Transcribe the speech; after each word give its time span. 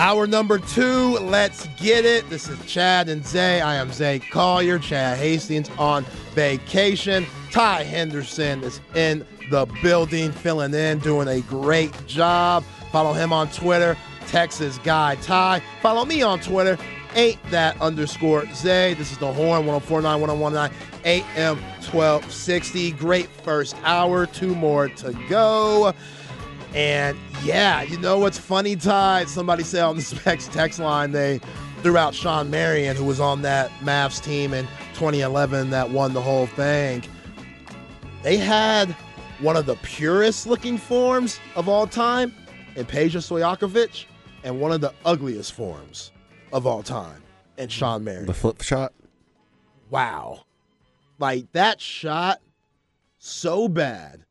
Hour 0.00 0.26
number 0.26 0.56
two, 0.56 1.18
let's 1.18 1.66
get 1.76 2.06
it. 2.06 2.30
This 2.30 2.48
is 2.48 2.58
Chad 2.64 3.10
and 3.10 3.22
Zay. 3.22 3.60
I 3.60 3.74
am 3.74 3.92
Zay 3.92 4.18
Collier. 4.18 4.78
Chad 4.78 5.18
Hastings 5.18 5.68
on 5.76 6.04
vacation. 6.32 7.26
Ty 7.50 7.82
Henderson 7.82 8.64
is 8.64 8.80
in 8.94 9.26
the 9.50 9.66
building, 9.82 10.32
filling 10.32 10.72
in, 10.72 11.00
doing 11.00 11.28
a 11.28 11.42
great 11.42 11.92
job. 12.06 12.64
Follow 12.90 13.12
him 13.12 13.30
on 13.30 13.50
Twitter, 13.50 13.94
Texas 14.26 14.78
Guy 14.78 15.16
Ty. 15.16 15.60
Follow 15.82 16.06
me 16.06 16.22
on 16.22 16.40
Twitter, 16.40 16.78
ain't 17.14 17.38
that 17.50 17.78
underscore 17.78 18.46
Zay. 18.54 18.94
This 18.94 19.12
is 19.12 19.18
the 19.18 19.30
Horn 19.30 19.66
1049 19.66 20.18
1019 20.18 20.78
AM 21.04 21.58
1260. 21.58 22.92
Great 22.92 23.28
first 23.28 23.76
hour, 23.84 24.24
two 24.24 24.54
more 24.54 24.88
to 24.88 25.12
go. 25.28 25.92
And 26.74 27.18
yeah, 27.42 27.82
you 27.82 27.98
know 27.98 28.18
what's 28.18 28.38
funny, 28.38 28.76
Ty? 28.76 29.24
Somebody 29.24 29.64
said 29.64 29.82
on 29.82 29.96
the 29.96 30.02
Specs 30.02 30.48
text 30.48 30.78
line 30.78 31.12
they 31.12 31.40
threw 31.82 31.96
out 31.96 32.14
Shawn 32.14 32.50
Marion, 32.50 32.96
who 32.96 33.04
was 33.04 33.20
on 33.20 33.42
that 33.42 33.70
Mavs 33.80 34.22
team 34.22 34.52
in 34.54 34.66
2011 34.94 35.70
that 35.70 35.90
won 35.90 36.12
the 36.12 36.20
whole 36.20 36.46
thing. 36.46 37.02
They 38.22 38.36
had 38.36 38.90
one 39.40 39.56
of 39.56 39.66
the 39.66 39.76
purest 39.76 40.46
looking 40.46 40.76
forms 40.76 41.40
of 41.56 41.68
all 41.68 41.86
time 41.86 42.34
in 42.76 42.84
Peja 42.84 43.16
Stojakovic 43.16 44.04
and 44.44 44.60
one 44.60 44.72
of 44.72 44.80
the 44.80 44.92
ugliest 45.04 45.52
forms 45.52 46.12
of 46.52 46.66
all 46.66 46.82
time 46.82 47.22
in 47.56 47.68
Shawn 47.68 48.04
Marion. 48.04 48.26
The 48.26 48.34
flip 48.34 48.60
shot. 48.60 48.92
Wow. 49.88 50.44
Like 51.18 51.50
that 51.52 51.80
shot, 51.80 52.40
so 53.18 53.68
bad 53.68 54.24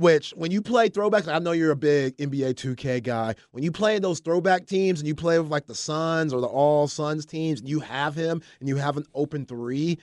which 0.00 0.30
when 0.30 0.50
you 0.50 0.62
play 0.62 0.88
throwbacks, 0.88 1.28
I 1.28 1.38
know 1.38 1.52
you're 1.52 1.72
a 1.72 1.76
big 1.76 2.16
NBA 2.16 2.54
2K 2.54 3.02
guy. 3.02 3.34
When 3.50 3.62
you 3.62 3.70
play 3.70 3.98
those 3.98 4.20
throwback 4.20 4.66
teams 4.66 4.98
and 4.98 5.06
you 5.06 5.14
play 5.14 5.38
with 5.38 5.50
like 5.50 5.66
the 5.66 5.74
Suns 5.74 6.32
or 6.32 6.40
the 6.40 6.46
All 6.46 6.88
Suns 6.88 7.26
teams, 7.26 7.60
and 7.60 7.68
you 7.68 7.80
have 7.80 8.14
him 8.14 8.42
and 8.60 8.68
you 8.68 8.76
have 8.76 8.96
an 8.96 9.04
open 9.14 9.44
three, 9.44 9.98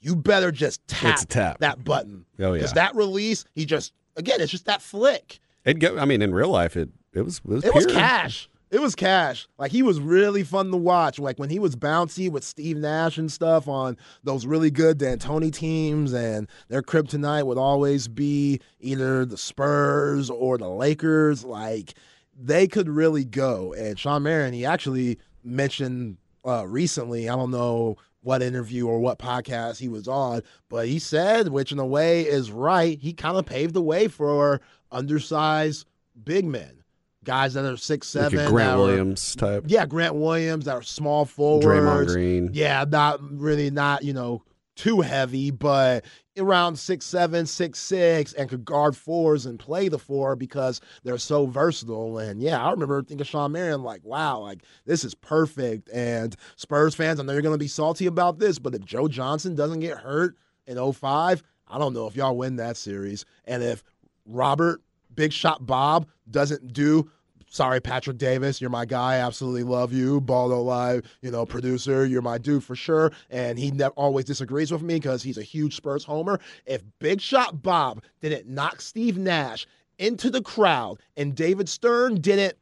you 0.00 0.16
better 0.16 0.50
just 0.50 0.86
tap, 0.88 1.20
tap. 1.28 1.58
that 1.58 1.84
button. 1.84 2.24
Oh 2.40 2.54
yeah, 2.54 2.54
because 2.54 2.72
that 2.72 2.94
release, 2.96 3.44
he 3.54 3.66
just 3.66 3.92
again, 4.16 4.40
it's 4.40 4.50
just 4.50 4.64
that 4.64 4.80
flick. 4.80 5.38
It 5.66 5.78
go. 5.78 5.98
I 5.98 6.06
mean, 6.06 6.22
in 6.22 6.34
real 6.34 6.48
life, 6.48 6.74
it 6.76 6.88
it 7.12 7.22
was 7.22 7.38
it 7.38 7.44
was, 7.44 7.64
it 7.64 7.74
was 7.74 7.86
cash. 7.86 8.48
It 8.72 8.80
was 8.80 8.94
cash. 8.94 9.46
Like 9.58 9.70
he 9.70 9.82
was 9.82 10.00
really 10.00 10.42
fun 10.44 10.70
to 10.70 10.78
watch. 10.78 11.18
Like 11.18 11.38
when 11.38 11.50
he 11.50 11.58
was 11.58 11.76
bouncy 11.76 12.32
with 12.32 12.42
Steve 12.42 12.78
Nash 12.78 13.18
and 13.18 13.30
stuff 13.30 13.68
on 13.68 13.98
those 14.24 14.46
really 14.46 14.70
good 14.70 14.96
D'Antoni 14.96 15.52
teams, 15.52 16.14
and 16.14 16.48
their 16.68 16.80
kryptonite 16.80 17.44
would 17.44 17.58
always 17.58 18.08
be 18.08 18.60
either 18.80 19.26
the 19.26 19.36
Spurs 19.36 20.30
or 20.30 20.56
the 20.56 20.70
Lakers. 20.70 21.44
Like 21.44 21.92
they 22.34 22.66
could 22.66 22.88
really 22.88 23.26
go. 23.26 23.74
And 23.74 23.98
Shawn 23.98 24.22
Marion, 24.22 24.54
he 24.54 24.64
actually 24.64 25.18
mentioned 25.44 26.16
uh, 26.42 26.66
recently. 26.66 27.28
I 27.28 27.36
don't 27.36 27.50
know 27.50 27.98
what 28.22 28.40
interview 28.40 28.86
or 28.86 29.00
what 29.00 29.18
podcast 29.18 29.80
he 29.80 29.88
was 29.88 30.08
on, 30.08 30.40
but 30.70 30.88
he 30.88 30.98
said, 30.98 31.48
which 31.48 31.72
in 31.72 31.78
a 31.78 31.86
way 31.86 32.22
is 32.22 32.50
right. 32.50 32.98
He 32.98 33.12
kind 33.12 33.36
of 33.36 33.44
paved 33.44 33.74
the 33.74 33.82
way 33.82 34.08
for 34.08 34.62
undersized 34.90 35.84
big 36.24 36.46
men 36.46 36.81
guys 37.24 37.54
that 37.54 37.64
are 37.64 37.76
six 37.76 38.08
seven. 38.08 38.38
Like 38.38 38.48
Grant 38.48 38.78
Williams 38.78 39.36
are, 39.36 39.38
type. 39.38 39.64
Yeah, 39.66 39.86
Grant 39.86 40.14
Williams 40.14 40.64
that 40.66 40.74
are 40.74 40.82
small 40.82 41.24
forwards. 41.24 41.66
Draymond 41.66 42.06
Green. 42.06 42.50
Yeah, 42.52 42.84
not 42.88 43.20
really 43.22 43.70
not, 43.70 44.04
you 44.04 44.12
know, 44.12 44.42
too 44.76 45.00
heavy, 45.00 45.50
but 45.50 46.04
around 46.38 46.76
six 46.76 47.04
seven, 47.04 47.46
six 47.46 47.78
six, 47.78 48.32
and 48.32 48.48
could 48.48 48.64
guard 48.64 48.96
fours 48.96 49.46
and 49.46 49.58
play 49.58 49.88
the 49.88 49.98
four 49.98 50.34
because 50.34 50.80
they're 51.04 51.18
so 51.18 51.46
versatile. 51.46 52.18
And 52.18 52.40
yeah, 52.42 52.64
I 52.64 52.70
remember 52.70 53.02
thinking 53.02 53.24
Shawn 53.24 53.52
Marion, 53.52 53.82
like, 53.82 54.04
wow, 54.04 54.40
like 54.40 54.64
this 54.86 55.04
is 55.04 55.14
perfect. 55.14 55.90
And 55.90 56.34
Spurs 56.56 56.94
fans, 56.94 57.20
I 57.20 57.24
know 57.24 57.32
you're 57.32 57.42
gonna 57.42 57.58
be 57.58 57.68
salty 57.68 58.06
about 58.06 58.38
this, 58.38 58.58
but 58.58 58.74
if 58.74 58.84
Joe 58.84 59.08
Johnson 59.08 59.54
doesn't 59.54 59.80
get 59.80 59.98
hurt 59.98 60.36
in 60.66 60.92
05, 60.92 61.42
I 61.68 61.78
don't 61.78 61.94
know 61.94 62.06
if 62.06 62.16
y'all 62.16 62.36
win 62.36 62.56
that 62.56 62.76
series. 62.76 63.24
And 63.44 63.62
if 63.62 63.82
Robert 64.26 64.82
Big 65.14 65.32
Shot 65.32 65.66
Bob 65.66 66.06
doesn't 66.30 66.72
do. 66.72 67.10
Sorry, 67.48 67.80
Patrick 67.80 68.16
Davis, 68.16 68.62
you're 68.62 68.70
my 68.70 68.86
guy. 68.86 69.16
Absolutely 69.16 69.62
love 69.62 69.92
you. 69.92 70.22
Baldo 70.22 70.62
Live, 70.62 71.02
you 71.20 71.30
know, 71.30 71.44
producer, 71.44 72.06
you're 72.06 72.22
my 72.22 72.38
dude 72.38 72.64
for 72.64 72.74
sure. 72.74 73.12
And 73.28 73.58
he 73.58 73.70
always 73.94 74.24
disagrees 74.24 74.72
with 74.72 74.80
me 74.80 74.94
because 74.94 75.22
he's 75.22 75.36
a 75.36 75.42
huge 75.42 75.76
Spurs 75.76 76.02
homer. 76.02 76.40
If 76.64 76.82
Big 76.98 77.20
Shot 77.20 77.62
Bob 77.62 78.02
didn't 78.20 78.48
knock 78.48 78.80
Steve 78.80 79.18
Nash 79.18 79.66
into 79.98 80.30
the 80.30 80.40
crowd 80.40 80.98
and 81.16 81.34
David 81.34 81.68
Stern 81.68 82.22
didn't 82.22 82.56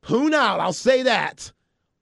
poon 0.00 0.32
out, 0.32 0.58
I'll 0.58 0.72
say 0.72 1.02
that 1.02 1.52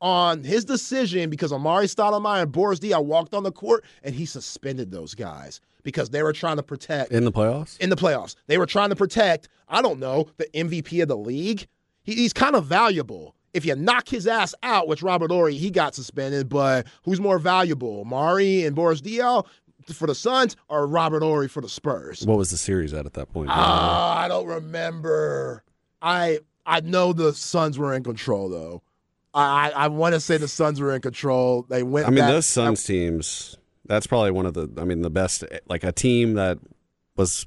on 0.03 0.43
his 0.43 0.65
decision 0.65 1.31
because 1.31 1.53
Amar'e 1.53 1.85
Stoudemire 1.85 2.43
and 2.43 2.53
Boris 2.53 2.81
Diaw 2.81 3.03
walked 3.03 3.33
on 3.33 3.45
the 3.45 3.53
court 3.53 3.85
and 4.03 4.15
he 4.15 4.27
suspended 4.27 4.91
those 4.91 5.15
guys 5.15 5.61
because 5.85 6.11
they 6.11 6.23
were 6.25 6.33
trying 6.33 6.57
to 6.57 6.63
protect 6.63 7.13
in 7.13 7.25
the 7.25 7.33
playoffs. 7.33 7.79
In 7.79 7.89
the 7.89 7.97
playoffs, 7.97 8.35
they 8.49 8.59
were 8.59 8.67
trying 8.67 8.91
to 8.91 8.97
protect. 8.97 9.49
I 9.69 9.81
don't 9.81 10.01
know 10.01 10.29
the 10.37 10.47
MVP 10.55 11.01
of 11.01 11.09
the 11.09 11.17
league. 11.17 11.67
He, 12.03 12.15
he's 12.15 12.33
kind 12.33 12.57
of 12.57 12.67
valuable. 12.67 13.37
If 13.55 13.65
you 13.65 13.77
knock 13.77 14.09
his 14.09 14.27
ass 14.27 14.55
out, 14.63 14.89
which 14.89 15.03
Robert 15.03 15.31
Horry 15.31 15.55
he 15.55 15.71
got 15.71 15.95
suspended, 15.95 16.49
but 16.49 16.87
who's 17.05 17.21
more 17.21 17.39
valuable, 17.39 18.05
Mari 18.05 18.65
and 18.65 18.75
Boris 18.75 19.01
Diaw 19.01 19.47
for 19.93 20.07
the 20.07 20.15
Suns 20.15 20.57
or 20.69 20.87
Robert 20.87 21.23
Horry 21.23 21.49
for 21.49 21.61
the 21.61 21.69
Spurs? 21.69 22.27
What 22.27 22.39
was 22.39 22.51
the 22.51 22.57
series 22.57 22.93
at 22.93 23.07
at 23.07 23.13
that 23.13 23.33
point? 23.33 23.51
Uh, 23.51 23.55
I 23.55 24.27
don't 24.27 24.47
remember. 24.47 25.63
I 26.01 26.41
I 26.67 26.81
know 26.81 27.13
the 27.13 27.33
Suns 27.35 27.79
were 27.79 27.95
in 27.95 28.03
control 28.03 28.49
though. 28.49 28.83
I 29.35 29.71
I, 29.71 29.89
want 29.89 30.15
to 30.15 30.21
say 30.21 30.37
the 30.37 30.49
Suns 30.49 30.81
were 30.81 30.95
in 30.95 31.01
control. 31.01 31.65
They 31.69 31.83
went. 31.83 32.07
I 32.07 32.11
mean, 32.11 32.21
back, 32.21 32.31
those 32.31 32.47
Suns 32.47 32.85
I, 32.85 32.93
teams 32.93 33.57
that's 33.87 34.07
probably 34.07 34.31
one 34.31 34.47
of 34.47 34.55
the. 34.55 34.69
I 34.79 34.85
mean, 34.85 35.03
the 35.03 35.11
best. 35.11 35.45
Like 35.69 35.85
a 35.85 35.93
team 35.93 36.35
that 36.35 36.59
was 37.17 37.47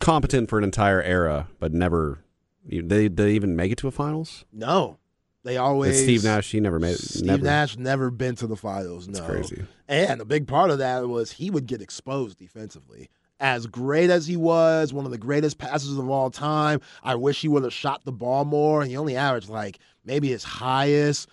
competent 0.00 0.50
for 0.50 0.58
an 0.58 0.64
entire 0.64 1.02
era, 1.02 1.48
but 1.58 1.72
never. 1.72 2.24
They 2.64 3.08
they 3.08 3.32
even 3.32 3.56
make 3.56 3.72
it 3.72 3.78
to 3.78 3.88
a 3.88 3.90
finals? 3.90 4.44
No, 4.52 4.98
they 5.44 5.56
always. 5.56 6.00
Steve 6.02 6.24
Nash, 6.24 6.50
he 6.52 6.60
never 6.60 6.78
made. 6.78 6.96
Steve 6.96 7.26
never. 7.26 7.42
Nash 7.42 7.76
never 7.76 8.10
been 8.10 8.36
to 8.36 8.46
the 8.46 8.56
finals. 8.56 9.08
No, 9.08 9.14
That's 9.14 9.26
crazy. 9.26 9.64
And 9.88 10.20
a 10.20 10.24
big 10.24 10.46
part 10.46 10.70
of 10.70 10.78
that 10.78 11.08
was 11.08 11.32
he 11.32 11.50
would 11.50 11.66
get 11.66 11.82
exposed 11.82 12.38
defensively. 12.38 13.08
As 13.40 13.66
great 13.66 14.08
as 14.08 14.28
he 14.28 14.36
was, 14.36 14.92
one 14.92 15.04
of 15.04 15.10
the 15.10 15.18
greatest 15.18 15.58
passers 15.58 15.98
of 15.98 16.08
all 16.08 16.30
time. 16.30 16.80
I 17.02 17.16
wish 17.16 17.40
he 17.40 17.48
would 17.48 17.64
have 17.64 17.72
shot 17.72 18.04
the 18.04 18.12
ball 18.12 18.44
more. 18.44 18.84
He 18.84 18.96
only 18.96 19.16
averaged 19.16 19.48
like 19.48 19.80
maybe 20.04 20.28
his 20.28 20.44
highest 20.44 21.28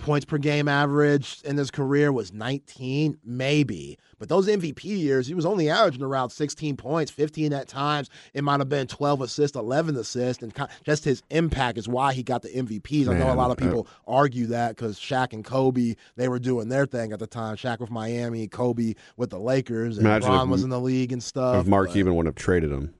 points 0.00 0.24
per 0.24 0.38
game 0.38 0.66
average 0.66 1.40
in 1.44 1.56
his 1.56 1.70
career 1.70 2.10
was 2.10 2.32
19, 2.32 3.18
maybe. 3.24 3.98
But 4.18 4.28
those 4.28 4.48
MVP 4.48 4.84
years, 4.84 5.26
he 5.26 5.34
was 5.34 5.46
only 5.46 5.70
averaging 5.70 6.02
around 6.02 6.30
16 6.30 6.76
points, 6.76 7.10
15 7.10 7.52
at 7.52 7.68
times. 7.68 8.10
It 8.34 8.42
might 8.42 8.60
have 8.60 8.68
been 8.68 8.86
12 8.86 9.22
assists, 9.22 9.56
11 9.56 9.96
assists, 9.96 10.42
and 10.42 10.52
just 10.84 11.04
his 11.04 11.22
impact 11.30 11.78
is 11.78 11.88
why 11.88 12.12
he 12.12 12.22
got 12.22 12.42
the 12.42 12.48
MVPs. 12.48 13.06
Man, 13.06 13.16
I 13.16 13.18
know 13.20 13.32
a 13.32 13.34
lot 13.34 13.50
of 13.50 13.56
people 13.56 13.86
uh, 14.06 14.10
argue 14.10 14.46
that 14.46 14.76
because 14.76 14.98
Shaq 14.98 15.32
and 15.32 15.44
Kobe, 15.44 15.94
they 16.16 16.28
were 16.28 16.38
doing 16.38 16.68
their 16.68 16.86
thing 16.86 17.12
at 17.12 17.18
the 17.18 17.26
time. 17.26 17.56
Shaq 17.56 17.78
with 17.78 17.90
Miami, 17.90 18.48
Kobe 18.48 18.94
with 19.16 19.30
the 19.30 19.38
Lakers, 19.38 19.98
and 19.98 20.06
LeBron 20.06 20.48
was 20.48 20.64
in 20.64 20.70
the 20.70 20.80
league 20.80 21.12
and 21.12 21.22
stuff. 21.22 21.62
If 21.62 21.66
Mark 21.66 21.88
but, 21.88 21.94
Cuban 21.94 22.14
would 22.16 22.26
have 22.26 22.34
traded 22.34 22.72
him. 22.72 22.94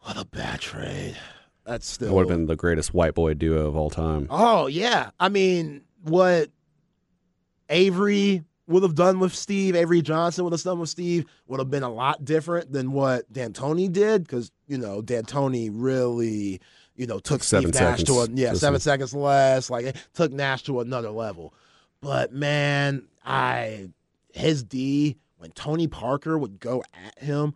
What 0.00 0.20
a 0.20 0.24
bad 0.24 0.60
trade. 0.60 1.16
That's 1.66 1.86
still. 1.86 2.08
It 2.08 2.14
would 2.14 2.28
have 2.28 2.38
been 2.38 2.46
the 2.46 2.56
greatest 2.56 2.94
white 2.94 3.14
boy 3.14 3.34
duo 3.34 3.66
of 3.66 3.76
all 3.76 3.90
time. 3.90 4.28
Oh, 4.30 4.68
yeah. 4.68 5.10
I 5.18 5.28
mean, 5.28 5.82
what 6.02 6.50
Avery 7.68 8.44
would 8.68 8.84
have 8.84 8.94
done 8.94 9.18
with 9.18 9.34
Steve, 9.34 9.74
Avery 9.74 10.00
Johnson 10.00 10.44
would 10.44 10.52
have 10.52 10.62
done 10.62 10.78
with 10.78 10.88
Steve, 10.88 11.26
would 11.48 11.58
have 11.58 11.70
been 11.70 11.82
a 11.82 11.92
lot 11.92 12.24
different 12.24 12.72
than 12.72 12.92
what 12.92 13.30
D'Antoni 13.32 13.92
did 13.92 14.22
because, 14.24 14.52
you 14.68 14.78
know, 14.78 15.02
D'Antoni 15.02 15.70
really, 15.72 16.60
you 16.94 17.06
know, 17.06 17.18
took 17.18 17.42
seven 17.42 17.72
Steve 17.72 17.82
Nash 17.82 17.98
seconds. 18.00 18.26
to 18.26 18.32
a, 18.32 18.36
yeah, 18.36 18.54
seven 18.54 18.80
seconds 18.80 19.12
less. 19.12 19.68
Like, 19.68 19.86
it 19.86 19.96
took 20.14 20.32
Nash 20.32 20.62
to 20.64 20.80
another 20.80 21.10
level. 21.10 21.52
But, 22.00 22.32
man, 22.32 23.08
I, 23.24 23.90
his 24.32 24.62
D, 24.62 25.16
when 25.38 25.50
Tony 25.50 25.88
Parker 25.88 26.38
would 26.38 26.60
go 26.60 26.84
at 26.94 27.22
him, 27.22 27.54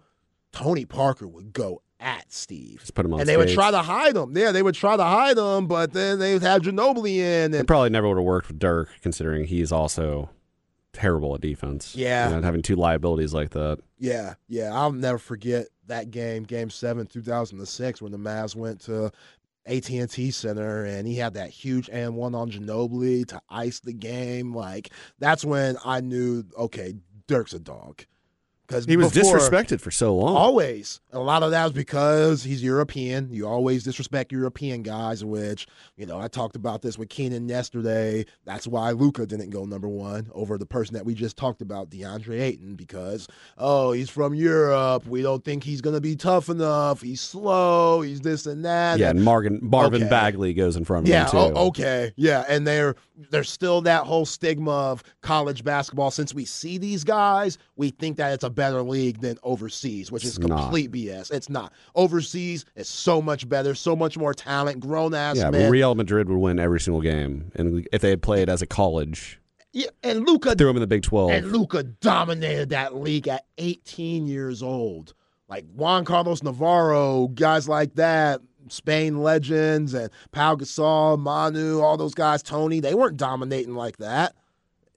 Tony 0.53 0.85
Parker 0.85 1.29
would 1.29 1.53
go 1.53 1.83
at 2.01 2.33
Steve. 2.33 2.81
Just 2.81 2.95
put 2.95 3.05
him 3.05 3.13
on 3.13 3.21
and 3.21 3.27
stage. 3.27 3.35
they 3.35 3.37
would 3.37 3.55
try 3.55 3.71
to 3.71 3.83
hide 3.83 4.17
him. 4.17 4.37
Yeah, 4.37 4.53
they 4.53 4.63
would 4.63 4.75
try 4.75 4.97
to 4.97 5.05
hide 5.05 5.39
him, 5.39 5.67
but 5.67 5.93
then 5.93 6.19
they 6.19 6.33
would 6.33 6.43
have 6.43 6.63
Ginobili 6.63 7.17
in. 7.17 7.45
And 7.45 7.55
it 7.55 7.67
probably 7.67 7.91
never 7.91 8.09
would 8.09 8.17
have 8.17 8.25
worked 8.25 8.49
with 8.49 8.59
Dirk, 8.59 8.89
considering 9.03 9.45
he's 9.45 9.71
also 9.71 10.31
terrible 10.93 11.35
at 11.35 11.41
defense. 11.41 11.95
Yeah, 11.95 12.31
know, 12.31 12.43
having 12.43 12.63
two 12.63 12.77
liabilities 12.77 13.35
like 13.35 13.51
that. 13.51 13.79
Yeah, 13.99 14.35
yeah. 14.49 14.75
I'll 14.75 14.93
never 14.93 15.19
forget 15.19 15.67
that 15.87 16.11
game, 16.11 16.45
Game 16.45 16.71
Seven, 16.71 17.07
two 17.07 17.23
thousand 17.23 17.59
and 17.59 17.69
six, 17.69 18.01
when 18.01 18.13
the 18.13 18.19
Mavs 18.19 18.57
went 18.57 18.81
to 18.83 19.13
AT&T 19.67 20.31
Center 20.31 20.85
and 20.85 21.07
he 21.07 21.17
had 21.17 21.35
that 21.35 21.51
huge 21.51 21.89
and 21.91 22.17
one 22.17 22.35
on 22.35 22.51
Ginobili 22.51 23.27
to 23.29 23.41
ice 23.49 23.81
the 23.81 23.93
game. 23.93 24.55
Like 24.55 24.91
that's 25.19 25.45
when 25.45 25.77
I 25.85 26.01
knew, 26.01 26.45
okay, 26.57 26.95
Dirk's 27.27 27.53
a 27.53 27.59
dog 27.61 28.05
because 28.71 28.85
He 28.85 28.97
was 28.97 29.13
disrespected 29.13 29.81
for 29.81 29.91
so 29.91 30.15
long. 30.15 30.37
Always. 30.37 31.01
A 31.13 31.19
lot 31.19 31.43
of 31.43 31.51
that 31.51 31.65
was 31.65 31.73
because 31.73 32.45
he's 32.45 32.63
European. 32.63 33.33
You 33.33 33.49
always 33.49 33.83
disrespect 33.83 34.31
European 34.31 34.83
guys, 34.83 35.25
which, 35.25 35.67
you 35.97 36.07
know, 36.07 36.21
I 36.21 36.29
talked 36.29 36.55
about 36.55 36.81
this 36.81 36.97
with 36.97 37.09
Keenan 37.09 37.49
yesterday. 37.49 38.25
That's 38.45 38.69
why 38.69 38.93
Luka 38.93 39.27
didn't 39.27 39.51
go 39.51 39.65
number 39.65 39.89
one 39.89 40.31
over 40.33 40.57
the 40.57 40.67
person 40.67 40.95
that 40.95 41.05
we 41.05 41.15
just 41.15 41.37
talked 41.37 41.63
about, 41.63 41.91
DeAndre 41.91 42.41
Ayton, 42.41 42.77
because, 42.77 43.27
oh, 43.59 43.91
he's 43.91 44.09
from 44.09 44.35
Europe. 44.35 45.05
We 45.07 45.23
don't 45.23 45.45
think 45.45 45.65
he's 45.65 45.81
going 45.81 45.97
to 45.97 46.01
be 46.01 46.15
tough 46.15 46.49
enough. 46.49 47.03
He's 47.03 47.21
slow. 47.21 48.03
He's 48.03 48.21
this 48.21 48.47
and 48.47 48.65
that. 48.65 48.99
yeah, 49.01 49.11
and 49.11 49.25
Marvin 49.25 49.59
Marvin 49.63 50.03
Okay. 50.03 50.11
Bagley 50.11 50.55
goes 50.55 50.77
in 50.77 50.85
front 50.85 51.07
of 51.07 51.11
Yeah. 51.11 51.25
him 51.25 51.31
too. 51.31 51.37
Oh, 51.39 51.67
okay. 51.69 52.13
Yeah, 52.17 52.45
and 52.49 52.65
there, 52.67 52.95
there's 53.31 53.51
still 53.51 53.81
that 53.83 54.05
whole 54.05 54.25
stigma 54.27 54.71
of 54.71 55.03
college 55.23 55.65
basketball. 55.65 56.13
Since 56.13 56.35
we 56.35 56.45
see 56.45 56.79
these 56.79 57.03
guys, 57.03 57.59
we 57.77 57.91
think 57.91 58.17
that 58.19 58.33
it's 58.33 58.45
a 58.45 58.51
better 58.61 58.83
league 58.83 59.21
than 59.21 59.39
overseas, 59.43 60.13
which 60.13 60.25
is 60.25 60.37
It's 60.37 60.47
not. 60.47 60.61
complete 60.65 60.91
BS. 60.93 61.31
It's 61.33 61.49
not. 61.49 61.73
Overseas 61.95 62.65
is 62.77 62.89
so 62.89 63.23
much 63.23 63.49
better, 63.49 63.75
so 63.75 63.97
much 63.97 64.19
more 64.19 64.35
talent, 64.35 64.81
grown 64.81 65.15
ass 65.15 65.37
Yeah, 65.37 65.51
men. 65.51 65.71
Real 65.71 65.95
Madrid 65.95 66.29
would 66.29 66.39
win 66.39 66.59
every 66.59 66.81
single 66.81 67.01
game, 67.01 67.51
and 67.55 67.87
if 67.93 68.03
they 68.03 68.11
had 68.11 68.23
played 68.23 68.49
as 68.49 68.61
a 68.63 68.67
college, 68.67 69.41
yeah, 69.73 69.87
and 70.03 70.27
Luka 70.27 70.55
threw 70.55 70.67
them 70.67 70.77
in 70.77 70.81
the 70.81 70.87
Big 70.87 71.03
Twelve. 71.03 71.31
and 71.31 71.53
Luka 71.53 71.83
dominated 71.85 72.71
that 72.71 72.95
league 72.97 73.29
at 73.29 73.45
18 73.59 74.27
years 74.27 74.63
old. 74.63 75.15
Like 75.49 75.65
Juan 75.75 76.05
Carlos 76.05 76.43
Navarro, 76.43 77.29
guys 77.29 77.69
like 77.69 77.95
that, 77.95 78.41
Spain 78.69 79.23
legends, 79.23 79.95
and 79.95 80.11
Pau 80.33 80.55
Gasol, 80.57 81.19
Manu, 81.19 81.81
all 81.81 81.97
those 81.97 82.15
guys, 82.15 82.43
Tony, 82.43 82.81
they 82.81 82.95
weren't 82.95 83.17
dominating 83.17 83.75
like 83.75 83.97
that. 83.97 84.35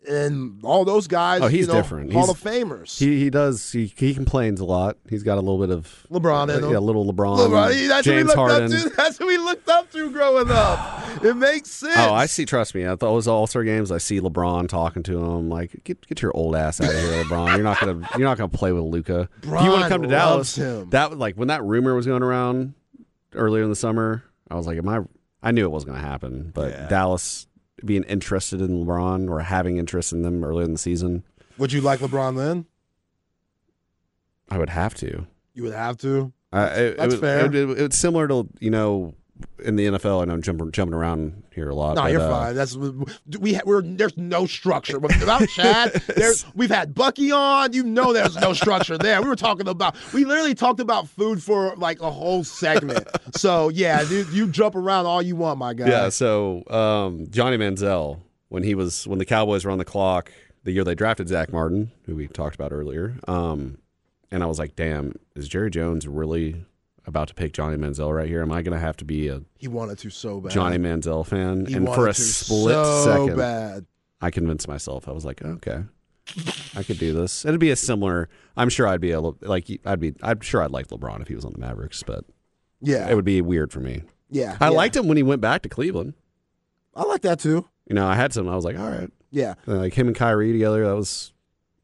And 0.07 0.59
all 0.63 0.83
those 0.83 1.07
guys, 1.07 1.41
Oh, 1.41 1.47
he's 1.47 1.61
you 1.61 1.67
know, 1.67 1.73
different. 1.81 2.11
Hall 2.11 2.25
He's- 2.27 2.31
of 2.37 2.43
Famers. 2.43 2.97
he 2.99 3.19
he 3.19 3.29
does 3.29 3.71
he 3.71 3.85
he 3.95 4.13
complains 4.13 4.59
a 4.59 4.65
lot. 4.65 4.97
He's 5.09 5.23
got 5.23 5.37
a 5.37 5.41
little 5.41 5.57
bit 5.59 5.69
of 5.69 6.05
LeBron 6.11 6.43
in 6.55 6.61
uh, 6.63 6.67
him. 6.67 6.71
yeah, 6.73 6.77
a 6.77 6.79
little 6.79 7.05
LeBron, 7.05 7.37
LeBron, 7.37 7.87
that's 7.87 8.05
James 8.05 8.33
who 8.33 8.41
we 8.41 8.47
looked 8.47 8.51
Harden. 8.51 8.73
up 8.73 8.83
to. 8.83 8.89
That's 8.97 9.17
who 9.17 9.27
we 9.27 9.37
looked 9.37 9.69
up 9.69 9.91
to 9.91 10.11
growing 10.11 10.49
up. 10.51 11.23
It 11.23 11.35
makes 11.37 11.69
sense. 11.71 11.95
Oh, 11.97 12.13
I 12.13 12.25
see. 12.25 12.45
Trust 12.45 12.75
me, 12.75 12.83
at 12.83 12.99
those 12.99 13.27
All 13.27 13.47
Star 13.47 13.63
games, 13.63 13.91
I 13.91 13.97
see 13.97 14.19
LeBron 14.19 14.67
talking 14.67 15.03
to 15.03 15.23
him. 15.23 15.49
Like, 15.49 15.83
get 15.85 16.05
get 16.07 16.21
your 16.21 16.35
old 16.35 16.55
ass 16.55 16.81
out 16.81 16.89
of 16.93 16.99
here, 16.99 17.23
LeBron. 17.23 17.55
You're 17.55 17.63
not 17.63 17.79
gonna 17.79 18.09
you're 18.17 18.27
not 18.27 18.37
gonna 18.37 18.49
play 18.49 18.71
with 18.73 18.83
Luka. 18.83 19.29
If 19.41 19.45
you 19.45 19.53
want 19.53 19.83
to 19.83 19.89
come 19.89 20.01
to 20.01 20.07
Dallas, 20.09 20.55
him. 20.57 20.89
that 20.89 21.11
was 21.11 21.19
like 21.19 21.35
when 21.35 21.47
that 21.47 21.63
rumor 21.63 21.95
was 21.95 22.05
going 22.05 22.23
around 22.23 22.73
earlier 23.33 23.63
in 23.63 23.69
the 23.69 23.75
summer. 23.75 24.23
I 24.51 24.55
was 24.55 24.67
like, 24.67 24.77
am 24.77 24.89
I? 24.89 24.99
I 25.41 25.51
knew 25.51 25.65
it 25.65 25.69
wasn't 25.71 25.93
gonna 25.95 26.05
happen, 26.05 26.51
but 26.53 26.71
Yeah. 26.71 26.87
Dallas 26.87 27.47
being 27.83 28.03
interested 28.03 28.61
in 28.61 28.85
LeBron 28.85 29.29
or 29.29 29.39
having 29.41 29.77
interest 29.77 30.11
in 30.13 30.21
them 30.21 30.43
earlier 30.43 30.65
in 30.65 30.71
the 30.73 30.77
season, 30.77 31.23
Would 31.57 31.71
you 31.71 31.81
like 31.81 31.99
LeBron 31.99 32.35
then? 32.37 32.65
I 34.49 34.57
would 34.57 34.69
have 34.69 34.93
to. 34.95 35.25
You 35.53 35.63
would 35.63 35.73
have 35.73 35.97
to. 35.97 36.31
I, 36.51 36.65
it, 36.67 36.97
That's 36.97 37.13
it, 37.13 37.17
was- 37.17 37.19
fair. 37.19 37.45
It, 37.45 37.55
it- 37.55 37.79
it's 37.81 37.97
similar 37.97 38.27
to 38.27 38.47
you 38.59 38.69
know 38.69 39.13
in 39.63 39.75
the 39.75 39.85
NFL. 39.87 40.21
I 40.21 40.25
know 40.25 40.33
I'm 40.33 40.41
jumping 40.41 40.71
jumping 40.71 40.93
around 40.93 41.43
here 41.53 41.69
a 41.69 41.75
lot. 41.75 41.95
No, 41.95 42.03
but, 42.03 42.11
you're 42.11 42.21
uh, 42.21 42.29
fine. 42.29 42.55
That's 42.55 42.75
we 42.75 43.59
we're 43.65 43.81
there's 43.81 44.17
no 44.17 44.45
structure 44.45 44.99
without 44.99 45.47
Chad. 45.49 45.93
There's 46.15 46.45
we've 46.55 46.69
had 46.69 46.93
Bucky 46.93 47.31
on. 47.31 47.73
You 47.73 47.83
know, 47.83 48.13
there's 48.13 48.35
no 48.35 48.53
structure 48.53 48.97
there. 48.97 49.21
We 49.21 49.27
were 49.27 49.35
talking 49.35 49.67
about 49.67 49.95
we 50.13 50.25
literally 50.25 50.55
talked 50.55 50.79
about 50.79 51.07
food 51.07 51.41
for 51.41 51.75
like 51.75 52.01
a 52.01 52.11
whole 52.11 52.43
segment. 52.43 53.07
So 53.35 53.69
yeah, 53.69 54.03
dude, 54.03 54.29
you 54.29 54.47
jump 54.47 54.75
around 54.75 55.05
all 55.05 55.21
you 55.21 55.35
want, 55.35 55.59
my 55.59 55.73
guy. 55.73 55.87
Yeah. 55.87 56.09
So 56.09 56.63
um, 56.69 57.27
Johnny 57.29 57.57
Manziel, 57.57 58.21
when 58.49 58.63
he 58.63 58.75
was 58.75 59.07
when 59.07 59.19
the 59.19 59.25
Cowboys 59.25 59.65
were 59.65 59.71
on 59.71 59.77
the 59.77 59.85
clock, 59.85 60.31
the 60.63 60.71
year 60.71 60.83
they 60.83 60.95
drafted 60.95 61.27
Zack 61.27 61.51
Martin, 61.51 61.91
who 62.05 62.15
we 62.15 62.27
talked 62.27 62.55
about 62.55 62.71
earlier, 62.71 63.17
um, 63.27 63.77
and 64.31 64.43
I 64.43 64.45
was 64.45 64.59
like, 64.59 64.75
damn, 64.75 65.15
is 65.35 65.47
Jerry 65.47 65.69
Jones 65.69 66.07
really 66.07 66.65
about 67.05 67.27
to 67.29 67.33
pick 67.33 67.53
Johnny 67.53 67.77
Manziel 67.77 68.15
right 68.15 68.27
here? 68.27 68.41
Am 68.41 68.51
I 68.51 68.61
going 68.61 68.73
to 68.77 68.79
have 68.83 68.97
to 68.97 69.05
be 69.05 69.27
a 69.27 69.41
He 69.57 69.67
wanted 69.67 69.97
to 69.99 70.09
so 70.09 70.39
bad. 70.41 70.51
Johnny 70.51 70.77
Manziel 70.77 71.25
fan? 71.25 71.65
He 71.65 71.73
and 71.75 71.85
for 71.87 72.07
a 72.07 72.13
to 72.13 72.21
split 72.21 72.73
so 72.73 73.03
second, 73.25 73.37
bad. 73.37 73.85
I 74.21 74.31
convinced 74.31 74.67
myself. 74.67 75.07
I 75.07 75.11
was 75.11 75.25
like, 75.25 75.41
okay. 75.43 75.83
I 76.75 76.83
could 76.83 76.97
do 76.99 77.13
this. 77.13 77.43
It'd 77.43 77.59
be 77.59 77.71
a 77.71 77.75
similar. 77.75 78.29
I'm 78.55 78.69
sure 78.69 78.87
I'd 78.87 79.01
be 79.01 79.11
a 79.11 79.19
like. 79.19 79.67
I'd 79.85 79.99
be. 79.99 80.13
I'm 80.23 80.39
sure 80.39 80.63
I'd 80.63 80.71
like 80.71 80.87
LeBron 80.87 81.21
if 81.21 81.27
he 81.27 81.35
was 81.35 81.43
on 81.43 81.51
the 81.51 81.59
Mavericks, 81.59 82.01
but 82.03 82.23
Yeah, 82.79 83.09
it 83.09 83.15
would 83.15 83.25
be 83.25 83.41
weird 83.41 83.73
for 83.73 83.81
me. 83.81 84.03
yeah. 84.29 84.55
I 84.61 84.65
yeah. 84.69 84.69
liked 84.69 84.95
him 84.95 85.07
when 85.09 85.17
he 85.17 85.23
went 85.23 85.41
back 85.41 85.63
to 85.63 85.69
Cleveland. 85.69 86.13
I 86.95 87.03
like 87.03 87.21
that 87.23 87.39
too. 87.39 87.67
You 87.89 87.95
know, 87.95 88.07
I 88.07 88.15
had 88.15 88.31
some. 88.31 88.47
I 88.47 88.55
was 88.55 88.63
like, 88.63 88.79
all 88.79 88.89
right, 88.89 89.09
Yeah, 89.31 89.55
like 89.65 89.93
him 89.95 90.07
and 90.07 90.15
Kyrie 90.15 90.53
together. 90.53 90.85
That 90.87 90.95
was 90.95 91.33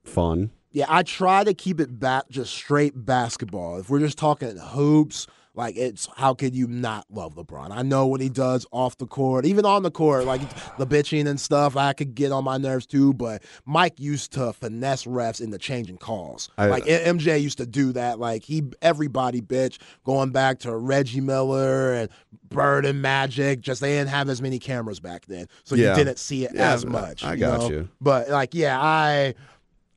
fun. 0.05 0.51
Yeah. 0.71 0.85
I 0.87 1.03
try 1.03 1.43
to 1.43 1.53
keep 1.53 1.79
it 1.79 1.99
back 1.99 2.29
just 2.29 2.53
straight 2.53 2.93
basketball. 3.05 3.79
If 3.79 3.89
we're 3.89 3.99
just 3.99 4.17
talking 4.17 4.55
hoops. 4.57 5.27
Like 5.55 5.75
it's 5.75 6.07
how 6.15 6.35
could 6.35 6.55
you 6.55 6.67
not 6.67 7.05
love 7.11 7.35
LeBron? 7.35 7.71
I 7.71 7.81
know 7.81 8.05
what 8.05 8.21
he 8.21 8.29
does 8.29 8.65
off 8.71 8.97
the 8.97 9.07
court, 9.07 9.45
even 9.45 9.65
on 9.65 9.83
the 9.83 9.91
court, 9.91 10.23
like 10.23 10.39
the 10.77 10.87
bitching 10.87 11.27
and 11.27 11.37
stuff. 11.37 11.75
I 11.75 11.91
could 11.91 12.15
get 12.15 12.31
on 12.31 12.45
my 12.45 12.57
nerves 12.57 12.85
too. 12.85 13.13
But 13.13 13.43
Mike 13.65 13.99
used 13.99 14.31
to 14.33 14.53
finesse 14.53 15.03
refs 15.03 15.41
into 15.41 15.57
changing 15.57 15.97
calls. 15.97 16.49
I- 16.57 16.67
like 16.67 16.83
uh, 16.83 16.91
M- 16.91 17.17
MJ 17.17 17.41
used 17.41 17.57
to 17.57 17.65
do 17.65 17.91
that. 17.93 18.19
Like 18.19 18.43
he, 18.43 18.63
everybody 18.81 19.41
bitch 19.41 19.79
going 20.05 20.29
back 20.29 20.59
to 20.59 20.73
Reggie 20.73 21.19
Miller 21.19 21.93
and 21.93 22.09
Bird 22.47 22.85
and 22.85 23.01
Magic. 23.01 23.59
Just 23.59 23.81
they 23.81 23.93
didn't 23.97 24.11
have 24.11 24.29
as 24.29 24.41
many 24.41 24.59
cameras 24.59 25.01
back 25.01 25.25
then, 25.25 25.47
so 25.65 25.75
Yeah. 25.75 25.89
you 25.89 25.95
didn't 26.05 26.19
see 26.19 26.45
it 26.45 26.51
Yeah, 26.53 26.73
as 26.73 26.85
much. 26.85 27.23
I 27.25 27.35
got 27.35 27.61
know? 27.61 27.69
you. 27.69 27.89
But 27.99 28.29
like, 28.29 28.53
yeah, 28.53 28.79
I, 28.79 29.33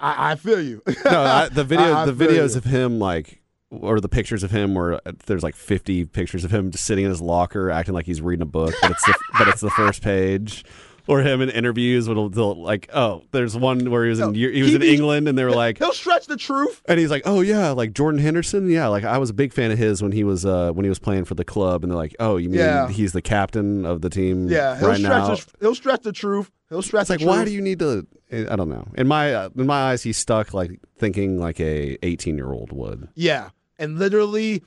I, 0.02 0.32
I 0.32 0.34
feel 0.34 0.60
you. 0.60 0.82
No, 1.04 1.22
I, 1.22 1.48
the 1.48 1.64
video, 1.64 1.94
I- 1.94 2.04
the 2.06 2.12
videos 2.12 2.52
you. 2.52 2.58
of 2.58 2.64
him, 2.64 2.98
like, 2.98 3.40
or 3.70 4.00
the 4.00 4.08
pictures 4.08 4.42
of 4.42 4.50
him, 4.50 4.74
where 4.74 4.94
uh, 5.08 5.12
there's 5.26 5.42
like 5.42 5.54
50 5.54 6.04
pictures 6.06 6.44
of 6.44 6.50
him 6.52 6.70
just 6.70 6.84
sitting 6.84 7.04
in 7.04 7.10
his 7.10 7.22
locker, 7.22 7.70
acting 7.70 7.94
like 7.94 8.04
he's 8.06 8.20
reading 8.20 8.42
a 8.42 8.46
book, 8.46 8.74
but 8.82 8.90
it's 8.90 9.04
the, 9.06 9.14
but 9.38 9.48
it's 9.48 9.60
the 9.62 9.70
first 9.70 10.02
page. 10.02 10.64
Or 11.08 11.20
him 11.20 11.40
in 11.40 11.50
interviews 11.50 12.06
they'll, 12.06 12.30
like, 12.62 12.88
oh, 12.94 13.22
there's 13.32 13.56
one 13.56 13.90
where 13.90 14.04
he 14.04 14.10
was 14.10 14.20
in 14.20 14.34
he 14.34 14.62
was 14.62 14.74
in 14.74 14.80
be- 14.80 14.94
England, 14.94 15.26
and 15.28 15.36
they 15.36 15.44
were 15.44 15.50
like, 15.50 15.78
He'll 15.78 15.92
stretch 15.92 16.26
the 16.26 16.36
truth. 16.36 16.80
And 16.86 16.98
he's 17.00 17.10
like, 17.10 17.22
"Oh 17.26 17.40
yeah, 17.40 17.70
like 17.70 17.92
Jordan 17.92 18.20
Henderson. 18.20 18.70
Yeah, 18.70 18.86
like 18.86 19.02
I 19.04 19.18
was 19.18 19.30
a 19.30 19.34
big 19.34 19.52
fan 19.52 19.70
of 19.72 19.78
his 19.78 20.02
when 20.02 20.12
he 20.12 20.22
was 20.24 20.46
uh 20.46 20.70
when 20.72 20.84
he 20.84 20.88
was 20.88 20.98
playing 21.00 21.24
for 21.24 21.34
the 21.34 21.44
club." 21.44 21.82
And 21.82 21.90
they're 21.90 21.96
like, 21.98 22.14
"Oh, 22.20 22.36
you 22.36 22.48
mean 22.48 22.60
Yeah. 22.60 22.88
he's 22.88 23.12
the 23.12 23.22
captain 23.22 23.84
of 23.84 24.00
the 24.00 24.10
team 24.10 24.48
Yeah, 24.48 24.78
he'll 24.78 24.88
right 24.88 24.98
stretch. 24.98 25.28
now?" 25.28 25.34
The, 25.34 25.46
he'll 25.60 25.74
stretch 25.74 26.02
the 26.02 26.12
truth. 26.12 26.50
He'll 26.68 26.82
stretch. 26.82 27.02
It's 27.02 27.10
like, 27.10 27.20
the 27.20 27.26
why 27.26 27.44
do 27.44 27.50
you 27.50 27.60
need 27.60 27.80
to? 27.80 28.06
I 28.32 28.56
don't 28.56 28.68
know. 28.70 28.86
In 28.94 29.08
my 29.08 29.34
uh, 29.34 29.48
in 29.56 29.66
my 29.66 29.90
eyes, 29.90 30.02
he's 30.02 30.16
stuck 30.16 30.54
like 30.54 30.78
thinking 30.98 31.38
like 31.38 31.58
a 31.60 31.98
18 32.04 32.36
year 32.36 32.52
old 32.52 32.72
would. 32.72 33.08
Yeah, 33.14 33.50
and 33.78 33.98
literally, 33.98 34.62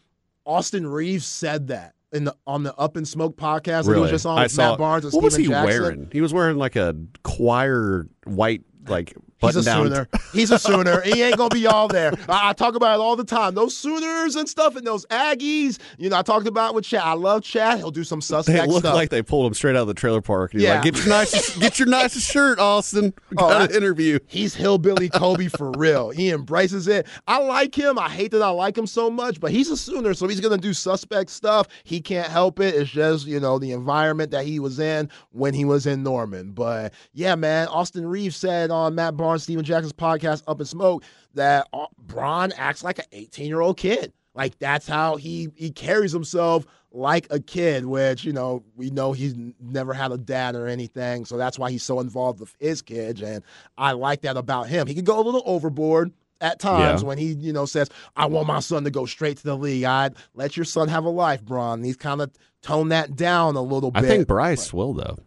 Austin 0.46 0.86
Reaves 0.86 1.26
said 1.26 1.68
that 1.70 1.96
in 2.16 2.24
the 2.24 2.36
on 2.48 2.64
the 2.64 2.74
Up 2.76 2.96
and 2.98 3.08
Smoke 3.08 3.38
podcast. 3.38 3.86
that 3.86 3.94
He 3.96 4.00
was 4.02 4.10
just 4.10 4.26
on 4.26 4.40
I 4.40 4.44
with 4.44 4.52
saw. 4.52 4.70
Matt 4.72 4.80
Barnes 4.80 5.06
and 5.06 5.14
what 5.14 5.24
was 5.24 5.36
he 5.36 5.48
Jackson. 5.48 5.82
wearing? 5.82 6.10
He 6.12 6.22
was 6.22 6.34
wearing 6.34 6.58
like 6.58 6.76
a 6.76 6.96
choir 7.24 8.08
white 8.26 8.64
like 8.88 9.16
He's 9.42 9.56
a 9.58 9.64
down. 9.64 9.86
Sooner. 9.88 10.08
He's 10.34 10.52
a 10.52 10.60
Sooner. 10.60 11.02
he 11.02 11.22
ain't 11.22 11.38
gonna 11.38 11.50
be 11.50 11.68
all 11.68 11.88
there. 11.88 12.14
I, 12.30 12.50
I 12.50 12.54
talk 12.54 12.76
about 12.76 13.00
it 13.00 13.02
all 13.02 13.16
the 13.16 13.24
time. 13.24 13.54
Those 13.54 13.76
Sooners 13.76 14.36
and 14.36 14.48
stuff, 14.48 14.76
and 14.76 14.86
those 14.88 15.06
Aggies. 15.08 15.78
You 15.98 16.10
know, 16.10 16.18
I 16.18 16.22
talked 16.22 16.48
about 16.48 16.72
it 16.72 16.76
with 16.76 16.86
Chad. 16.86 17.02
I 17.04 17.14
love 17.14 17.44
Chad. 17.44 17.78
He'll 17.78 17.92
do 17.92 18.04
some 18.04 18.22
suspect. 18.22 18.58
They 18.58 18.66
look 18.66 18.80
stuff. 18.80 18.96
like 18.96 19.10
they 19.10 19.22
pulled 19.22 19.48
him 19.48 19.54
straight 19.54 19.76
out 19.76 19.82
of 19.82 19.88
the 19.88 19.94
trailer 19.94 20.22
park. 20.22 20.54
Yeah. 20.54 20.76
like, 20.76 20.84
get 20.84 20.98
your 20.98 21.08
nicest, 21.10 21.60
get 21.60 21.80
your 21.80 21.88
nicest 21.88 22.32
shirt, 22.32 22.60
Austin. 22.60 23.14
Oh, 23.38 23.50
Got 23.50 23.70
an 23.70 23.76
interview. 23.76 24.20
He's 24.28 24.56
hillbilly 24.56 25.10
Kobe 25.10 25.48
for 25.48 25.72
real. 25.78 26.10
He 26.12 26.30
embraces 26.32 26.88
it. 26.88 27.06
I 27.28 27.40
like 27.40 27.76
him. 27.76 28.00
I 28.00 28.10
hate 28.10 28.32
that 28.32 28.42
I 28.42 28.50
like 28.50 28.78
him 28.78 28.88
so 28.88 29.10
much, 29.10 29.40
but 29.40 29.52
he's 29.52 29.70
a 29.70 29.76
Sooner, 29.78 30.14
so 30.14 30.28
he's 30.28 30.40
gonna 30.40 30.58
do 30.58 30.74
suspect 30.74 31.30
stuff. 31.30 31.68
He 31.84 32.00
can't 32.02 32.28
help 32.30 32.60
it. 32.60 32.74
It's 32.74 32.90
just 32.90 33.28
you 33.28 33.40
know 33.40 33.60
the 33.60 33.72
environment 33.74 34.32
that 34.32 34.46
he 34.46 34.60
was 34.60 34.80
in 34.80 35.10
when 35.32 35.54
he 35.54 35.66
was 35.66 35.86
in 35.86 36.02
Norman. 36.04 36.52
But 36.54 36.94
yeah, 37.14 37.36
man, 37.36 37.68
Austin 37.68 38.06
Reaves 38.08 38.36
said 38.38 38.72
on 38.72 38.96
Matt 38.96 39.16
Barnes, 39.18 39.25
Stephen 39.40 39.66
Jackson's 39.66 39.94
podcast, 39.94 40.44
Up 40.48 40.60
in 40.60 40.66
Smoke, 40.66 41.04
that 41.34 41.68
uh, 41.74 41.86
Bron 41.98 42.52
acts 42.58 42.84
like 42.84 43.00
an 43.00 43.06
18 43.12 43.48
year 43.48 43.62
old 43.62 43.78
kid. 43.78 44.14
Like 44.34 44.58
that's 44.60 44.88
how 44.88 45.16
he 45.16 45.50
he 45.56 45.72
carries 45.72 46.12
himself 46.12 46.66
like 46.92 47.28
a 47.30 47.40
kid, 47.40 47.86
which 47.86 48.24
you 48.26 48.34
know 48.34 48.64
we 48.76 48.90
know 48.90 49.14
he's 49.14 49.34
never 49.62 49.94
had 49.94 50.12
a 50.12 50.18
dad 50.18 50.56
or 50.56 50.68
anything, 50.68 51.24
so 51.26 51.38
that's 51.38 51.58
why 51.58 51.72
he's 51.72 51.84
so 51.84 52.00
involved 52.02 52.40
with 52.42 52.54
his 52.60 52.82
kids, 52.82 53.22
and 53.22 53.44
I 53.78 53.94
like 53.94 54.22
that 54.22 54.36
about 54.38 54.68
him. 54.68 54.88
He 54.88 54.94
can 54.94 55.06
go 55.06 55.20
a 55.20 55.24
little 55.24 55.44
overboard 55.46 56.12
at 56.42 56.60
times 56.60 57.02
Yeah. 57.02 57.08
when 57.08 57.18
he 57.18 57.28
you 57.34 57.54
know 57.54 57.66
says, 57.66 57.90
"I 58.18 58.26
want 58.26 58.48
my 58.48 58.60
son 58.60 58.84
to 58.84 58.92
go 58.92 59.06
straight 59.06 59.38
to 59.38 59.44
the 59.44 59.56
league." 59.56 59.86
I'd 59.86 60.16
let 60.34 60.58
your 60.58 60.66
son 60.66 60.90
have 60.90 61.06
a 61.06 61.10
life, 61.10 61.42
Bron. 61.44 61.82
He's 61.82 61.96
kind 61.98 62.20
of 62.22 62.32
toned 62.62 62.92
that 62.92 63.16
down 63.16 63.56
a 63.56 63.62
little 63.62 63.92
bit. 63.92 64.04
I 64.04 64.08
think 64.08 64.28
Bryce 64.28 64.74
will 64.74 64.94
though. 64.94 65.18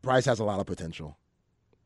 Bryce 0.00 0.24
has 0.24 0.40
a 0.40 0.44
lot 0.44 0.58
of 0.58 0.64
potential. 0.66 1.18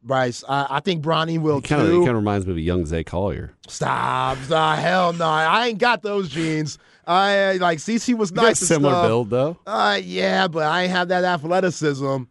Bryce, 0.06 0.44
I, 0.48 0.66
I 0.70 0.80
think 0.80 1.02
Bronny 1.04 1.38
will 1.38 1.56
He 1.56 1.62
kind 1.68 1.82
of 1.82 1.88
too. 1.88 1.98
kind 2.00 2.10
of 2.10 2.16
reminds 2.16 2.46
me 2.46 2.52
of 2.52 2.58
a 2.58 2.62
young 2.62 2.86
Zay 2.86 3.04
Collier. 3.04 3.52
Stop, 3.68 4.38
stop, 4.44 4.78
hell 4.78 5.12
no! 5.12 5.26
I 5.26 5.68
ain't 5.68 5.78
got 5.78 6.02
those 6.02 6.28
genes. 6.28 6.78
I 7.06 7.52
like 7.54 7.78
CC 7.78 8.16
was 8.16 8.30
got 8.30 8.42
nice. 8.42 8.58
similar 8.58 8.92
stuff. 8.94 9.06
build 9.06 9.30
though. 9.30 9.56
Uh, 9.66 10.00
yeah, 10.02 10.48
but 10.48 10.64
I 10.64 10.82
ain't 10.84 10.92
have 10.92 11.08
that 11.08 11.24
athleticism 11.24 12.22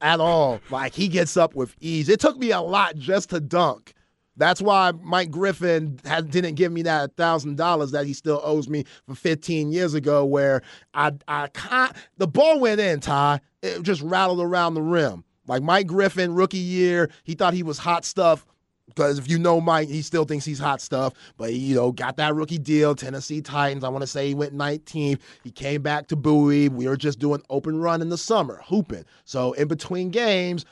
at 0.00 0.20
all. 0.20 0.60
Like 0.70 0.94
he 0.94 1.08
gets 1.08 1.36
up 1.36 1.54
with 1.54 1.74
ease. 1.80 2.08
It 2.08 2.20
took 2.20 2.36
me 2.38 2.50
a 2.50 2.60
lot 2.60 2.96
just 2.96 3.30
to 3.30 3.40
dunk. 3.40 3.94
That's 4.36 4.62
why 4.62 4.92
Mike 5.02 5.30
Griffin 5.30 5.98
had, 6.06 6.30
didn't 6.30 6.54
give 6.54 6.72
me 6.72 6.82
that 6.82 7.16
thousand 7.16 7.56
dollars 7.58 7.90
that 7.90 8.06
he 8.06 8.14
still 8.14 8.40
owes 8.42 8.66
me 8.68 8.84
for 9.06 9.14
15 9.14 9.70
years 9.70 9.92
ago. 9.94 10.24
Where 10.24 10.62
I, 10.94 11.12
I 11.28 11.92
the 12.16 12.26
ball 12.26 12.58
went 12.58 12.80
in, 12.80 13.00
Ty. 13.00 13.40
It 13.62 13.82
just 13.82 14.00
rattled 14.02 14.40
around 14.40 14.74
the 14.74 14.82
rim. 14.82 15.24
Like 15.46 15.62
Mike 15.62 15.86
Griffin, 15.86 16.34
rookie 16.34 16.58
year, 16.58 17.10
he 17.24 17.34
thought 17.34 17.54
he 17.54 17.62
was 17.62 17.78
hot 17.78 18.04
stuff. 18.04 18.46
Because 18.88 19.18
if 19.18 19.28
you 19.28 19.38
know 19.38 19.60
Mike, 19.60 19.88
he 19.88 20.02
still 20.02 20.24
thinks 20.24 20.44
he's 20.44 20.58
hot 20.58 20.80
stuff. 20.80 21.14
But 21.36 21.50
he, 21.50 21.56
you 21.56 21.74
know, 21.74 21.92
got 21.92 22.16
that 22.16 22.34
rookie 22.34 22.58
deal, 22.58 22.94
Tennessee 22.94 23.40
Titans. 23.40 23.84
I 23.84 23.88
want 23.88 24.02
to 24.02 24.06
say 24.06 24.28
he 24.28 24.34
went 24.34 24.54
19th. 24.54 25.20
He 25.42 25.50
came 25.50 25.82
back 25.82 26.08
to 26.08 26.16
Bowie. 26.16 26.68
We 26.68 26.86
were 26.86 26.96
just 26.96 27.18
doing 27.18 27.42
open 27.48 27.80
run 27.80 28.02
in 28.02 28.10
the 28.10 28.18
summer, 28.18 28.60
hooping. 28.64 29.04
So 29.24 29.52
in 29.52 29.68
between 29.68 30.10
games, 30.10 30.66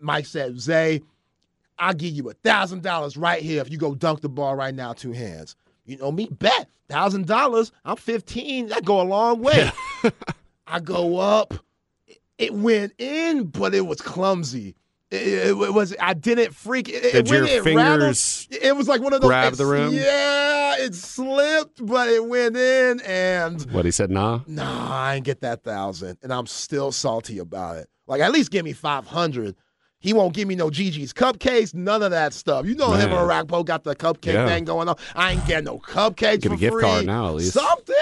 Mike 0.00 0.26
said, 0.26 0.60
Zay, 0.60 1.00
I'll 1.78 1.94
give 1.94 2.12
you 2.12 2.28
a 2.28 2.34
thousand 2.34 2.82
dollars 2.82 3.16
right 3.16 3.42
here 3.42 3.62
if 3.62 3.70
you 3.70 3.78
go 3.78 3.94
dunk 3.94 4.20
the 4.20 4.28
ball 4.28 4.54
right 4.54 4.74
now, 4.74 4.92
two 4.92 5.12
hands. 5.12 5.56
You 5.84 5.96
know 5.96 6.12
me, 6.12 6.28
bet 6.30 6.68
thousand 6.88 7.26
dollars. 7.26 7.72
I'm 7.84 7.96
15. 7.96 8.68
That 8.68 8.84
go 8.84 9.00
a 9.00 9.02
long 9.02 9.40
way. 9.40 9.70
I 10.66 10.80
go 10.80 11.18
up. 11.18 11.54
It 12.42 12.54
went 12.54 12.92
in, 12.98 13.44
but 13.44 13.74
it 13.74 13.86
was 13.86 14.00
clumsy. 14.00 14.74
It, 15.10 15.48
it, 15.48 15.74
was. 15.74 15.94
I 16.00 16.14
didn't 16.14 16.54
freak. 16.54 16.88
It, 16.88 17.12
Did 17.12 17.28
your 17.28 17.44
it 17.44 17.62
fingers 17.62 18.48
rattled, 18.50 18.62
it 18.64 18.74
was 18.76 18.88
like 18.88 19.02
one 19.02 19.12
of 19.12 19.20
those. 19.20 19.28
grab 19.28 19.52
the 19.54 19.66
rim? 19.66 19.92
Yeah, 19.92 20.76
it 20.78 20.94
slipped, 20.94 21.84
but 21.84 22.08
it 22.08 22.24
went 22.26 22.56
in, 22.56 23.00
and 23.02 23.60
What 23.72 23.84
he 23.84 23.90
said, 23.90 24.10
nah. 24.10 24.40
nah, 24.46 24.90
I 24.90 25.16
ain't 25.16 25.24
get 25.26 25.42
that 25.42 25.62
thousand, 25.64 26.16
and 26.22 26.32
I'm 26.32 26.46
still 26.46 26.92
salty 26.92 27.38
about 27.38 27.76
it. 27.76 27.88
Like 28.06 28.22
at 28.22 28.32
least 28.32 28.50
give 28.50 28.64
me 28.64 28.72
five 28.72 29.06
hundred. 29.06 29.54
He 29.98 30.12
won't 30.14 30.34
give 30.34 30.48
me 30.48 30.56
no 30.56 30.68
Gigi's 30.70 31.12
cupcakes, 31.12 31.74
none 31.74 32.02
of 32.02 32.10
that 32.10 32.32
stuff. 32.32 32.66
You 32.66 32.74
know 32.74 32.92
him 32.92 33.10
Man. 33.10 33.18
and 33.18 33.30
Rackpo 33.48 33.64
got 33.64 33.84
the 33.84 33.94
cupcake 33.94 34.32
Yeah. 34.32 34.48
thing 34.48 34.64
going 34.64 34.88
on. 34.88 34.96
I 35.14 35.32
ain't 35.32 35.46
getting 35.46 35.66
no 35.66 35.78
cupcakes 35.78 36.40
Get 36.40 36.46
a 36.46 36.48
for 36.50 36.56
gift 36.56 36.72
free. 36.72 36.82
card 36.82 37.06
now, 37.06 37.28
at 37.28 37.34
least. 37.34 37.52
Something, 37.52 37.94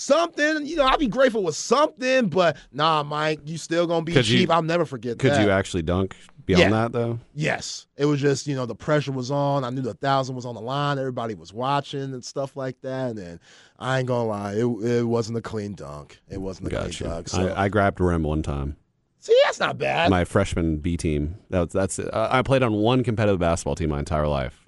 something. 0.00 0.66
You 0.66 0.76
know, 0.76 0.84
I'd 0.84 0.98
be 0.98 1.06
grateful 1.08 1.42
with 1.42 1.56
something, 1.56 2.28
but 2.28 2.56
nah, 2.72 3.02
Mike, 3.02 3.40
you 3.46 3.58
still 3.58 3.86
gonna 3.86 4.04
be 4.04 4.12
Could 4.12 4.28
you- 4.28 4.38
cheap. 4.40 4.50
I'll 4.50 4.62
never 4.62 4.84
forget 4.84 5.18
Could 5.18 5.32
that. 5.32 5.42
you 5.44 5.50
actually 5.50 5.82
dunk 5.82 6.16
beyond 6.46 6.62
Yeah. 6.62 6.70
that 6.70 6.92
though? 6.92 7.18
Yes, 7.34 7.86
it 7.96 8.06
was 8.06 8.20
just 8.20 8.46
you 8.46 8.54
know 8.56 8.66
the 8.66 8.74
pressure 8.74 9.12
was 9.12 9.30
on. 9.30 9.64
I 9.64 9.70
knew 9.70 9.82
the 9.82 9.94
thousand 9.94 10.34
was 10.36 10.46
on 10.46 10.54
the 10.54 10.60
line. 10.60 10.98
Everybody 10.98 11.34
was 11.34 11.52
watching 11.52 12.00
and 12.14 12.24
stuff 12.24 12.56
like 12.56 12.80
that. 12.82 13.16
And 13.16 13.38
I 13.78 13.98
ain't 13.98 14.08
gonna 14.08 14.28
lie, 14.28 14.52
it, 14.54 14.64
it 14.64 15.04
wasn't 15.04 15.38
a 15.38 15.42
clean 15.42 15.74
dunk. 15.74 16.20
It 16.28 16.38
wasn't 16.40 16.68
a 16.68 16.70
Gotcha. 16.70 17.04
clean 17.04 17.10
dunk. 17.10 17.28
So 17.28 17.48
I, 17.48 17.64
I 17.64 17.68
grabbed 17.68 18.00
rim 18.00 18.22
one 18.22 18.42
time. 18.42 18.76
see, 19.18 19.36
that's 19.44 19.60
not 19.60 19.76
bad. 19.78 20.08
My 20.10 20.24
freshman 20.24 20.78
B 20.78 20.96
team. 20.96 21.36
That 21.50 21.70
that's. 21.70 21.98
Uh, 21.98 22.28
I 22.30 22.42
played 22.42 22.62
on 22.62 22.72
one 22.74 23.04
competitive 23.04 23.38
basketball 23.38 23.74
team 23.74 23.90
my 23.90 23.98
entire 23.98 24.26
life. 24.26 24.59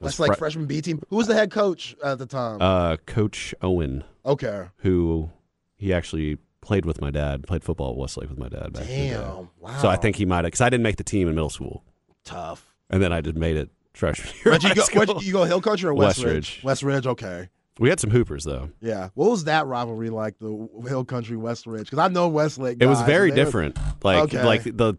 That's 0.00 0.18
like 0.20 0.32
fre- 0.32 0.38
freshman 0.38 0.66
B 0.66 0.80
team. 0.80 1.00
Who 1.10 1.16
was 1.16 1.26
the 1.26 1.34
head 1.34 1.50
coach 1.50 1.96
at 2.04 2.18
the 2.18 2.26
time? 2.26 2.60
uh, 2.62 2.96
Coach 3.06 3.54
Owen, 3.62 4.04
okay. 4.24 4.66
who 4.78 5.30
he 5.76 5.92
actually 5.92 6.38
played 6.60 6.84
with 6.84 7.00
my 7.00 7.10
dad. 7.10 7.46
Played 7.46 7.64
football 7.64 7.90
at 7.92 7.96
Westlake 7.96 8.28
with 8.28 8.38
my 8.38 8.48
dad 8.48 8.72
back. 8.72 8.86
Damn. 8.86 9.48
Wow. 9.58 9.78
So 9.80 9.88
I 9.88 9.96
think 9.96 10.16
he 10.16 10.24
might 10.26 10.36
have 10.38 10.44
because 10.46 10.60
I 10.60 10.68
didn't 10.70 10.82
make 10.84 10.96
the 10.96 11.04
team 11.04 11.28
in 11.28 11.34
middle 11.34 11.50
school, 11.50 11.82
tough. 12.24 12.74
and 12.90 13.02
then 13.02 13.12
I 13.12 13.20
just 13.20 13.36
made 13.36 13.56
it 13.56 13.70
freshman 13.94 14.28
year. 14.44 14.54
You 14.54 14.74
go? 15.06 15.20
you 15.20 15.32
go? 15.32 15.44
Hill 15.44 15.60
Country 15.60 15.88
or 15.88 15.94
Westridge? 15.94 16.60
Westridge. 16.60 16.64
West 16.64 16.82
Ridge. 16.82 17.06
Okay. 17.06 17.48
We 17.80 17.88
had 17.88 18.00
some 18.00 18.10
hoopers 18.10 18.44
though. 18.44 18.70
Yeah. 18.80 19.10
What 19.14 19.30
was 19.30 19.44
that 19.44 19.66
rivalry 19.66 20.10
like? 20.10 20.38
The 20.40 20.68
Hill 20.88 21.04
Country 21.04 21.36
West 21.36 21.64
Ridge? 21.66 21.84
Because 21.90 21.98
I 22.00 22.08
know 22.08 22.28
Westlake. 22.28 22.78
It 22.80 22.86
was 22.86 23.00
very 23.02 23.30
they 23.30 23.38
were- 23.40 23.44
different. 23.44 23.78
Like 24.02 24.24
Okay. 24.24 24.44
like 24.44 24.62
the 24.64 24.94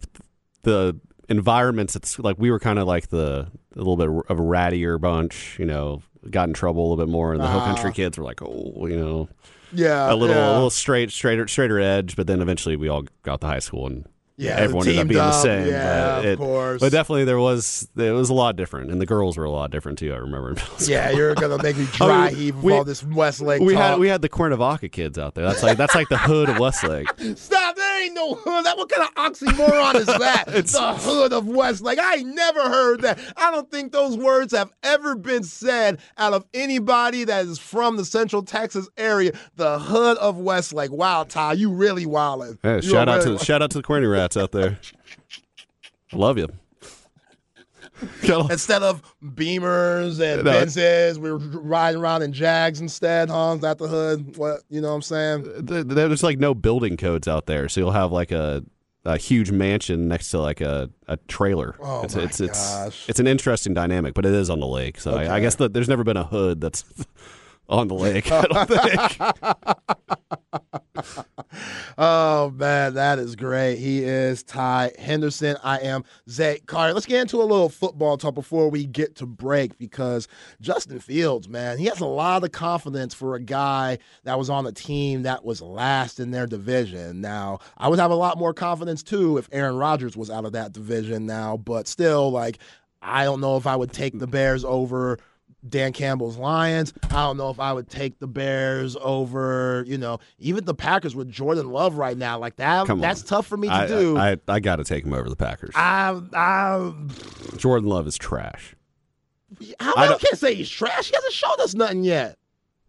the 0.63 1.00
environments. 1.29 1.95
It's 1.95 2.19
like 2.19 2.38
we 2.39 2.51
were 2.51 2.59
kind 2.59 2.79
of 2.79 2.88
like 2.88 3.09
the 3.09 3.48
a 3.75 3.77
little 3.77 3.98
bit 3.98 4.07
of 4.29 4.39
a 4.39 4.43
rattier 4.43 5.00
bunch. 5.00 5.57
You 5.59 5.65
know, 5.65 6.01
got 6.29 6.48
in 6.48 6.53
trouble 6.53 6.81
a 6.81 6.88
little 6.89 7.05
bit 7.05 7.12
more, 7.12 7.33
and 7.33 7.41
the 7.41 7.48
Hill 7.50 7.59
Ah. 7.62 7.65
Country 7.74 7.93
kids 7.93 8.17
were 8.17 8.24
like, 8.24 8.41
oh, 8.41 8.88
you 8.88 8.98
know, 8.98 9.29
Yeah. 9.74 10.12
a 10.12 10.15
little 10.15 10.36
yeah. 10.36 10.51
a 10.51 10.53
little 10.53 10.69
straight 10.69 11.12
straighter 11.12 11.48
straighter 11.48 11.79
edge. 11.79 12.15
But 12.15 12.27
then 12.27 12.41
eventually 12.41 12.75
we 12.75 12.89
all 12.89 13.05
got 13.24 13.41
to 13.41 13.48
high 13.48 13.59
school 13.59 13.88
and. 13.88 14.05
Yeah, 14.41 14.51
everyone 14.55 14.88
ended 14.88 15.00
up 15.01 15.07
being 15.09 15.17
the 15.19 15.31
same. 15.41 15.67
Yeah, 15.67 16.15
but 16.21 16.25
of 16.25 16.38
course. 16.39 16.79
But 16.79 16.93
definitely 16.93 17.25
there 17.25 17.39
was 17.39 17.89
it 17.98 18.12
was 18.12 18.29
a 18.29 18.33
lot 18.33 18.55
different, 18.55 18.89
and 18.89 19.01
the 19.01 19.05
girls 19.05 19.36
were 19.36 19.43
a 19.43 19.51
lot 19.51 19.69
different 19.69 19.98
too. 20.00 20.13
I 20.13 20.15
remember. 20.15 20.51
in 20.51 20.55
middle 20.55 20.77
school. 20.77 20.89
Yeah, 20.95 21.09
you're 21.12 21.36
gonna 21.36 21.62
make 21.62 21.75
me 21.75 21.86
dry 21.91 22.07
I 22.07 22.29
mean, 22.29 22.36
heave 22.38 22.63
we- 22.63 22.71
all 22.71 22.86
this 22.86 23.03
Westlake 23.03 23.62
we 23.62 23.74
talk. 23.74 23.81
had 23.83 24.00
we 24.00 24.07
had 24.07 24.21
the 24.21 24.29
Cuernavaca 24.29 24.88
kids 24.88 25.19
out 25.19 25.36
there. 25.36 25.43
That's 25.45 25.62
like 25.62 25.77
that's 25.77 25.93
like 25.93 26.07
the 26.07 26.17
hood 26.17 26.48
of 26.48 26.57
Westlake. 26.57 27.07
Stop! 27.36 27.75
Ain't 28.00 28.13
no 28.15 28.36
hood. 28.36 28.65
That 28.65 28.77
what 28.77 28.89
kind 28.89 29.03
of 29.08 29.13
oxymoron 29.15 29.96
is 29.96 30.06
that? 30.08 30.46
it's 30.48 30.72
the 30.74 30.94
hood 30.94 31.34
of 31.34 31.48
Westlake. 31.48 32.00
I 32.00 32.15
ain't 32.18 32.34
never 32.36 32.62
heard 32.62 33.01
that. 33.01 33.20
I 33.38 33.51
don't 33.51 33.70
think 33.70 33.91
those 33.91 34.18
words 34.18 34.53
have 34.56 34.72
ever 34.84 35.15
been 35.15 35.44
said 35.44 36.00
out 36.18 36.34
of 36.34 36.46
anybody 36.53 37.24
that 37.25 37.46
is 37.46 37.60
from 37.60 37.98
the 37.98 38.06
Central 38.06 38.44
Texas 38.44 38.88
area. 38.98 39.32
The 39.56 39.79
hood 39.79 40.18
of 40.18 40.38
Westlake. 40.38 40.91
Wow, 40.91 41.24
Ty, 41.25 41.53
you 41.53 41.72
really 41.72 42.06
wildin'. 42.06 42.58
Hey, 42.63 42.75
You 42.77 42.82
shout 42.82 43.10
out 43.10 43.24
really 43.25 43.38
to 43.38 43.46
shout 43.46 43.62
out 43.62 43.72
to 43.72 43.77
the 43.79 43.84
Queenie 43.84 44.08
rats 44.08 44.38
out 44.38 44.51
there. 44.51 44.79
I 46.13 46.15
love 46.15 46.38
you. 46.38 46.48
Instead 48.24 48.84
of 48.84 49.01
Beamers 49.24 50.20
and 50.20 50.44
No. 50.44 50.51
Benzes, 50.51 51.18
we 51.18 51.32
were 51.32 51.38
riding 51.38 52.01
around 52.01 52.22
in 52.22 52.34
Jags 52.34 52.82
instead, 52.82 53.29
huh? 53.29 53.53
Is 53.56 53.62
that 53.62 53.77
the 53.77 53.88
hood? 53.88 54.38
What 54.38 54.62
you 54.70 54.82
know 54.82 54.89
what 54.89 54.96
I'm 54.96 55.01
saying? 55.01 55.48
Uh, 55.70 55.84
there's 55.86 56.24
like 56.24 56.39
no 56.39 56.53
building 56.53 56.98
codes 56.98 57.27
out 57.27 57.46
there, 57.46 57.68
so 57.70 57.82
you'll 57.82 57.91
have 57.91 58.12
like 58.12 58.32
a 58.32 58.63
a 59.06 59.18
huge 59.18 59.50
mansion 59.51 60.08
next 60.08 60.29
to 60.32 60.39
like 60.39 60.62
a, 60.62 60.89
a 61.08 61.18
trailer. 61.27 61.75
Oh 61.82 62.01
it's 62.03 62.15
my 62.15 62.24
it's 62.24 62.39
it's 62.41 62.74
gosh. 62.75 63.10
it's 63.10 63.20
an 63.20 63.27
interesting 63.27 63.74
dynamic, 63.74 64.13
but 64.13 64.25
it 64.25 64.34
is 64.34 64.50
on 64.50 64.60
the 64.60 64.68
lake. 64.68 65.00
So 65.00 65.15
I, 65.15 65.36
I 65.36 65.39
guess 65.39 65.56
that 65.56 65.74
there's 65.74 65.89
never 65.89 66.03
been 66.03 66.18
a 66.18 66.25
hood 66.25 66.62
that's 66.62 66.84
on 67.70 67.88
the 67.88 67.96
lake. 67.96 68.32
I 68.32 68.41
don't 68.44 68.68
think. 68.68 70.39
Oh 71.98 72.52
man, 72.52 72.94
that 72.94 73.20
is 73.20 73.36
great. 73.36 73.78
He 73.78 74.04
is 74.04 74.44
Ty 74.44 74.92
Henderson. 74.98 75.58
I 75.64 75.80
am 75.80 76.06
Zay 76.30 76.60
Carter. 76.66 76.94
Let's 76.94 77.06
get 77.06 77.22
into 77.22 77.38
a 77.38 77.44
little 77.44 77.68
football 77.68 78.18
talk 78.18 78.36
before 78.36 78.70
we 78.70 78.86
get 78.86 79.16
to 79.16 79.26
break 79.26 79.78
because 79.78 80.28
Justin 80.62 81.00
Fields, 81.00 81.50
man, 81.50 81.78
he 81.78 81.86
has 81.86 82.00
a 82.00 82.06
lot 82.06 82.44
of 82.44 82.52
confidence 82.54 83.14
for 83.14 83.36
a 83.36 83.42
guy 83.42 83.98
that 84.24 84.38
was 84.38 84.50
on 84.50 84.66
a 84.66 84.72
team 84.72 85.24
that 85.24 85.44
was 85.44 85.62
last 85.62 86.20
in 86.22 86.32
their 86.32 86.48
division. 86.48 87.20
Now, 87.20 87.60
I 87.78 87.90
would 87.90 88.00
have 88.00 88.12
a 88.12 88.16
lot 88.16 88.38
more 88.38 88.54
confidence 88.54 89.04
too 89.04 89.38
if 89.38 89.50
Aaron 89.52 89.76
Rodgers 89.76 90.16
was 90.16 90.30
out 90.30 90.46
of 90.46 90.54
that 90.54 90.72
division 90.72 91.26
now, 91.26 91.58
but 91.58 91.88
still, 91.88 92.32
like, 92.32 92.60
I 93.02 93.24
don't 93.24 93.42
know 93.42 93.58
if 93.58 93.68
I 93.68 93.76
would 93.76 93.92
take 93.92 94.18
the 94.18 94.28
Bears 94.28 94.64
over 94.64 95.20
Dan 95.68 95.92
Campbell's 95.92 96.38
Lions. 96.38 96.94
I 97.04 97.24
don't 97.24 97.38
know 97.38 97.50
if 97.50 97.60
I 97.60 97.74
would 97.74 97.89
take 97.89 98.20
the 98.20 98.28
Bears 98.28 98.96
over, 99.01 99.84
you 99.88 99.98
know, 99.98 100.20
even 100.38 100.63
the 100.66 100.74
Packers 100.74 101.16
with 101.16 101.30
Jordan 101.30 101.70
Love 101.70 101.96
right 101.96 102.18
now. 102.18 102.39
Like 102.39 102.56
that, 102.58 102.88
that's 102.88 103.24
tough 103.24 103.46
for 103.48 103.58
me 103.58 103.68
to 103.68 103.74
I, 103.74 103.88
do. 103.88 104.18
I, 104.18 104.32
I, 104.32 104.38
I 104.48 104.60
got 104.60 104.78
to 104.78 104.84
take 104.84 105.06
him 105.06 105.13
over 105.13 105.30
the 105.30 105.36
Packers. 105.36 105.72
I, 105.75 106.20
I, 106.34 106.94
Jordan 107.58 107.89
Love 107.89 108.08
is 108.08 108.18
trash. 108.18 108.75
how 109.80 109.94
I 109.96 110.13
I, 110.13 110.18
can't 110.18 110.38
say 110.38 110.56
he's 110.56 110.70
trash. 110.70 111.10
He 111.10 111.16
hasn't 111.16 111.34
showed 111.34 111.60
us 111.60 111.74
nothing 111.74 112.04
yet. 112.04 112.38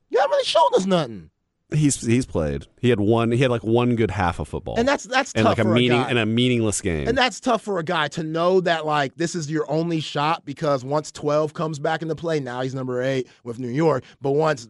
He 0.09 0.17
hasn't 0.17 0.31
really 0.31 0.45
shown 0.45 0.75
us 0.75 0.87
nothing, 0.87 1.31
He's 1.73 2.00
he's 2.00 2.27
played. 2.27 2.67
He 2.81 2.91
had 2.91 3.00
one. 3.00 3.31
He 3.31 3.39
had 3.39 3.50
like 3.50 3.62
one 3.62 3.97
good 3.97 4.11
half 4.11 4.39
of 4.39 4.49
football, 4.49 4.75
and 4.77 4.87
that's 4.87 5.05
that's 5.05 5.33
and 5.33 5.45
tough 5.45 5.59
like 5.59 5.59
a 5.59 5.62
for 5.62 5.75
meaning 5.75 5.99
a 5.99 6.03
guy. 6.03 6.11
and 6.11 6.19
a 6.19 6.27
meaningless 6.27 6.81
game. 6.81 7.09
And 7.09 7.17
that's 7.17 7.41
tough 7.41 7.62
for 7.62 7.79
a 7.79 7.85
guy 7.85 8.09
to 8.09 8.23
know 8.23 8.61
that 8.61 8.87
like 8.87 9.15
this 9.17 9.35
is 9.35 9.50
your 9.50 9.71
only 9.71 10.00
shot 10.00 10.45
because 10.45 10.85
once 10.85 11.12
12 11.12 11.55
comes 11.55 11.79
back 11.79 12.03
into 12.03 12.15
play, 12.15 12.41
now 12.41 12.62
he's 12.62 12.75
number 12.75 13.03
eight 13.03 13.29
with 13.45 13.59
New 13.59 13.69
York. 13.69 14.05
But 14.21 14.33
once 14.33 14.69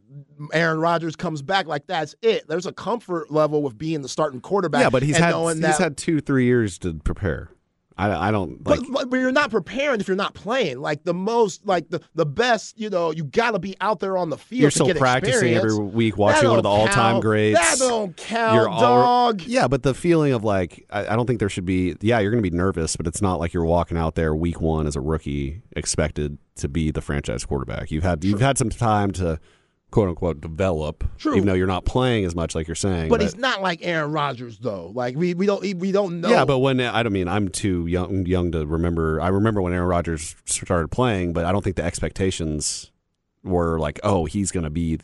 Aaron 0.52 0.80
Rodgers 0.80 1.16
comes 1.16 1.42
back, 1.42 1.66
like 1.66 1.87
that's 1.87 2.14
it. 2.23 2.47
There's 2.49 2.66
a 2.66 2.73
comfort 2.73 3.30
level 3.30 3.62
with 3.62 3.78
being 3.78 4.02
the 4.02 4.09
starting 4.09 4.40
quarterback. 4.40 4.83
yeah, 4.83 4.90
but 4.90 5.02
he's 5.02 5.16
had 5.16 5.35
he's 5.35 5.61
that, 5.61 5.78
had 5.78 5.97
two 5.97 6.21
three 6.21 6.45
years 6.45 6.78
to 6.78 6.95
prepare. 6.95 7.50
I, 8.00 8.28
I 8.28 8.30
don't 8.30 8.66
like. 8.66 8.80
but, 8.90 9.11
but, 9.11 9.16
you're 9.19 9.30
not 9.30 9.50
preparing 9.50 10.00
if 10.00 10.09
you're 10.09 10.16
not 10.16 10.33
playing. 10.33 10.80
Like 10.80 11.04
the 11.04 11.12
most, 11.12 11.66
like 11.66 11.90
the, 11.90 12.00
the 12.14 12.25
best, 12.25 12.78
you 12.78 12.88
know, 12.88 13.11
you 13.11 13.25
got 13.25 13.50
to 13.50 13.59
be 13.59 13.76
out 13.80 14.00
there 14.00 14.16
on 14.16 14.30
the 14.30 14.38
field. 14.38 14.62
you're 14.62 14.71
still 14.71 14.95
practicing 14.95 15.52
experience. 15.52 15.75
every 15.75 15.85
week, 15.85 16.16
watching 16.16 16.49
one 16.49 16.59
of 16.59 16.62
the 16.62 16.69
all 16.71 16.88
time 16.88 17.21
greats. 17.21 17.61
That 17.61 17.78
don't 17.78 18.16
count, 18.16 18.54
You're 18.54 18.69
all- 18.69 18.80
dog. 18.80 19.42
Yeah, 19.42 19.69
but 19.69 19.83
the 19.83 19.92
feeling 19.92 20.33
of 20.33 20.45
like, 20.45 20.87
I, 20.90 21.09
I 21.09 21.16
don't 21.16 21.26
think 21.26 21.40
there 21.40 21.50
should 21.50 21.66
be. 21.66 21.95
Yeah, 22.00 22.21
you're 22.21 22.30
going 22.30 22.42
to 22.42 22.50
be 22.50 22.57
nervous, 22.57 22.97
but 22.97 23.07
it's 23.07 23.21
not 23.21 23.38
like 23.38 23.52
you're 23.52 23.66
walking 23.66 23.99
out 23.99 24.14
there 24.14 24.35
week 24.35 24.61
one 24.61 24.87
as 24.87 24.97
a 24.97 25.00
rookie 25.00 25.61
expected 25.76 26.38
to 26.57 26.69
be 26.69 26.90
the 26.90 27.02
franchise 27.02 27.45
quarterback. 27.45 27.90
You've 27.90 28.04
had 28.04 28.25
you've 28.25 28.40
had 28.40 28.57
some 28.57 28.71
time 28.71 29.11
to 29.12 29.38
quote 29.90 30.09
unquote 30.09 30.40
develop, 30.40 31.04
True. 31.18 31.35
even 31.35 31.47
though 31.47 31.54
you're 31.54 31.66
not 31.66 31.85
playing 31.85 32.25
as 32.25 32.35
much 32.35 32.54
like 32.54 32.68
you're 32.68 32.75
saying. 32.75 33.09
But 33.09 33.20
he's 33.20 33.37
not 33.37 33.62
like 33.62 33.80
Aaron 33.82 34.12
Rodgers 34.12 34.59
though. 34.59 34.92
Like 34.94 35.16
we, 35.16 35.35
we 35.35 35.47
don't 35.47 35.62
we 35.78 35.92
don't 35.92 36.20
know. 36.20 36.30
Yeah, 36.30 36.44
but 36.44 36.59
when 36.59 36.80
I 36.80 37.02
don't 37.02 37.12
mean 37.12 37.28
I'm 37.28 37.49
too 37.49 37.87
young 37.87 38.26
young 38.26 38.52
to 38.52 38.66
remember. 38.66 39.20
I 39.20 39.28
remember 39.28 39.62
when 39.62 39.73
Aaron 39.73 39.88
Rodgers 39.88 40.37
started 40.44 40.90
playing, 40.90 41.32
but 41.32 41.44
I 41.44 41.52
don't 41.52 41.62
think 41.62 41.76
the 41.76 41.85
expectations 41.85 42.90
were 43.42 43.78
like, 43.78 43.99
oh, 44.02 44.26
he's 44.26 44.50
going 44.50 44.64
to 44.64 44.70
be 44.70 44.99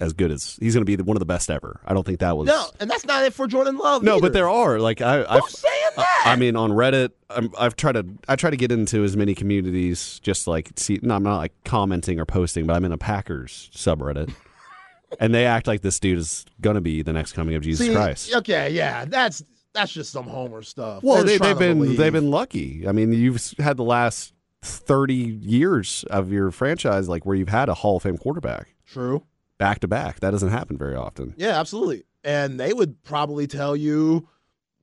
as 0.00 0.12
good 0.12 0.30
as 0.30 0.56
he's 0.60 0.74
going 0.74 0.84
to 0.84 0.96
be 0.96 1.02
one 1.02 1.16
of 1.16 1.20
the 1.20 1.26
best 1.26 1.50
ever. 1.50 1.80
I 1.84 1.94
don't 1.94 2.04
think 2.04 2.20
that 2.20 2.36
was 2.36 2.46
no, 2.46 2.66
and 2.80 2.90
that's 2.90 3.04
not 3.04 3.24
it 3.24 3.32
for 3.32 3.46
Jordan 3.46 3.78
Love. 3.78 4.02
No, 4.02 4.14
either. 4.14 4.22
but 4.22 4.32
there 4.32 4.48
are 4.48 4.78
like 4.78 5.00
I, 5.00 5.24
I 5.24 5.38
Who's 5.38 5.58
saying 5.58 5.90
that? 5.96 6.22
I 6.26 6.36
mean, 6.36 6.56
on 6.56 6.70
Reddit, 6.70 7.10
I'm, 7.30 7.52
I've 7.58 7.76
tried 7.76 7.92
to 7.92 8.06
I 8.28 8.36
try 8.36 8.50
to 8.50 8.56
get 8.56 8.72
into 8.72 9.04
as 9.04 9.16
many 9.16 9.34
communities, 9.34 10.20
just 10.22 10.46
like 10.46 10.70
see. 10.76 10.98
No, 11.02 11.14
I'm 11.14 11.22
not 11.22 11.38
like 11.38 11.52
commenting 11.64 12.18
or 12.20 12.24
posting, 12.24 12.66
but 12.66 12.76
I'm 12.76 12.84
in 12.84 12.92
a 12.92 12.98
Packers 12.98 13.70
subreddit, 13.74 14.32
and 15.20 15.34
they 15.34 15.46
act 15.46 15.66
like 15.66 15.82
this 15.82 16.00
dude 16.00 16.18
is 16.18 16.44
gonna 16.60 16.80
be 16.80 17.02
the 17.02 17.12
next 17.12 17.32
coming 17.32 17.54
of 17.54 17.62
Jesus 17.62 17.86
See, 17.86 17.92
Christ. 17.92 18.34
Okay, 18.36 18.70
yeah, 18.70 19.04
that's 19.04 19.42
that's 19.74 19.92
just 19.92 20.12
some 20.12 20.26
Homer 20.26 20.62
stuff. 20.62 21.02
Well, 21.02 21.24
They're 21.24 21.38
they, 21.38 21.48
they've 21.48 21.58
been 21.58 21.78
believe. 21.78 21.98
they've 21.98 22.12
been 22.12 22.30
lucky. 22.30 22.86
I 22.88 22.92
mean, 22.92 23.12
you've 23.12 23.54
had 23.58 23.76
the 23.76 23.84
last 23.84 24.32
thirty 24.62 25.14
years 25.14 26.04
of 26.10 26.32
your 26.32 26.50
franchise, 26.50 27.08
like 27.08 27.24
where 27.26 27.36
you've 27.36 27.48
had 27.48 27.68
a 27.68 27.74
Hall 27.74 27.96
of 27.96 28.02
Fame 28.02 28.18
quarterback 28.18 28.68
true. 28.88 29.22
Back 29.58 29.80
to 29.80 29.88
back. 29.88 30.20
That 30.20 30.30
doesn't 30.30 30.50
happen 30.50 30.78
very 30.78 30.94
often. 30.96 31.34
Yeah, 31.36 31.58
absolutely. 31.60 32.04
And 32.24 32.58
they 32.58 32.72
would 32.72 33.02
probably 33.04 33.46
tell 33.46 33.76
you 33.76 34.28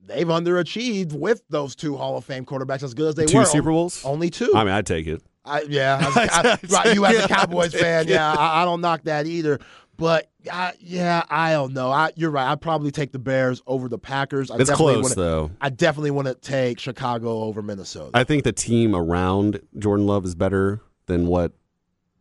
they've 0.04 0.26
underachieved 0.26 1.12
with 1.12 1.42
those 1.50 1.74
two 1.74 1.96
Hall 1.96 2.16
of 2.16 2.24
Fame 2.24 2.44
quarterbacks 2.44 2.82
as 2.82 2.94
good 2.94 3.08
as 3.08 3.14
they 3.16 3.26
Two 3.26 3.38
were. 3.38 3.44
Super 3.44 3.70
Bowls. 3.70 4.04
Only 4.04 4.30
two. 4.30 4.52
I 4.54 4.64
mean, 4.64 4.72
I'd 4.72 4.86
take 4.86 5.06
it. 5.06 5.22
I, 5.44 5.62
yeah, 5.62 5.98
I, 6.16 6.28
I, 6.62 6.66
right. 6.72 6.94
You 6.94 7.04
as 7.06 7.24
a 7.24 7.28
Cowboys 7.28 7.72
fan, 7.74 8.08
yeah, 8.08 8.32
I, 8.32 8.62
I 8.62 8.64
don't 8.64 8.80
knock 8.80 9.02
that 9.04 9.26
either. 9.26 9.60
But 9.96 10.28
I, 10.52 10.72
yeah, 10.80 11.22
I 11.30 11.52
don't 11.52 11.72
know. 11.72 11.90
I, 11.90 12.10
you're 12.16 12.30
right. 12.30 12.50
I'd 12.50 12.60
probably 12.60 12.90
take 12.90 13.12
the 13.12 13.18
Bears 13.18 13.62
over 13.66 13.88
the 13.88 13.96
Packers. 13.98 14.50
I 14.50 14.56
It's 14.58 14.70
close 14.70 15.02
wanna- 15.04 15.14
though. 15.14 15.50
I 15.60 15.70
definitely 15.70 16.10
want 16.10 16.28
to 16.28 16.34
take 16.34 16.78
Chicago 16.80 17.44
over 17.44 17.62
Minnesota. 17.62 18.10
I 18.12 18.24
think 18.24 18.44
the 18.44 18.52
team 18.52 18.94
around 18.94 19.60
Jordan 19.78 20.06
Love 20.06 20.24
is 20.26 20.34
better 20.34 20.80
than 21.06 21.26
what 21.28 21.52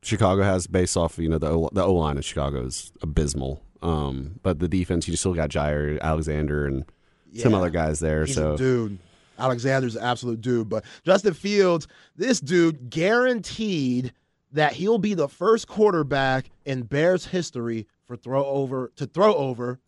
Chicago 0.05 0.43
has 0.43 0.67
based 0.67 0.95
off, 0.95 1.17
you 1.17 1.27
know, 1.27 1.39
the 1.39 1.49
O, 1.49 1.69
the 1.73 1.83
O 1.83 1.93
line 1.93 2.17
of 2.17 2.25
Chicago 2.25 2.63
is 2.63 2.91
abysmal. 3.01 3.63
Um, 3.81 4.39
but 4.43 4.59
the 4.59 4.67
defense, 4.67 5.07
you 5.07 5.15
still 5.15 5.33
got 5.33 5.49
Jaire 5.49 5.99
Alexander 5.99 6.67
and 6.67 6.85
some 7.33 7.53
other 7.53 7.69
guys 7.69 7.99
there. 7.99 8.25
He's 8.25 8.35
so 8.35 8.55
dude. 8.55 8.99
Alexander's 9.37 9.95
an 9.95 10.03
absolute 10.03 10.41
dude. 10.41 10.69
But 10.69 10.85
Justin 11.03 11.33
Fields, 11.33 11.87
this 12.15 12.39
dude 12.39 12.89
guaranteed 12.89 14.13
that 14.53 14.73
he'll 14.73 14.99
be 14.99 15.13
the 15.13 15.27
first 15.27 15.67
quarterback 15.67 16.49
in 16.65 16.83
Bears 16.83 17.25
history 17.25 17.87
for 18.05 18.15
throw 18.15 18.45
over 18.45 18.91
to 18.95 19.05
throw 19.05 19.35
over 19.35 19.79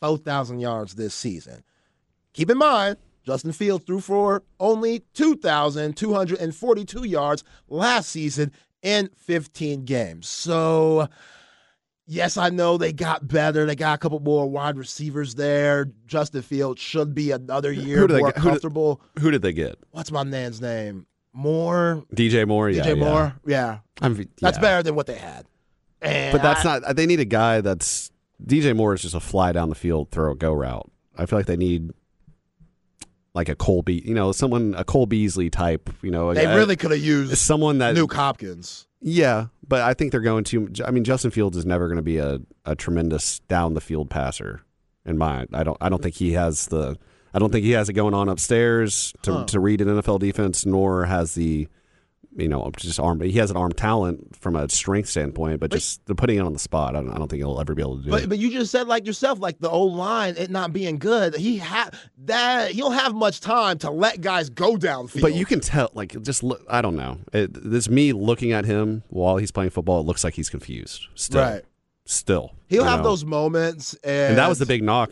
4,000 0.00 0.58
yards 0.58 0.94
this 0.94 1.14
season. 1.14 1.62
Keep 2.32 2.50
in 2.50 2.58
mind, 2.58 2.96
Justin 3.24 3.52
Fields 3.52 3.84
threw 3.84 4.00
for 4.00 4.42
only 4.58 5.02
2,242 5.14 7.04
yards 7.04 7.44
last 7.68 8.08
season 8.10 8.52
in 8.82 9.10
15 9.16 9.84
games. 9.84 10.28
So, 10.28 11.08
yes, 12.06 12.36
I 12.36 12.50
know 12.50 12.76
they 12.78 12.92
got 12.92 13.26
better. 13.26 13.66
They 13.66 13.74
got 13.76 13.94
a 13.94 13.98
couple 13.98 14.20
more 14.20 14.48
wide 14.48 14.76
receivers 14.78 15.34
there. 15.34 15.88
Justin 16.06 16.42
Fields 16.42 16.80
should 16.80 17.14
be 17.14 17.30
another 17.32 17.72
year 17.72 17.98
Who 17.98 18.08
do 18.08 18.14
they 18.14 18.20
more 18.20 18.32
get- 18.32 18.38
who 18.38 18.42
do- 18.44 18.48
comfortable. 18.50 19.00
who 19.18 19.30
did 19.30 19.42
they 19.42 19.52
get? 19.52 19.78
What's 19.90 20.12
my 20.12 20.24
man's 20.24 20.60
name? 20.60 21.06
Moore? 21.32 22.04
DJ 22.14 22.46
Moore. 22.46 22.70
Yeah, 22.70 22.82
DJ 22.82 22.88
yeah. 22.96 23.04
Moore? 23.04 23.34
Yeah. 23.46 23.78
I 24.00 24.08
mean, 24.08 24.28
That's 24.40 24.56
yeah. 24.56 24.60
better 24.62 24.82
than 24.82 24.94
what 24.94 25.06
they 25.06 25.16
had. 25.18 25.46
And 26.00 26.32
But 26.32 26.42
that's 26.42 26.64
I- 26.64 26.78
not. 26.80 26.96
They 26.96 27.06
need 27.06 27.20
a 27.20 27.24
guy 27.26 27.60
that's 27.60 28.10
DJ 28.44 28.74
Moore 28.74 28.94
is 28.94 29.02
just 29.02 29.14
a 29.14 29.20
fly 29.20 29.52
down 29.52 29.68
the 29.68 29.74
field, 29.74 30.10
throw 30.10 30.32
a 30.32 30.36
go 30.36 30.52
route. 30.52 30.90
I 31.16 31.26
feel 31.26 31.38
like 31.38 31.46
they 31.46 31.56
need 31.56 31.90
like 33.36 33.48
a 33.48 33.54
Cole 33.54 33.82
Be, 33.82 34.02
you 34.04 34.14
know, 34.14 34.32
someone 34.32 34.74
a 34.76 34.82
Cole 34.84 35.06
Beasley 35.06 35.50
type. 35.50 35.90
You 36.02 36.10
know, 36.10 36.34
They 36.34 36.46
a- 36.46 36.56
really 36.56 36.74
could 36.74 36.90
have 36.90 37.00
used 37.00 37.36
someone 37.38 37.78
that 37.78 37.94
Nuk 37.94 38.12
Hopkins. 38.12 38.88
Yeah, 39.00 39.46
but 39.68 39.82
I 39.82 39.94
think 39.94 40.10
they're 40.10 40.20
going 40.20 40.42
to. 40.44 40.68
I 40.84 40.90
mean, 40.90 41.04
Justin 41.04 41.30
Fields 41.30 41.56
is 41.56 41.64
never 41.66 41.86
going 41.86 41.98
to 41.98 42.02
be 42.02 42.16
a, 42.16 42.40
a 42.64 42.74
tremendous 42.74 43.38
down 43.40 43.74
the 43.74 43.80
field 43.80 44.10
passer. 44.10 44.62
In 45.04 45.16
my, 45.18 45.46
I 45.52 45.62
don't. 45.62 45.76
I 45.80 45.88
don't 45.88 46.02
think 46.02 46.16
he 46.16 46.32
has 46.32 46.66
the. 46.66 46.96
I 47.32 47.38
don't 47.38 47.52
think 47.52 47.64
he 47.64 47.72
has 47.72 47.88
it 47.88 47.92
going 47.92 48.14
on 48.14 48.28
upstairs 48.28 49.12
to 49.22 49.32
Huh. 49.32 49.44
to 49.44 49.60
read 49.60 49.80
an 49.82 49.88
NFL 49.88 50.18
defense, 50.18 50.64
nor 50.66 51.04
has 51.04 51.34
the, 51.34 51.68
you 52.36 52.48
know, 52.48 52.70
just 52.76 53.00
arm. 53.00 53.20
He 53.20 53.32
has 53.32 53.50
an 53.50 53.56
arm 53.56 53.72
talent 53.72 54.36
from 54.36 54.56
a 54.56 54.68
strength 54.68 55.08
standpoint, 55.08 55.60
but, 55.60 55.70
But- 55.70 55.76
just 55.76 56.04
the 56.06 56.14
putting 56.14 56.36
it 56.36 56.40
on 56.40 56.52
the 56.52 56.58
spot. 56.58 56.94
I 56.94 57.00
don't. 57.00 57.10
I 57.10 57.18
don't 57.18 57.28
think 57.28 57.40
he'll 57.40 57.60
ever 57.60 57.74
be 57.74 57.82
able 57.82 57.98
to 57.98 58.04
do 58.04 58.10
But 58.10 58.22
it. 58.24 58.28
but 58.28 58.38
you 58.38 58.50
just 58.50 58.70
said 58.70 58.86
like 58.86 59.06
yourself, 59.06 59.40
like 59.40 59.58
the 59.58 59.70
old 59.70 59.94
line, 59.94 60.34
it 60.36 60.50
not 60.50 60.72
being 60.72 60.98
good. 60.98 61.34
He 61.34 61.58
had 61.58 61.94
that 62.26 62.70
he 62.72 62.80
don't 62.80 62.92
have 62.92 63.14
much 63.14 63.40
time 63.40 63.78
to 63.78 63.90
let 63.90 64.20
guys 64.20 64.50
go 64.50 64.76
downfield. 64.76 65.22
But 65.22 65.34
you 65.34 65.46
can 65.46 65.60
tell, 65.60 65.90
like, 65.94 66.20
just 66.22 66.42
look. 66.42 66.62
I 66.68 66.82
don't 66.82 66.96
know. 66.96 67.18
It, 67.32 67.50
this 67.54 67.88
me 67.88 68.12
looking 68.12 68.52
at 68.52 68.64
him 68.64 69.02
while 69.08 69.36
he's 69.38 69.50
playing 69.50 69.70
football. 69.70 70.00
It 70.00 70.06
looks 70.06 70.22
like 70.24 70.34
he's 70.34 70.50
confused. 70.50 71.06
Still, 71.14 71.40
right. 71.42 71.62
Still, 72.08 72.52
He'll 72.68 72.84
have 72.84 72.98
know? 73.00 73.08
those 73.10 73.24
moments, 73.24 73.94
and, 74.04 74.12
and 74.30 74.38
that 74.38 74.48
was 74.48 74.60
the 74.60 74.66
big 74.66 74.82
knock 74.84 75.10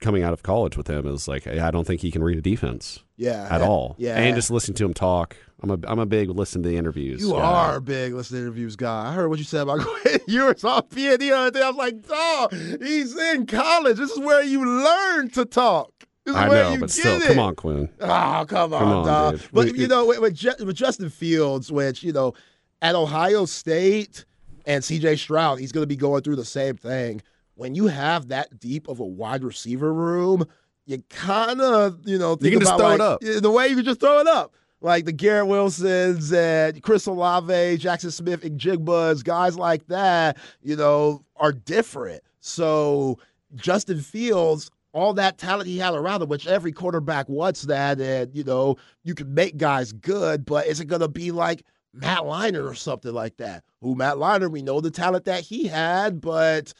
coming 0.00 0.22
out 0.22 0.32
of 0.32 0.42
college 0.42 0.76
with 0.76 0.88
him 0.88 1.06
is 1.06 1.26
like 1.28 1.46
I 1.46 1.70
don't 1.70 1.86
think 1.86 2.00
he 2.00 2.10
can 2.10 2.22
read 2.22 2.38
a 2.38 2.42
defense 2.42 3.00
yeah 3.16 3.48
at 3.50 3.62
all. 3.62 3.94
Yeah, 3.98 4.16
and 4.16 4.34
just 4.36 4.50
listening 4.50 4.76
to 4.76 4.84
him 4.84 4.94
talk. 4.94 5.36
I'm 5.62 5.70
a 5.70 5.78
I'm 5.86 5.98
a 5.98 6.06
big 6.06 6.28
listen 6.28 6.62
to 6.62 6.68
the 6.68 6.76
interviews. 6.76 7.20
You 7.22 7.34
are 7.34 7.76
a 7.76 7.80
big 7.80 8.12
listen 8.12 8.36
to 8.36 8.42
interviews 8.42 8.76
guy. 8.76 9.08
I 9.08 9.12
heard 9.14 9.28
what 9.28 9.38
you 9.38 9.44
said 9.44 9.62
about 9.62 9.80
Quinn 9.86 10.20
were 10.28 10.48
on 10.50 10.82
PND 10.82 11.18
the 11.18 11.32
other 11.32 11.50
day. 11.50 11.62
I 11.62 11.68
was 11.70 11.76
like, 11.76 12.06
dog, 12.06 12.52
he's 12.82 13.16
in 13.16 13.46
college. 13.46 13.96
This 13.96 14.10
is 14.10 14.18
where 14.18 14.42
you 14.42 14.64
learn 14.64 15.30
to 15.30 15.44
talk. 15.46 15.92
This 16.26 16.34
is 16.34 16.40
I 16.42 16.48
where 16.48 16.64
know, 16.64 16.72
you 16.72 16.80
but 16.80 16.86
get 16.86 16.90
still, 16.90 17.16
it. 17.16 17.22
Ah, 17.24 17.28
come 17.28 17.38
on, 17.38 17.54
Quinn. 17.54 17.88
Oh, 18.00 18.44
come 18.48 18.74
on, 18.74 18.80
Come 18.80 18.88
on, 18.92 19.06
dog. 19.06 19.38
dude. 19.38 19.48
But 19.52 19.70
We- 19.72 19.78
you 19.80 19.88
know, 19.88 20.04
with, 20.06 20.18
with 20.20 20.34
Justin 20.76 21.08
Fields, 21.08 21.72
which 21.72 22.02
you 22.02 22.12
know, 22.12 22.34
at 22.82 22.94
Ohio 22.94 23.46
State 23.46 24.24
and 24.66 24.84
C.J. 24.84 25.16
Stroud, 25.16 25.58
he's 25.60 25.72
going 25.72 25.82
to 25.84 25.88
be 25.88 25.96
going 25.96 26.22
through 26.22 26.36
the 26.36 26.44
same 26.44 26.76
thing. 26.76 27.22
When 27.56 27.74
you 27.74 27.88
have 27.88 28.28
that 28.28 28.60
deep 28.60 28.86
of 28.88 29.00
a 29.00 29.04
wide 29.04 29.42
receiver 29.42 29.92
room, 29.92 30.46
you 30.86 31.02
kind 31.10 31.60
of 31.60 32.06
you 32.06 32.18
know 32.18 32.36
think 32.36 32.52
can 32.52 32.60
just 32.60 32.72
about 32.74 32.78
throw 32.80 32.94
it 32.94 33.00
up. 33.00 33.24
Eh, 33.24 33.40
the 33.40 33.50
way 33.50 33.68
you 33.68 33.76
can 33.76 33.84
just 33.84 34.00
throw 34.00 34.20
it 34.20 34.26
up. 34.26 34.54
Like 34.80 35.04
the 35.06 35.12
Garrett 35.12 35.48
Wilsons 35.48 36.32
and 36.32 36.82
Chris 36.82 37.06
Olave, 37.06 37.78
Jackson 37.78 38.10
Smith, 38.10 38.44
and 38.44 38.60
Jigbas, 38.60 39.24
guys 39.24 39.58
like 39.58 39.86
that, 39.86 40.36
you 40.62 40.76
know, 40.76 41.24
are 41.36 41.52
different. 41.52 42.22
So 42.40 43.18
Justin 43.54 44.00
Fields, 44.00 44.70
all 44.92 45.14
that 45.14 45.38
talent 45.38 45.66
he 45.66 45.78
had 45.78 45.94
around 45.94 46.22
him, 46.22 46.28
which 46.28 46.46
every 46.46 46.72
quarterback 46.72 47.28
wants 47.28 47.62
that, 47.62 47.98
and 48.00 48.34
you 48.34 48.44
know, 48.44 48.76
you 49.02 49.14
can 49.14 49.32
make 49.32 49.56
guys 49.56 49.92
good, 49.92 50.44
but 50.44 50.66
is 50.66 50.80
it 50.80 50.86
gonna 50.86 51.08
be 51.08 51.30
like 51.32 51.64
Matt 51.94 52.20
Leinart 52.20 52.70
or 52.70 52.74
something 52.74 53.12
like 53.12 53.38
that? 53.38 53.64
Who 53.80 53.94
Matt 53.94 54.16
Leinart, 54.16 54.50
we 54.50 54.62
know 54.62 54.80
the 54.80 54.90
talent 54.90 55.24
that 55.24 55.40
he 55.40 55.66
had, 55.66 56.20
but 56.20 56.74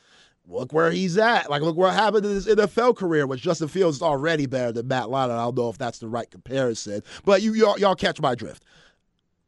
look 0.48 0.72
where 0.72 0.90
he's 0.90 1.18
at. 1.18 1.50
Like, 1.50 1.62
look 1.62 1.76
what 1.76 1.94
happened 1.94 2.24
in 2.26 2.32
his 2.32 2.46
NFL 2.46 2.96
career, 2.96 3.26
which 3.26 3.42
Justin 3.42 3.68
Fields 3.68 3.96
is 3.96 4.02
already 4.02 4.46
better 4.46 4.72
than 4.72 4.88
Matt 4.88 5.04
Leinart. 5.04 5.30
I 5.30 5.44
don't 5.44 5.56
know 5.56 5.68
if 5.68 5.78
that's 5.78 5.98
the 5.98 6.08
right 6.08 6.30
comparison, 6.30 7.02
but 7.24 7.42
you 7.42 7.54
y'all, 7.54 7.78
y'all 7.78 7.94
catch 7.94 8.20
my 8.20 8.34
drift. 8.34 8.64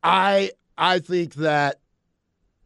I 0.03 0.53
I 0.77 0.99
think 0.99 1.35
that 1.35 1.81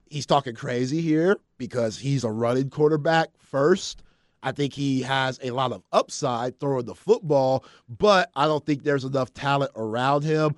he's 0.07 0.27
talking 0.27 0.55
crazy 0.55 1.01
here 1.01 1.39
because 1.59 1.99
he's 1.99 2.25
a 2.25 2.31
running 2.31 2.71
quarterback 2.71 3.31
first. 3.39 4.03
I 4.43 4.53
think 4.53 4.75
he 4.75 5.03
has 5.03 5.39
a 5.43 5.53
lot 5.53 5.73
of 5.73 5.83
upside 5.93 6.59
throwing 6.59 6.85
the 6.85 6.95
football, 6.95 7.65
but 7.89 8.31
I 8.35 8.47
don't 8.47 8.65
think 8.67 8.83
there's 8.83 9.05
enough 9.05 9.33
talent 9.33 9.71
around 9.77 10.25
him 10.25 10.57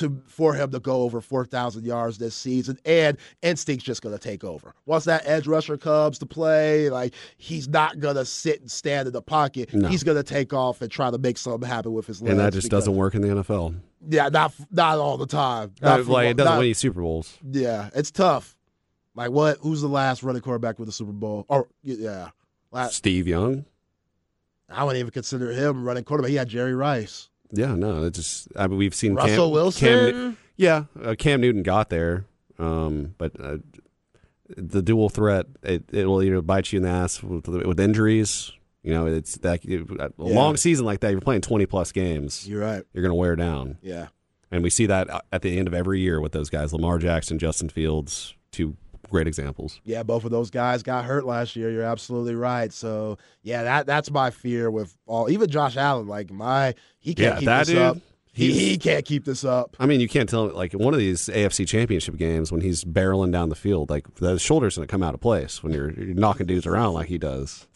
to 0.00 0.20
for 0.26 0.52
him 0.54 0.70
to 0.72 0.80
go 0.80 1.02
over 1.02 1.20
4,000 1.20 1.84
yards 1.86 2.18
this 2.18 2.34
season. 2.34 2.76
And 2.84 3.16
instinct's 3.42 3.84
just 3.84 4.02
going 4.02 4.14
to 4.14 4.18
take 4.18 4.44
over. 4.44 4.74
Once 4.86 5.04
that 5.04 5.22
edge 5.24 5.46
rusher 5.46 5.78
comes 5.78 6.18
to 6.18 6.26
play, 6.26 6.90
like 6.90 7.14
he's 7.38 7.68
not 7.68 7.98
going 8.00 8.16
to 8.16 8.24
sit 8.24 8.60
and 8.60 8.70
stand 8.70 9.06
in 9.06 9.12
the 9.12 9.22
pocket. 9.22 9.72
No. 9.72 9.88
He's 9.88 10.02
going 10.02 10.16
to 10.16 10.22
take 10.22 10.52
off 10.52 10.82
and 10.82 10.90
try 10.90 11.10
to 11.10 11.18
make 11.18 11.38
something 11.38 11.66
happen 11.68 11.92
with 11.92 12.06
his 12.06 12.20
legs. 12.20 12.30
And 12.32 12.40
that 12.40 12.52
just 12.52 12.64
because- 12.66 12.84
doesn't 12.84 12.96
work 12.96 13.14
in 13.14 13.22
the 13.22 13.28
NFL. 13.28 13.76
Yeah, 14.08 14.28
not 14.30 14.52
not 14.70 14.98
all 14.98 15.16
the 15.18 15.26
time. 15.26 15.72
Uh, 15.82 15.98
Not 15.98 16.06
like 16.06 16.28
it 16.28 16.36
doesn't 16.38 16.52
not- 16.52 16.58
win 16.58 16.66
any 16.66 16.74
Super 16.74 17.00
Bowls. 17.02 17.36
yeah, 17.50 17.90
it's 17.94 18.10
tough. 18.10 18.56
Like 19.14 19.30
what? 19.30 19.58
Who's 19.60 19.80
the 19.82 19.88
last 19.88 20.22
running 20.22 20.42
quarterback 20.42 20.78
with 20.78 20.88
a 20.88 20.92
Super 20.92 21.12
Bowl? 21.12 21.44
Or 21.48 21.68
yeah, 21.82 22.30
last, 22.72 22.94
Steve 22.96 23.26
Young. 23.28 23.64
I 24.70 24.84
wouldn't 24.84 25.00
even 25.00 25.10
consider 25.10 25.50
him 25.52 25.84
running 25.84 26.04
quarterback. 26.04 26.30
He 26.30 26.36
had 26.36 26.48
Jerry 26.48 26.74
Rice, 26.74 27.28
Yeah, 27.52 27.74
no, 27.74 28.04
it 28.04 28.14
just 28.14 28.48
I 28.56 28.66
mean, 28.66 28.78
we've 28.78 28.94
seen 28.94 29.14
Russell 29.14 29.46
Cam, 29.46 29.52
Wilson. 29.52 30.12
Cam, 30.12 30.36
yeah, 30.56 30.84
uh, 31.02 31.14
Cam 31.18 31.40
Newton 31.40 31.62
got 31.62 31.88
there, 31.90 32.24
um, 32.58 33.14
but 33.18 33.32
uh, 33.40 33.58
the 34.56 34.82
dual 34.82 35.08
threat 35.08 35.46
it 35.62 35.84
it 35.92 36.06
will 36.06 36.22
either 36.22 36.42
bite 36.42 36.72
you 36.72 36.78
in 36.78 36.82
the 36.82 36.88
ass 36.88 37.22
with, 37.22 37.46
with 37.48 37.78
injuries. 37.80 38.52
You 38.82 38.92
know, 38.94 39.06
it's 39.06 39.36
that 39.38 39.64
a 39.64 39.68
Yeah. 39.68 40.08
long 40.18 40.56
season 40.56 40.86
like 40.86 41.00
that. 41.00 41.10
You're 41.10 41.20
playing 41.20 41.42
20 41.42 41.66
plus 41.66 41.92
games. 41.92 42.48
You're 42.48 42.62
right. 42.62 42.82
You're 42.94 43.02
going 43.02 43.10
to 43.10 43.14
wear 43.16 43.36
down, 43.36 43.76
Yeah, 43.82 44.06
and 44.50 44.62
we 44.62 44.70
see 44.70 44.86
that 44.86 45.08
at 45.32 45.42
the 45.42 45.58
end 45.58 45.68
of 45.68 45.74
every 45.74 46.00
year 46.00 46.20
with 46.20 46.32
those 46.32 46.48
guys: 46.50 46.72
Lamar 46.72 46.98
Jackson, 46.98 47.38
Justin 47.38 47.68
Fields, 47.68 48.34
two 48.52 48.76
great 49.10 49.26
examples. 49.26 49.80
yeah. 49.84 50.02
Both 50.02 50.24
of 50.24 50.30
those 50.30 50.50
guys 50.50 50.82
got 50.82 51.04
hurt 51.04 51.26
last 51.26 51.56
year. 51.56 51.70
You're 51.70 51.84
absolutely 51.84 52.34
right. 52.34 52.72
So 52.72 53.18
yeah, 53.42 53.62
that 53.64 53.86
that's 53.86 54.10
my 54.10 54.30
fear 54.30 54.70
with 54.70 54.96
all. 55.06 55.28
Even 55.30 55.50
Josh 55.50 55.76
Allen, 55.76 56.06
like 56.06 56.30
my 56.30 56.74
he 56.98 57.14
can't 57.14 57.34
Yeah, 57.34 57.38
keep 57.40 57.48
this 57.48 57.68
dude, 57.68 57.78
up. 57.78 57.98
He, 58.32 58.52
he 58.52 58.78
can't 58.78 59.04
keep 59.04 59.24
this 59.24 59.44
up. 59.44 59.76
I 59.80 59.86
mean, 59.86 60.00
you 60.00 60.08
can't 60.08 60.28
tell 60.28 60.46
like 60.54 60.72
one 60.72 60.94
of 60.94 61.00
these 61.00 61.22
AFC 61.28 61.66
Championship 61.66 62.16
games 62.16 62.52
when 62.52 62.60
he's 62.60 62.84
barreling 62.84 63.32
down 63.32 63.48
the 63.48 63.56
field, 63.56 63.90
like 63.90 64.06
the 64.14 64.38
shoulders 64.38 64.76
to 64.76 64.86
come 64.86 65.02
out 65.02 65.14
of 65.14 65.20
place 65.20 65.62
when 65.64 65.72
you're, 65.72 65.90
you're 65.92 66.14
knocking 66.14 66.46
dudes 66.46 66.64
around 66.66 66.94
like 66.94 67.08
he 67.08 67.18
does. 67.18 67.66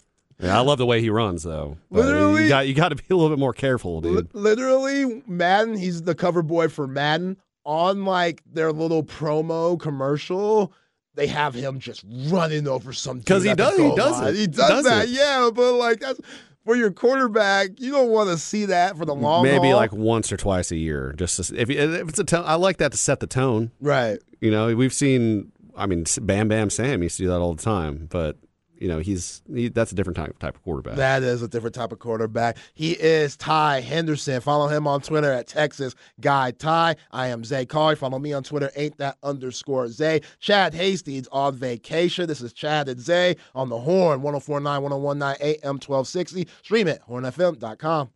Yeah, 0.41 0.57
I 0.57 0.61
love 0.63 0.79
the 0.79 0.87
way 0.87 1.01
he 1.01 1.11
runs 1.11 1.43
though. 1.43 1.77
But 1.91 2.05
Literally- 2.07 2.43
you 2.45 2.49
got 2.49 2.69
you 2.69 2.75
got 2.75 2.91
to 2.91 2.95
be 2.97 3.03
a 3.11 3.17
little 3.17 3.31
bit 3.31 3.39
more 3.41 3.53
careful, 3.53 4.01
dude. 4.01 4.33
literally, 4.33 5.23
Madden. 5.27 5.77
He's 5.77 6.03
the 6.03 6.15
cover 6.15 6.43
boy 6.43 6.69
for 6.69 6.87
Madden. 6.87 7.37
On 7.67 8.05
like 8.05 8.43
their 8.45 8.73
little 8.73 9.03
promo 9.03 9.81
commercial, 9.81 10.73
they 11.15 11.27
have 11.29 11.55
him 11.55 11.79
just 11.79 12.05
running 12.29 12.67
over 12.69 12.93
some. 12.93 13.23
'Cause 13.23 13.43
because 13.43 13.45
he 13.45 13.55
does- 13.55 13.77
he 13.79 13.95
does 13.97 14.21
it. 14.21 14.35
He 14.35 14.41
He 14.43 14.47
does, 14.47 14.69
does 14.69 14.85
that. 14.85 15.05
it. 15.05 15.11
Yeah, 15.11 15.51
but 15.55 15.75
like 15.75 16.01
that's 16.01 16.21
for 16.65 16.75
your 16.77 16.91
quarterback. 16.91 17.71
You 17.79 17.93
don't 17.93 18.09
want 18.11 18.31
to 18.31 18.39
see 18.39 18.65
that 18.67 18.97
for 18.97 19.05
the 19.05 19.15
long 19.15 19.43
Maybe 19.43 19.69
haul. 19.69 19.77
like 19.77 19.93
once 19.93 20.33
or 20.33 20.37
twice 20.37 20.71
a 20.73 20.77
year, 20.77 21.15
just 21.17 21.37
to, 21.43 21.57
if 21.61 21.71
if 21.71 22.09
it's 22.09 22.19
a 22.19 22.25
tone. 22.25 22.45
I 22.47 22.55
like 22.55 22.79
that 22.79 22.93
to 22.93 22.99
set 22.99 23.21
the 23.21 23.27
tone. 23.27 23.71
right. 23.81 24.19
You 24.41 24.51
know, 24.51 24.75
we've 24.77 24.93
seen. 24.93 25.53
I 25.77 25.87
mean, 25.87 26.05
Bam 26.21 26.47
Bam 26.49 26.71
Sam 26.71 27.03
used 27.03 27.17
to 27.17 27.25
do 27.25 27.29
that 27.31 27.39
all 27.41 27.55
the 27.55 27.63
time, 27.63 28.07
but 28.11 28.37
you 28.85 28.91
know, 28.91 28.99
he's 28.99 29.41
he, 29.51 29.69
that's 29.69 29.93
a 29.93 29.95
different 29.95 30.19
type 30.19 30.39
type 30.39 30.57
of 30.57 30.63
quarterback. 30.63 30.97
That 30.97 31.23
is 31.23 31.41
a 31.41 31.49
different 31.49 31.75
type 31.75 31.91
of 31.91 31.99
quarterback. 32.01 32.59
He 32.75 32.93
is 32.93 33.35
Ty 33.35 33.81
Henderson. 33.81 34.43
Follow 34.43 34.69
him 34.69 34.87
on 34.87 35.01
Twitter 35.01 35.33
at 35.33 35.47
Texas 35.47 35.95
Guy 36.21 36.51
Ty. 36.51 36.97
I 37.11 37.29
am 37.29 37.45
Zay 37.45 37.65
Collier. 37.65 37.97
Follow 37.97 38.19
me 38.19 38.35
on 38.35 38.43
Twitter, 38.43 38.71
ain't 38.77 38.99
that 38.99 39.17
underscore 39.23 39.89
Zay. 39.89 40.21
Chad 40.39 40.75
Hastings 40.75 41.27
on 41.33 41.57
vacation. 41.57 42.27
This 42.27 42.43
is 42.43 42.53
Chad 42.53 42.91
and 42.91 43.01
Zay 43.01 43.37
on 43.55 43.71
the 43.71 43.79
Horn, 43.79 44.21
1049, 44.21 44.83
1019 44.83 45.37
AM 45.41 45.77
1260. 45.77 46.47
Stream 46.63 46.87
it, 46.87 47.01
hornfm.com. 47.09 48.11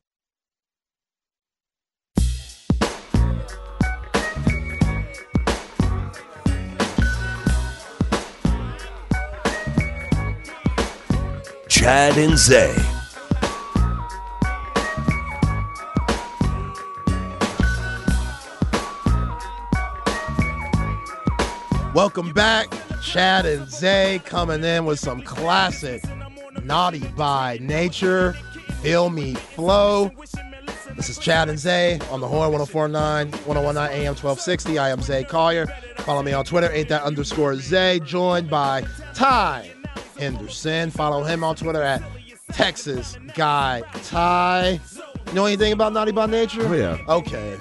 Chad 11.88 12.18
and 12.18 12.36
Zay. 12.36 12.76
Welcome 21.94 22.34
back. 22.34 22.70
Chad 23.02 23.46
and 23.46 23.66
Zay 23.70 24.20
coming 24.26 24.62
in 24.62 24.84
with 24.84 24.98
some 24.98 25.22
classic 25.22 26.04
Naughty 26.62 27.08
by 27.16 27.56
Nature. 27.62 28.34
Feel 28.82 29.08
Me 29.08 29.32
Flow. 29.32 30.10
This 30.94 31.08
is 31.08 31.16
Chad 31.16 31.48
and 31.48 31.58
Zay 31.58 31.98
on 32.10 32.20
the 32.20 32.28
Horn 32.28 32.52
1049, 32.52 33.30
1019 33.30 33.98
AM 33.98 34.14
1260. 34.14 34.78
I 34.78 34.90
am 34.90 35.00
Zay 35.00 35.24
Collier. 35.24 35.66
Follow 36.00 36.22
me 36.22 36.34
on 36.34 36.44
Twitter, 36.44 36.70
ain't 36.70 36.90
that 36.90 37.04
underscore 37.04 37.56
Zay. 37.56 37.98
Joined 38.00 38.50
by 38.50 38.84
Ty 39.14 39.72
Henderson. 40.18 40.90
Follow 40.90 41.22
him 41.22 41.44
on 41.44 41.56
Twitter 41.56 41.82
at 41.82 42.02
Texas 42.52 43.16
Guy 43.34 43.82
Ty. 44.04 44.80
You 45.28 45.32
know 45.34 45.46
anything 45.46 45.72
about 45.72 45.92
Naughty 45.92 46.12
by 46.12 46.26
Nature? 46.26 46.66
Oh, 46.66 46.72
yeah. 46.72 46.98
Okay. 47.08 47.56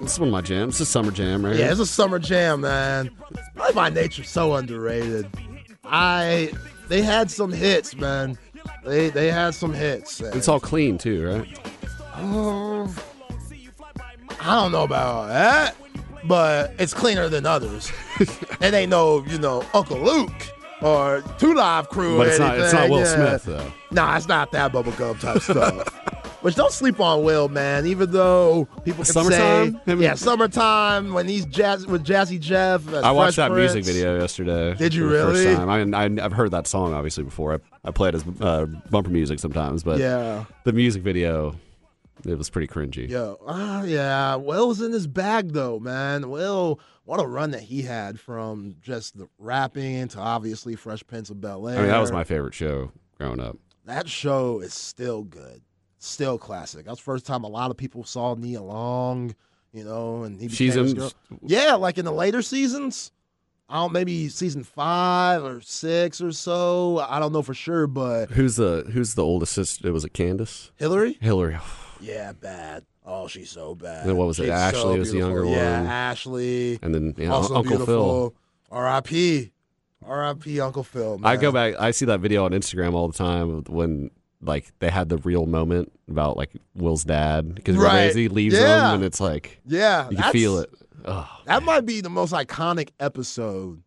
It's 0.00 0.18
one 0.18 0.28
of 0.28 0.32
my 0.32 0.42
jams. 0.42 0.74
It's 0.74 0.80
a 0.80 0.86
summer 0.86 1.10
jam, 1.10 1.44
right? 1.44 1.56
Yeah, 1.56 1.70
it's 1.70 1.80
a 1.80 1.86
summer 1.86 2.18
jam, 2.18 2.62
man. 2.62 3.10
Naughty 3.54 3.72
by 3.72 3.90
Nature 3.90 4.24
so 4.24 4.54
underrated. 4.54 5.26
I 5.84 6.52
they 6.88 7.02
had 7.02 7.30
some 7.30 7.52
hits, 7.52 7.96
man. 7.96 8.36
They 8.84 9.10
they 9.10 9.30
had 9.30 9.54
some 9.54 9.72
hits. 9.72 10.20
It's 10.20 10.48
all 10.48 10.60
clean 10.60 10.98
too, 10.98 11.26
right? 11.26 11.58
Um, 12.14 12.94
I 14.40 14.60
don't 14.60 14.72
know 14.72 14.84
about 14.84 15.28
that, 15.28 15.76
but 16.24 16.74
it's 16.78 16.92
cleaner 16.94 17.28
than 17.28 17.46
others. 17.46 17.90
it 18.60 18.74
ain't 18.74 18.90
no, 18.90 19.24
you 19.26 19.38
know, 19.38 19.64
Uncle 19.74 19.98
Luke 19.98 20.32
or 20.82 21.22
Two 21.38 21.54
Live 21.54 21.88
Crew. 21.88 22.18
But 22.18 22.26
or 22.26 22.30
it's 22.30 22.38
not. 22.38 22.58
It's 22.58 22.72
not 22.72 22.90
Will 22.90 23.00
yeah. 23.00 23.14
Smith 23.38 23.44
though. 23.44 23.72
Nah, 23.90 24.16
it's 24.16 24.28
not 24.28 24.52
that 24.52 24.72
bubblegum 24.72 25.20
type 25.20 25.42
stuff. 25.42 25.92
Which 26.42 26.54
don't 26.54 26.70
sleep 26.70 27.00
on 27.00 27.24
Will, 27.24 27.48
man. 27.48 27.86
Even 27.86 28.12
though 28.12 28.68
people 28.84 29.02
can 29.04 29.12
Summertime? 29.12 29.80
say, 29.84 29.94
yeah, 29.96 30.14
summertime 30.14 31.12
when 31.12 31.26
he's 31.26 31.44
jazz 31.46 31.86
with 31.88 32.04
Jazzy 32.06 32.38
Jeff. 32.38 32.86
I 32.92 33.10
watched 33.10 33.34
Fresh 33.34 33.48
that 33.48 33.52
music 33.52 33.84
video 33.84 34.20
yesterday. 34.20 34.74
Did 34.74 34.94
you 34.94 35.08
really? 35.08 35.44
First 35.44 35.56
time. 35.58 35.68
I 35.68 35.84
mean, 35.84 36.20
I, 36.20 36.24
I've 36.24 36.32
heard 36.32 36.52
that 36.52 36.68
song 36.68 36.94
obviously 36.94 37.24
before. 37.24 37.54
I, 37.54 37.58
I 37.88 37.90
play 37.90 38.10
it 38.10 38.14
as 38.16 38.24
uh, 38.40 38.66
bumper 38.90 39.10
music 39.10 39.40
sometimes, 39.40 39.82
but 39.82 39.98
Yeah, 39.98 40.44
the 40.62 40.72
music 40.72 41.02
video, 41.02 41.56
it 42.28 42.36
was 42.38 42.50
pretty 42.50 42.66
cringy. 42.66 43.08
Yeah. 43.08 43.34
ah, 43.46 43.82
yeah. 43.84 44.34
Was 44.36 44.80
in 44.80 44.92
his 44.92 45.06
bag 45.06 45.52
though, 45.52 45.78
man. 45.78 46.28
Will, 46.30 46.80
what 47.04 47.20
a 47.22 47.26
run 47.26 47.50
that 47.52 47.62
he 47.62 47.82
had 47.82 48.18
from 48.20 48.76
just 48.80 49.16
the 49.18 49.28
rapping 49.38 50.08
to 50.08 50.18
obviously 50.18 50.74
Fresh 50.76 51.06
Prince 51.06 51.30
of 51.30 51.40
Bel 51.40 51.68
Air. 51.68 51.78
I 51.78 51.82
mean, 51.82 51.90
that 51.90 51.98
was 52.00 52.12
my 52.12 52.24
favorite 52.24 52.54
show 52.54 52.92
growing 53.18 53.40
up. 53.40 53.56
that 53.84 54.08
show 54.08 54.60
is 54.60 54.74
still 54.74 55.22
good, 55.22 55.62
still 55.98 56.38
classic. 56.38 56.84
That's 56.86 56.98
the 56.98 57.04
first 57.04 57.26
time 57.26 57.44
a 57.44 57.48
lot 57.48 57.70
of 57.70 57.76
people 57.76 58.04
saw 58.04 58.34
Nia 58.34 58.62
Long, 58.62 59.34
you 59.72 59.84
know, 59.84 60.22
and 60.24 60.40
he 60.40 60.48
She's 60.48 60.74
became 60.74 60.88
in. 60.90 60.94
girl. 60.96 61.12
Yeah, 61.42 61.74
like 61.74 61.98
in 61.98 62.04
the 62.04 62.12
later 62.12 62.42
seasons. 62.42 63.12
I 63.68 63.78
don't 63.78 63.92
maybe 63.92 64.28
season 64.28 64.62
five 64.62 65.42
or 65.42 65.60
six 65.60 66.20
or 66.20 66.30
so. 66.30 67.04
I 67.08 67.18
don't 67.18 67.32
know 67.32 67.42
for 67.42 67.52
sure, 67.52 67.88
but 67.88 68.30
Who's 68.30 68.54
the 68.54 68.88
Who's 68.92 69.14
the 69.14 69.24
oldest 69.24 69.54
sister? 69.54 69.88
It 69.88 69.90
was 69.90 70.04
it 70.04 70.12
Candace? 70.12 70.70
Hillary, 70.76 71.18
Hillary. 71.20 71.58
Yeah, 72.00 72.32
bad. 72.32 72.84
Oh, 73.04 73.28
she's 73.28 73.50
so 73.50 73.74
bad. 73.74 74.00
And 74.00 74.10
then 74.10 74.16
what 74.16 74.26
was 74.26 74.38
it? 74.40 74.44
She's 74.44 74.50
Ashley 74.52 74.98
was 74.98 75.08
the 75.12 75.18
beautiful. 75.18 75.44
younger 75.44 75.56
Yeah, 75.56 75.78
one. 75.80 75.86
Ashley. 75.88 76.78
And 76.82 76.94
then 76.94 77.14
know, 77.16 77.32
also 77.32 77.54
Uncle 77.56 77.76
Phil. 77.78 77.86
beautiful. 77.86 78.34
R.I.P. 78.70 79.52
R.I.P. 80.04 80.60
Uncle 80.60 80.84
Phil. 80.84 81.20
I 81.24 81.36
go 81.36 81.52
back. 81.52 81.74
I 81.78 81.90
see 81.92 82.04
that 82.06 82.20
video 82.20 82.44
on 82.44 82.50
Instagram 82.52 82.94
all 82.94 83.08
the 83.08 83.16
time 83.16 83.62
when 83.68 84.10
like 84.42 84.66
they 84.80 84.90
had 84.90 85.08
the 85.08 85.16
real 85.18 85.46
moment 85.46 85.92
about 86.08 86.36
like 86.36 86.50
Will's 86.74 87.04
dad 87.04 87.54
because 87.54 87.76
Right. 87.76 88.14
he 88.14 88.28
leaves 88.28 88.54
Yeah. 88.54 88.60
them 88.66 88.94
and 88.96 89.04
it's 89.04 89.20
like 89.20 89.60
Yeah, 89.66 90.08
you 90.10 90.16
can 90.16 90.32
feel 90.32 90.58
it. 90.58 90.70
Oh, 91.04 91.28
That 91.46 91.62
might 91.62 91.86
be 91.86 92.00
the 92.00 92.10
most 92.10 92.32
iconic 92.32 92.90
episode 93.00 93.82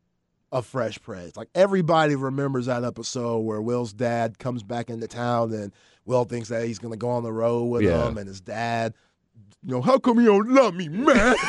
of 0.51 0.65
Fresh 0.65 1.01
Prince. 1.01 1.35
Like 1.37 1.49
everybody 1.55 2.15
remembers 2.15 2.65
that 2.67 2.83
episode 2.83 3.39
where 3.39 3.61
Will's 3.61 3.93
dad 3.93 4.39
comes 4.39 4.63
back 4.63 4.89
into 4.89 5.07
town 5.07 5.53
and 5.53 5.71
Will 6.05 6.23
thinks 6.25 6.49
that 6.49 6.65
he's 6.65 6.79
gonna 6.79 6.97
go 6.97 7.09
on 7.09 7.23
the 7.23 7.31
road 7.31 7.65
with 7.65 7.83
Yeah. 7.83 8.07
him 8.07 8.17
and 8.17 8.27
his 8.27 8.41
dad, 8.41 8.93
you 9.63 9.71
know, 9.75 9.81
how 9.81 9.99
come 9.99 10.19
you 10.19 10.25
don't 10.25 10.49
love 10.49 10.73
me, 10.73 10.87
man? 10.89 11.35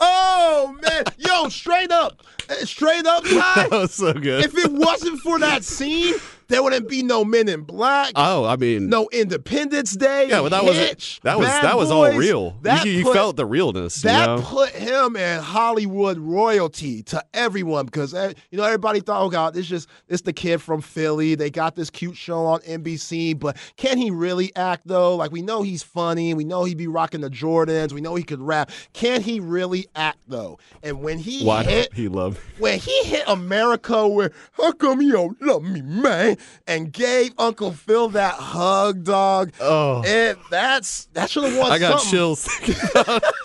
oh 0.00 0.76
man, 0.82 1.04
yo, 1.18 1.48
straight 1.48 1.90
up, 1.90 2.22
straight 2.64 3.06
up, 3.06 3.24
guy. 3.24 3.30
that 3.56 3.70
was 3.70 3.94
so 3.94 4.12
good. 4.12 4.44
if 4.44 4.56
it 4.56 4.70
wasn't 4.72 5.20
for 5.20 5.38
that 5.40 5.64
scene, 5.72 6.14
there 6.48 6.62
wouldn't 6.62 6.88
be 6.88 7.02
no 7.02 7.24
Men 7.24 7.48
in 7.48 7.62
Black. 7.62 8.12
oh, 8.14 8.44
I 8.44 8.56
mean, 8.56 8.88
no 8.90 9.08
Independence 9.10 9.96
Day. 9.96 10.28
yeah, 10.28 10.42
but 10.42 10.50
that 10.50 10.62
Hitch, 10.64 10.68
wasn't. 10.68 11.20
That 11.22 11.38
was 11.38 11.48
Bad 11.48 11.64
that 11.64 11.76
was 11.78 11.90
all 11.90 12.04
Boys. 12.04 12.16
real. 12.16 12.58
That 12.62 12.84
you, 12.84 12.92
you 12.92 13.04
put- 13.04 13.14
felt 13.14 13.36
the 13.36 13.46
realness. 13.46 14.02
that 14.02 14.28
you 14.28 14.36
know? 14.36 14.42
put 14.42 14.70
him 14.70 15.16
in 15.16 15.40
Hollywood 15.40 16.18
royalty 16.18 17.02
to 17.04 17.24
everyone 17.32 17.86
because 17.86 18.12
eh, 18.12 18.34
you 18.50 18.58
know 18.58 18.64
everybody 18.64 19.00
thought, 19.00 19.22
oh 19.22 19.30
god, 19.30 19.54
this 19.54 19.66
just 19.66 19.88
it's 20.08 20.22
the 20.22 20.32
kid 20.32 20.60
from 20.60 20.82
Philly. 20.82 21.34
They 21.34 21.48
got 21.48 21.74
this 21.74 21.88
cute 21.88 22.16
show 22.16 22.44
on 22.44 22.60
NBC, 22.60 23.38
but 23.38 23.56
can 23.76 23.96
he 23.96 24.10
really 24.10 24.54
act 24.54 24.86
though? 24.86 25.16
Like 25.16 25.32
we 25.32 25.40
know 25.42 25.62
he's 25.62 25.82
funny, 25.82 26.34
we 26.34 26.44
know 26.44 26.64
he'd 26.64 26.76
be 26.76 26.86
rocking 26.88 27.22
the 27.22 27.30
Jordans, 27.30 27.92
we 27.92 28.00
know 28.02 28.14
he 28.14 28.24
could 28.24 28.40
rap. 28.42 28.70
Can 28.92 29.22
he 29.22 29.40
really 29.40 29.86
act 29.94 30.18
though? 30.28 30.58
And 30.82 31.00
when 31.02 31.18
he 31.18 31.44
Why 31.46 31.62
hit 31.62 31.94
he 31.94 32.08
loved. 32.08 32.31
When 32.58 32.78
he 32.78 33.04
hit 33.04 33.24
America 33.26 34.08
with 34.08 34.32
"How 34.52 34.72
come 34.72 35.02
you 35.02 35.12
don't 35.12 35.40
love 35.42 35.62
me, 35.62 35.82
man?" 35.82 36.36
and 36.66 36.92
gave 36.92 37.32
Uncle 37.38 37.72
Phil 37.72 38.08
that 38.10 38.34
hug, 38.34 39.04
dog. 39.04 39.52
Oh, 39.60 40.02
And 40.06 40.38
that's 40.50 41.06
that 41.14 41.30
should 41.30 41.44
have 41.44 41.56
won. 41.56 41.72
I 41.72 41.78
got 41.78 42.00
something. 42.00 42.10
chills. 42.10 42.44
thinking 42.44 42.90
about 42.94 43.22
it. 43.22 43.34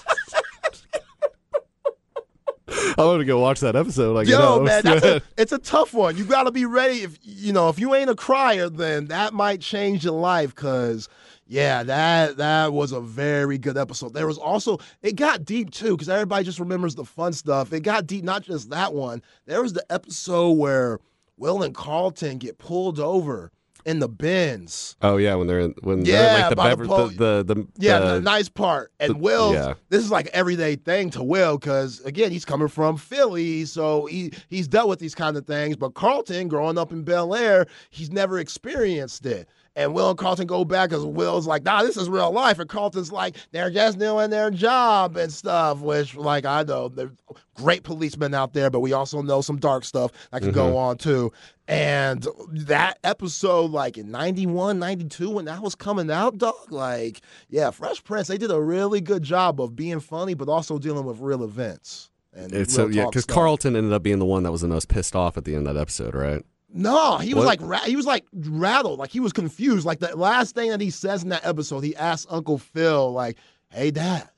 I 2.97 3.05
want 3.05 3.21
to 3.21 3.25
go 3.25 3.39
watch 3.39 3.61
that 3.61 3.75
episode. 3.75 4.13
Like, 4.13 4.27
Yo, 4.27 4.37
you 4.37 4.43
know, 4.43 4.63
man, 4.63 4.81
that's 4.83 5.05
a, 5.05 5.21
it's 5.37 5.51
a 5.51 5.57
tough 5.57 5.93
one. 5.93 6.17
You 6.17 6.25
got 6.25 6.43
to 6.43 6.51
be 6.51 6.65
ready. 6.65 7.03
If 7.03 7.17
you 7.23 7.53
know, 7.53 7.69
if 7.69 7.79
you 7.79 7.95
ain't 7.95 8.09
a 8.09 8.15
crier, 8.15 8.69
then 8.69 9.07
that 9.07 9.33
might 9.33 9.61
change 9.61 10.03
your 10.03 10.19
life. 10.19 10.53
Cause 10.53 11.07
yeah, 11.47 11.83
that 11.83 12.37
that 12.37 12.73
was 12.73 12.91
a 12.91 12.99
very 13.01 13.57
good 13.57 13.77
episode. 13.77 14.13
There 14.13 14.27
was 14.27 14.37
also 14.37 14.77
it 15.01 15.15
got 15.15 15.45
deep 15.45 15.71
too, 15.71 15.91
because 15.91 16.09
everybody 16.09 16.43
just 16.45 16.59
remembers 16.59 16.95
the 16.95 17.05
fun 17.05 17.33
stuff. 17.33 17.73
It 17.73 17.81
got 17.81 18.05
deep, 18.07 18.23
not 18.23 18.43
just 18.43 18.69
that 18.69 18.93
one. 18.93 19.21
There 19.45 19.61
was 19.61 19.73
the 19.73 19.85
episode 19.89 20.51
where 20.53 20.99
Will 21.37 21.63
and 21.63 21.73
Carlton 21.75 22.37
get 22.37 22.57
pulled 22.57 22.99
over 22.99 23.51
in 23.85 23.99
the 23.99 24.09
Benz. 24.09 24.97
Oh 25.01 25.15
yeah, 25.15 25.35
when 25.35 25.47
they're 25.47 25.61
in, 25.61 25.73
when 25.81 26.03
they're 26.03 26.13
Yeah, 26.13 26.35
in, 26.35 26.41
like 26.41 26.49
the, 26.49 26.55
by 26.57 26.69
the 26.71 26.75
bever- 26.75 26.87
pole. 26.87 27.07
the, 27.07 27.43
the 27.47 27.53
the 27.55 27.67
Yeah, 27.77 27.99
the- 27.99 28.13
the 28.15 28.21
nice 28.21 28.49
part. 28.49 28.91
And 28.99 29.21
Will, 29.21 29.53
yeah. 29.53 29.75
this 29.87 30.03
is 30.03 30.11
like 30.11 30.27
everyday 30.33 30.75
thing 30.75 31.09
to 31.11 31.23
Will 31.23 31.57
because 31.57 32.01
again, 32.01 32.31
he's 32.31 32.43
coming 32.43 32.67
from 32.67 32.97
Philly, 32.97 33.63
so 33.63 34.05
he 34.07 34.33
he's 34.49 34.67
dealt 34.67 34.89
with 34.89 34.99
these 34.99 35.15
kind 35.15 35.37
of 35.37 35.45
things. 35.45 35.77
But 35.77 35.93
Carlton, 35.93 36.49
growing 36.49 36.77
up 36.77 36.91
in 36.91 37.03
Bel 37.03 37.33
Air, 37.33 37.65
he's 37.89 38.11
never 38.11 38.39
experienced 38.39 39.25
it. 39.25 39.47
And 39.77 39.93
Will 39.93 40.09
and 40.09 40.17
Carlton 40.17 40.47
go 40.47 40.65
back 40.65 40.89
because 40.89 41.05
Will's 41.05 41.45
like, 41.45 41.63
nah, 41.63 41.83
this 41.83 41.97
is 41.97 42.09
real 42.09 42.31
life. 42.31 42.57
And 42.57 42.67
Carlton's 42.67 43.11
like, 43.11 43.37
they're 43.51 43.69
just 43.69 43.99
doing 43.99 44.31
their 44.31 44.49
job 44.49 45.15
and 45.17 45.31
stuff, 45.31 45.81
which, 45.81 46.15
like, 46.15 46.45
I 46.45 46.63
know 46.63 46.89
there's 46.89 47.11
great 47.53 47.83
policemen 47.83 48.33
out 48.33 48.53
there, 48.53 48.71
but 48.71 48.79
we 48.79 48.93
also 48.93 49.21
know 49.21 49.39
some 49.41 49.57
dark 49.57 49.85
stuff 49.85 50.11
that 50.31 50.41
can 50.41 50.51
go 50.51 50.69
mm-hmm. 50.69 50.77
on 50.77 50.97
too. 50.97 51.31
And 51.67 52.27
that 52.49 52.97
episode, 53.03 53.69
like 53.69 53.99
in 53.99 54.09
91, 54.09 54.79
92, 54.79 55.29
when 55.29 55.45
that 55.45 55.61
was 55.61 55.75
coming 55.75 56.09
out, 56.09 56.39
dog, 56.39 56.55
like, 56.71 57.21
yeah, 57.47 57.69
Fresh 57.69 58.03
Prince, 58.03 58.29
they 58.29 58.39
did 58.39 58.49
a 58.49 58.59
really 58.59 58.99
good 58.99 59.21
job 59.21 59.61
of 59.61 59.75
being 59.75 59.99
funny, 59.99 60.33
but 60.33 60.49
also 60.49 60.79
dealing 60.79 61.05
with 61.05 61.19
real 61.19 61.43
events. 61.43 62.09
And 62.33 62.51
It's 62.51 62.73
so 62.73 62.87
yeah, 62.87 63.05
because. 63.05 63.25
Carlton 63.25 63.75
ended 63.75 63.93
up 63.93 64.01
being 64.01 64.17
the 64.17 64.25
one 64.25 64.41
that 64.41 64.51
was 64.51 64.61
the 64.61 64.67
most 64.67 64.87
pissed 64.87 65.15
off 65.15 65.37
at 65.37 65.45
the 65.45 65.53
end 65.53 65.67
of 65.67 65.75
that 65.75 65.81
episode, 65.81 66.15
right? 66.15 66.43
No, 66.77 67.17
he 67.17 67.33
was 67.33 67.45
What? 67.45 67.59
like 67.59 67.69
ra- 67.69 67.85
he 67.85 67.95
was 67.95 68.05
like 68.05 68.25
rattled, 68.33 68.99
like 68.99 69.09
he 69.09 69.19
was 69.19 69.33
confused. 69.33 69.85
Like 69.85 69.99
the 69.99 70.15
last 70.15 70.53
thing 70.55 70.69
that 70.69 70.79
he 70.81 70.89
says 70.89 71.23
in 71.23 71.29
that 71.29 71.45
episode, 71.45 71.81
he 71.83 71.95
asks 71.95 72.27
Uncle 72.29 72.57
Phil, 72.57 73.11
like, 73.11 73.37
"Hey, 73.69 73.91
Dad, 73.91 74.29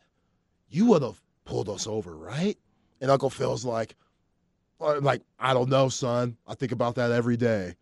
you 0.70 0.86
would 0.88 1.02
have 1.02 1.22
pulled 1.46 1.70
us 1.70 1.86
over, 1.86 2.16
right?" 2.16 2.58
And 3.02 3.12
Uncle 3.12 3.30
Phil's 3.30 3.66
like, 3.66 3.96
uh, 4.80 5.00
"Like 5.02 5.22
I 5.40 5.54
don't 5.54 5.70
know, 5.70 5.90
son. 5.90 6.38
I 6.48 6.56
think 6.56 6.72
about 6.72 6.96
that 6.96 7.12
every 7.12 7.38
day." 7.38 7.76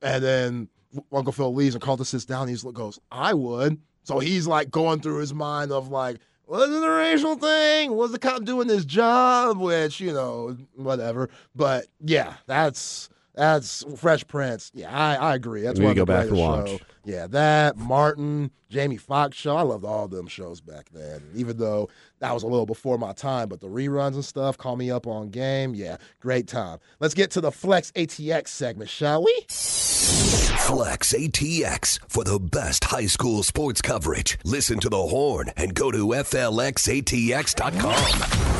And 0.00 0.22
then 0.22 0.68
Uncle 1.12 1.32
Phil 1.32 1.52
leaves, 1.52 1.74
and 1.74 1.82
Carlton 1.82 2.04
sits 2.04 2.24
down. 2.24 2.48
And 2.48 2.56
he 2.56 2.72
goes, 2.72 3.00
"I 3.10 3.34
would." 3.34 3.80
So 4.04 4.18
he's 4.18 4.46
like 4.46 4.70
going 4.70 5.00
through 5.00 5.18
his 5.18 5.32
mind 5.34 5.72
of 5.72 5.88
like, 5.88 6.18
was 6.46 6.70
it 6.70 6.82
a 6.82 6.90
racial 6.90 7.36
thing? 7.36 7.96
Was 7.96 8.12
the 8.12 8.18
cop 8.18 8.44
doing 8.44 8.68
his 8.68 8.84
job? 8.84 9.58
Which 9.58 9.98
you 9.98 10.12
know, 10.12 10.56
whatever. 10.76 11.30
But 11.54 11.86
yeah, 12.04 12.34
that's 12.46 13.08
that's 13.34 13.84
Fresh 13.96 14.26
Prince. 14.28 14.70
Yeah, 14.74 14.90
I, 14.96 15.14
I 15.16 15.34
agree. 15.34 15.62
That's 15.62 15.78
Maybe 15.78 15.86
one 15.86 15.98
of 15.98 16.06
go 16.06 16.12
the 16.12 16.12
back 16.18 16.28
and 16.28 16.30
greatest 16.30 16.48
watch. 16.50 16.68
show. 16.70 16.78
Yeah, 17.06 17.26
that 17.28 17.76
Martin, 17.76 18.50
Jamie 18.70 18.96
Foxx 18.96 19.36
show. 19.36 19.56
I 19.56 19.62
loved 19.62 19.84
all 19.84 20.08
them 20.08 20.26
shows 20.26 20.60
back 20.60 20.88
then. 20.90 21.20
Even 21.34 21.58
though 21.58 21.88
that 22.20 22.32
was 22.32 22.42
a 22.42 22.46
little 22.46 22.64
before 22.66 22.96
my 22.96 23.12
time, 23.12 23.48
but 23.48 23.60
the 23.60 23.66
reruns 23.66 24.14
and 24.14 24.24
stuff. 24.24 24.56
Call 24.56 24.76
me 24.76 24.90
up 24.90 25.06
on 25.06 25.28
game. 25.30 25.74
Yeah, 25.74 25.98
great 26.20 26.46
time. 26.48 26.78
Let's 27.00 27.14
get 27.14 27.30
to 27.32 27.40
the 27.40 27.52
Flex 27.52 27.90
ATX 27.92 28.48
segment, 28.48 28.88
shall 28.90 29.22
we? 29.24 29.44
Flex 29.48 31.12
ATX 31.12 31.98
for 32.08 32.24
the 32.24 32.38
best 32.38 32.84
high 32.84 33.06
school 33.06 33.42
sports 33.42 33.82
coverage. 33.82 34.38
Listen 34.44 34.78
to 34.80 34.88
the 34.88 34.96
horn 34.96 35.50
and 35.58 35.74
go 35.74 35.90
to 35.90 35.98
FLXATX.com. 36.06 37.94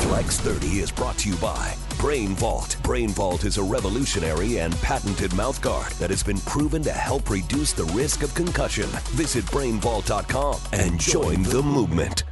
Flex 0.08 0.38
30 0.40 0.66
is 0.80 0.90
brought 0.92 1.16
to 1.18 1.30
you 1.30 1.36
by 1.36 1.74
Brain 2.04 2.34
Vault. 2.34 2.76
Brain 2.82 3.08
Vault 3.08 3.44
is 3.44 3.56
a 3.56 3.62
revolutionary 3.62 4.58
and 4.58 4.76
patented 4.82 5.30
mouthguard 5.30 5.88
that 5.98 6.10
has 6.10 6.22
been 6.22 6.38
proven 6.40 6.82
to 6.82 6.92
help 6.92 7.30
reduce 7.30 7.72
the 7.72 7.86
risk 7.96 8.22
of 8.22 8.34
concussion. 8.34 8.84
Visit 9.12 9.42
brainvault.com 9.46 10.60
and 10.74 11.00
join 11.00 11.42
the 11.44 11.62
movement. 11.62 12.24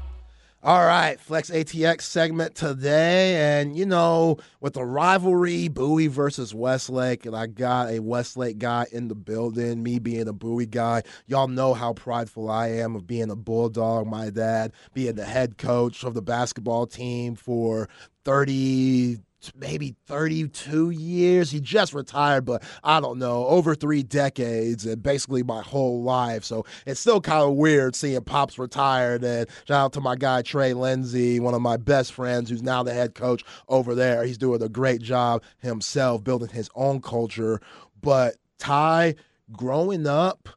All 0.62 0.84
right, 0.84 1.18
Flex 1.18 1.48
ATX 1.48 2.02
segment 2.02 2.54
today. 2.54 3.60
And, 3.60 3.74
you 3.74 3.86
know, 3.86 4.36
with 4.60 4.74
the 4.74 4.84
rivalry, 4.84 5.68
Bowie 5.68 6.06
versus 6.06 6.54
Westlake, 6.54 7.24
and 7.24 7.34
I 7.34 7.46
got 7.46 7.88
a 7.88 8.00
Westlake 8.00 8.58
guy 8.58 8.84
in 8.92 9.08
the 9.08 9.14
building, 9.14 9.82
me 9.82 9.98
being 9.98 10.28
a 10.28 10.34
Bowie 10.34 10.66
guy. 10.66 11.02
Y'all 11.26 11.48
know 11.48 11.72
how 11.72 11.94
prideful 11.94 12.50
I 12.50 12.68
am 12.68 12.94
of 12.94 13.06
being 13.06 13.30
a 13.30 13.36
Bulldog, 13.36 14.06
my 14.06 14.28
dad, 14.28 14.72
being 14.92 15.14
the 15.14 15.24
head 15.24 15.56
coach 15.56 16.04
of 16.04 16.12
the 16.12 16.20
basketball 16.20 16.86
team 16.86 17.36
for 17.36 17.88
30 18.26 19.16
maybe 19.56 19.96
32 20.06 20.90
years. 20.90 21.50
He 21.50 21.60
just 21.60 21.92
retired, 21.94 22.44
but 22.44 22.62
I 22.84 23.00
don't 23.00 23.18
know, 23.18 23.46
over 23.46 23.74
three 23.74 24.02
decades 24.02 24.86
and 24.86 25.02
basically 25.02 25.42
my 25.42 25.62
whole 25.62 26.02
life. 26.02 26.44
So 26.44 26.64
it's 26.86 27.00
still 27.00 27.20
kind 27.20 27.42
of 27.42 27.54
weird 27.54 27.96
seeing 27.96 28.22
Pops 28.22 28.58
retired. 28.58 29.24
And 29.24 29.48
shout 29.66 29.84
out 29.84 29.92
to 29.94 30.00
my 30.00 30.16
guy, 30.16 30.42
Trey 30.42 30.74
Lindsay, 30.74 31.40
one 31.40 31.54
of 31.54 31.62
my 31.62 31.76
best 31.76 32.12
friends 32.12 32.50
who's 32.50 32.62
now 32.62 32.82
the 32.82 32.94
head 32.94 33.14
coach 33.14 33.44
over 33.68 33.94
there. 33.94 34.24
He's 34.24 34.38
doing 34.38 34.62
a 34.62 34.68
great 34.68 35.02
job 35.02 35.42
himself 35.58 36.22
building 36.22 36.48
his 36.48 36.70
own 36.74 37.00
culture. 37.00 37.60
But 38.00 38.36
Ty, 38.58 39.16
growing 39.50 40.06
up, 40.06 40.48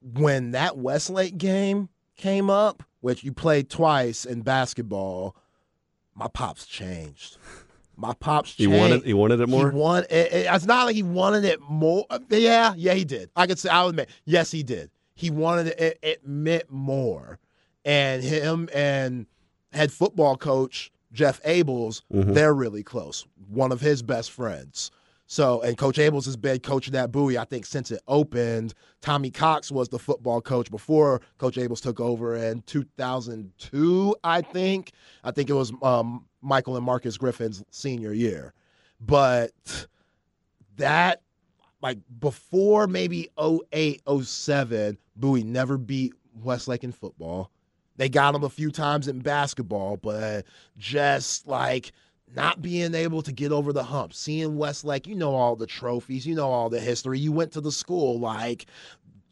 when 0.00 0.52
that 0.52 0.76
Westlake 0.76 1.38
game 1.38 1.88
came 2.16 2.48
up, 2.50 2.82
which 3.00 3.24
you 3.24 3.32
played 3.32 3.68
twice 3.68 4.24
in 4.24 4.42
basketball, 4.42 5.36
my 6.14 6.28
pops 6.28 6.66
changed. 6.66 7.38
My 7.96 8.12
pops 8.14 8.54
He 8.54 8.66
wanted 8.66 9.04
he 9.04 9.14
wanted 9.14 9.40
it 9.40 9.48
more. 9.48 9.70
He 9.70 9.76
won. 9.76 10.04
It, 10.04 10.32
it- 10.32 10.46
it's 10.50 10.66
not 10.66 10.86
like 10.86 10.94
he 10.96 11.02
wanted 11.02 11.44
it 11.44 11.60
more. 11.68 12.04
Yeah, 12.30 12.74
yeah, 12.76 12.94
he 12.94 13.04
did. 13.04 13.30
I 13.36 13.46
could 13.46 13.58
say. 13.58 13.68
I'll 13.70 13.88
admit. 13.88 14.10
Yes, 14.24 14.50
he 14.50 14.62
did. 14.62 14.90
He 15.14 15.30
wanted 15.30 15.68
it. 15.68 15.80
It, 15.80 15.98
it 16.02 16.26
meant 16.26 16.70
more. 16.70 17.38
And 17.84 18.22
him 18.22 18.68
and 18.74 19.26
head 19.72 19.90
football 19.92 20.36
coach 20.36 20.90
Jeff 21.12 21.42
Ables, 21.44 22.02
they're 22.10 22.52
really 22.54 22.82
close. 22.82 23.26
One 23.48 23.72
of 23.72 23.80
his 23.80 24.02
best 24.02 24.30
friends. 24.30 24.90
So, 25.28 25.60
and 25.62 25.76
Coach 25.76 25.96
Ables 25.96 26.24
has 26.26 26.36
been 26.36 26.60
coaching 26.60 26.92
that 26.92 27.10
Bowie, 27.10 27.36
I 27.38 27.44
think, 27.44 27.66
since 27.66 27.90
it 27.90 28.00
opened. 28.06 28.74
Tommy 29.00 29.30
Cox 29.32 29.72
was 29.72 29.88
the 29.88 29.98
football 29.98 30.40
coach 30.40 30.70
before 30.70 31.20
Coach 31.38 31.56
Ables 31.56 31.80
took 31.80 31.98
over 31.98 32.36
in 32.36 32.62
2002, 32.62 34.16
I 34.22 34.40
think. 34.42 34.92
I 35.24 35.30
think 35.30 35.50
it 35.50 35.54
was 35.54 35.72
um, 35.82 36.26
Michael 36.46 36.76
and 36.76 36.86
Marcus 36.86 37.18
Griffin's 37.18 37.64
senior 37.70 38.12
year. 38.12 38.54
But 39.00 39.52
that, 40.76 41.22
like, 41.82 41.98
before 42.20 42.86
maybe 42.86 43.28
08, 43.38 44.02
07, 44.22 44.96
Bowie 45.16 45.42
never 45.42 45.76
beat 45.76 46.14
Westlake 46.42 46.84
in 46.84 46.92
football. 46.92 47.50
They 47.96 48.08
got 48.08 48.34
him 48.34 48.44
a 48.44 48.50
few 48.50 48.70
times 48.70 49.08
in 49.08 49.20
basketball, 49.20 49.96
but 49.96 50.44
just 50.76 51.46
like 51.46 51.92
not 52.34 52.60
being 52.60 52.94
able 52.94 53.22
to 53.22 53.32
get 53.32 53.52
over 53.52 53.72
the 53.72 53.84
hump, 53.84 54.12
seeing 54.12 54.56
Westlake, 54.56 55.06
you 55.06 55.14
know 55.14 55.34
all 55.34 55.56
the 55.56 55.66
trophies, 55.66 56.26
you 56.26 56.34
know 56.34 56.50
all 56.50 56.68
the 56.68 56.80
history. 56.80 57.18
You 57.18 57.32
went 57.32 57.52
to 57.52 57.60
the 57.60 57.72
school 57.72 58.18
like 58.18 58.66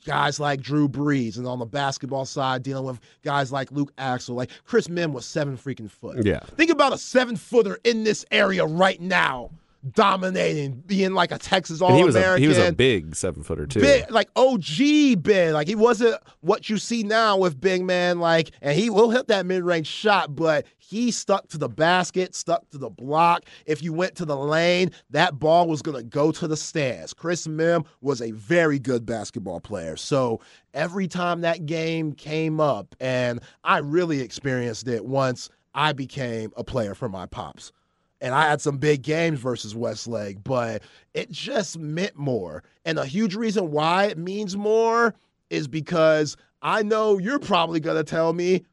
guys 0.04 0.38
like 0.38 0.60
Drew 0.60 0.88
Brees, 0.88 1.36
and 1.36 1.46
on 1.46 1.58
the 1.58 1.66
basketball 1.66 2.24
side, 2.24 2.62
dealing 2.62 2.84
with 2.84 3.00
guys 3.22 3.50
like 3.50 3.72
Luke 3.72 3.92
Axel. 3.98 4.36
Like 4.36 4.50
Chris 4.64 4.88
Mihm 4.88 5.12
was 5.12 5.26
seven 5.26 5.56
freaking 5.56 5.90
foot. 5.90 6.24
Yeah. 6.24 6.40
Think 6.56 6.70
about 6.70 6.92
a 6.92 6.98
seven 6.98 7.36
footer 7.36 7.78
in 7.84 8.04
this 8.04 8.24
area 8.30 8.64
right 8.64 9.00
now, 9.00 9.50
dominating, 9.92 10.82
being 10.86 11.12
like 11.12 11.32
a 11.32 11.38
Texas 11.38 11.80
All 11.80 11.88
And 11.90 11.98
he 11.98 12.04
was 12.04 12.14
a 12.14 12.18
American. 12.18 12.42
he 12.42 12.48
was 12.48 12.58
a 12.58 12.72
big 12.72 13.14
seven 13.14 13.42
footer 13.42 13.66
too. 13.66 13.80
Big, 13.80 14.10
like 14.10 14.28
OG 14.36 15.22
big. 15.22 15.52
Like 15.52 15.68
he 15.68 15.74
wasn't 15.74 16.16
what 16.40 16.68
you 16.70 16.78
see 16.78 17.02
now 17.02 17.36
with 17.36 17.60
big 17.60 17.84
man. 17.84 18.18
Like, 18.18 18.50
and 18.62 18.78
he 18.78 18.90
will 18.90 19.10
hit 19.10 19.28
that 19.28 19.46
mid 19.46 19.62
range 19.62 19.86
shot, 19.86 20.34
but 20.34 20.66
he 20.78 21.10
stuck 21.10 21.48
to 21.48 21.58
the 21.58 21.68
basket, 21.68 22.34
stuck 22.34 22.68
to 22.70 22.78
the 22.78 22.90
block. 22.90 23.44
If 23.66 23.82
you 23.82 23.92
went 23.92 24.14
to 24.16 24.24
the 24.24 24.36
lane, 24.36 24.90
that 25.10 25.38
ball 25.38 25.68
was 25.68 25.82
gonna 25.82 26.02
go 26.02 26.32
to 26.32 26.48
the 26.48 26.56
stands. 26.56 27.12
Chris 27.12 27.46
Mihm 27.46 27.86
was 28.00 28.22
a 28.22 28.30
very 28.32 28.78
good 28.78 29.04
basketball 29.04 29.60
player. 29.60 29.96
So 29.96 30.40
every 30.72 31.08
time 31.08 31.42
that 31.42 31.66
game 31.66 32.12
came 32.12 32.60
up, 32.60 32.94
and 33.00 33.40
I 33.62 33.78
really 33.78 34.20
experienced 34.20 34.88
it 34.88 35.04
once 35.04 35.50
I 35.74 35.92
became 35.92 36.52
a 36.56 36.64
player 36.64 36.94
for 36.94 37.08
my 37.08 37.26
pops 37.26 37.72
and 38.20 38.34
I 38.34 38.48
had 38.48 38.60
some 38.60 38.78
big 38.78 39.02
games 39.02 39.38
versus 39.38 39.74
Westlake, 39.74 40.42
but 40.42 40.82
it 41.12 41.30
just 41.30 41.78
meant 41.78 42.16
more. 42.16 42.62
And 42.84 42.98
a 42.98 43.04
huge 43.04 43.34
reason 43.34 43.70
why 43.70 44.04
it 44.04 44.18
means 44.18 44.56
more 44.56 45.14
is 45.50 45.68
because 45.68 46.36
I 46.62 46.82
know 46.82 47.18
you're 47.18 47.38
probably 47.38 47.80
going 47.80 47.96
to 47.96 48.04
tell 48.04 48.32
me 48.32 48.64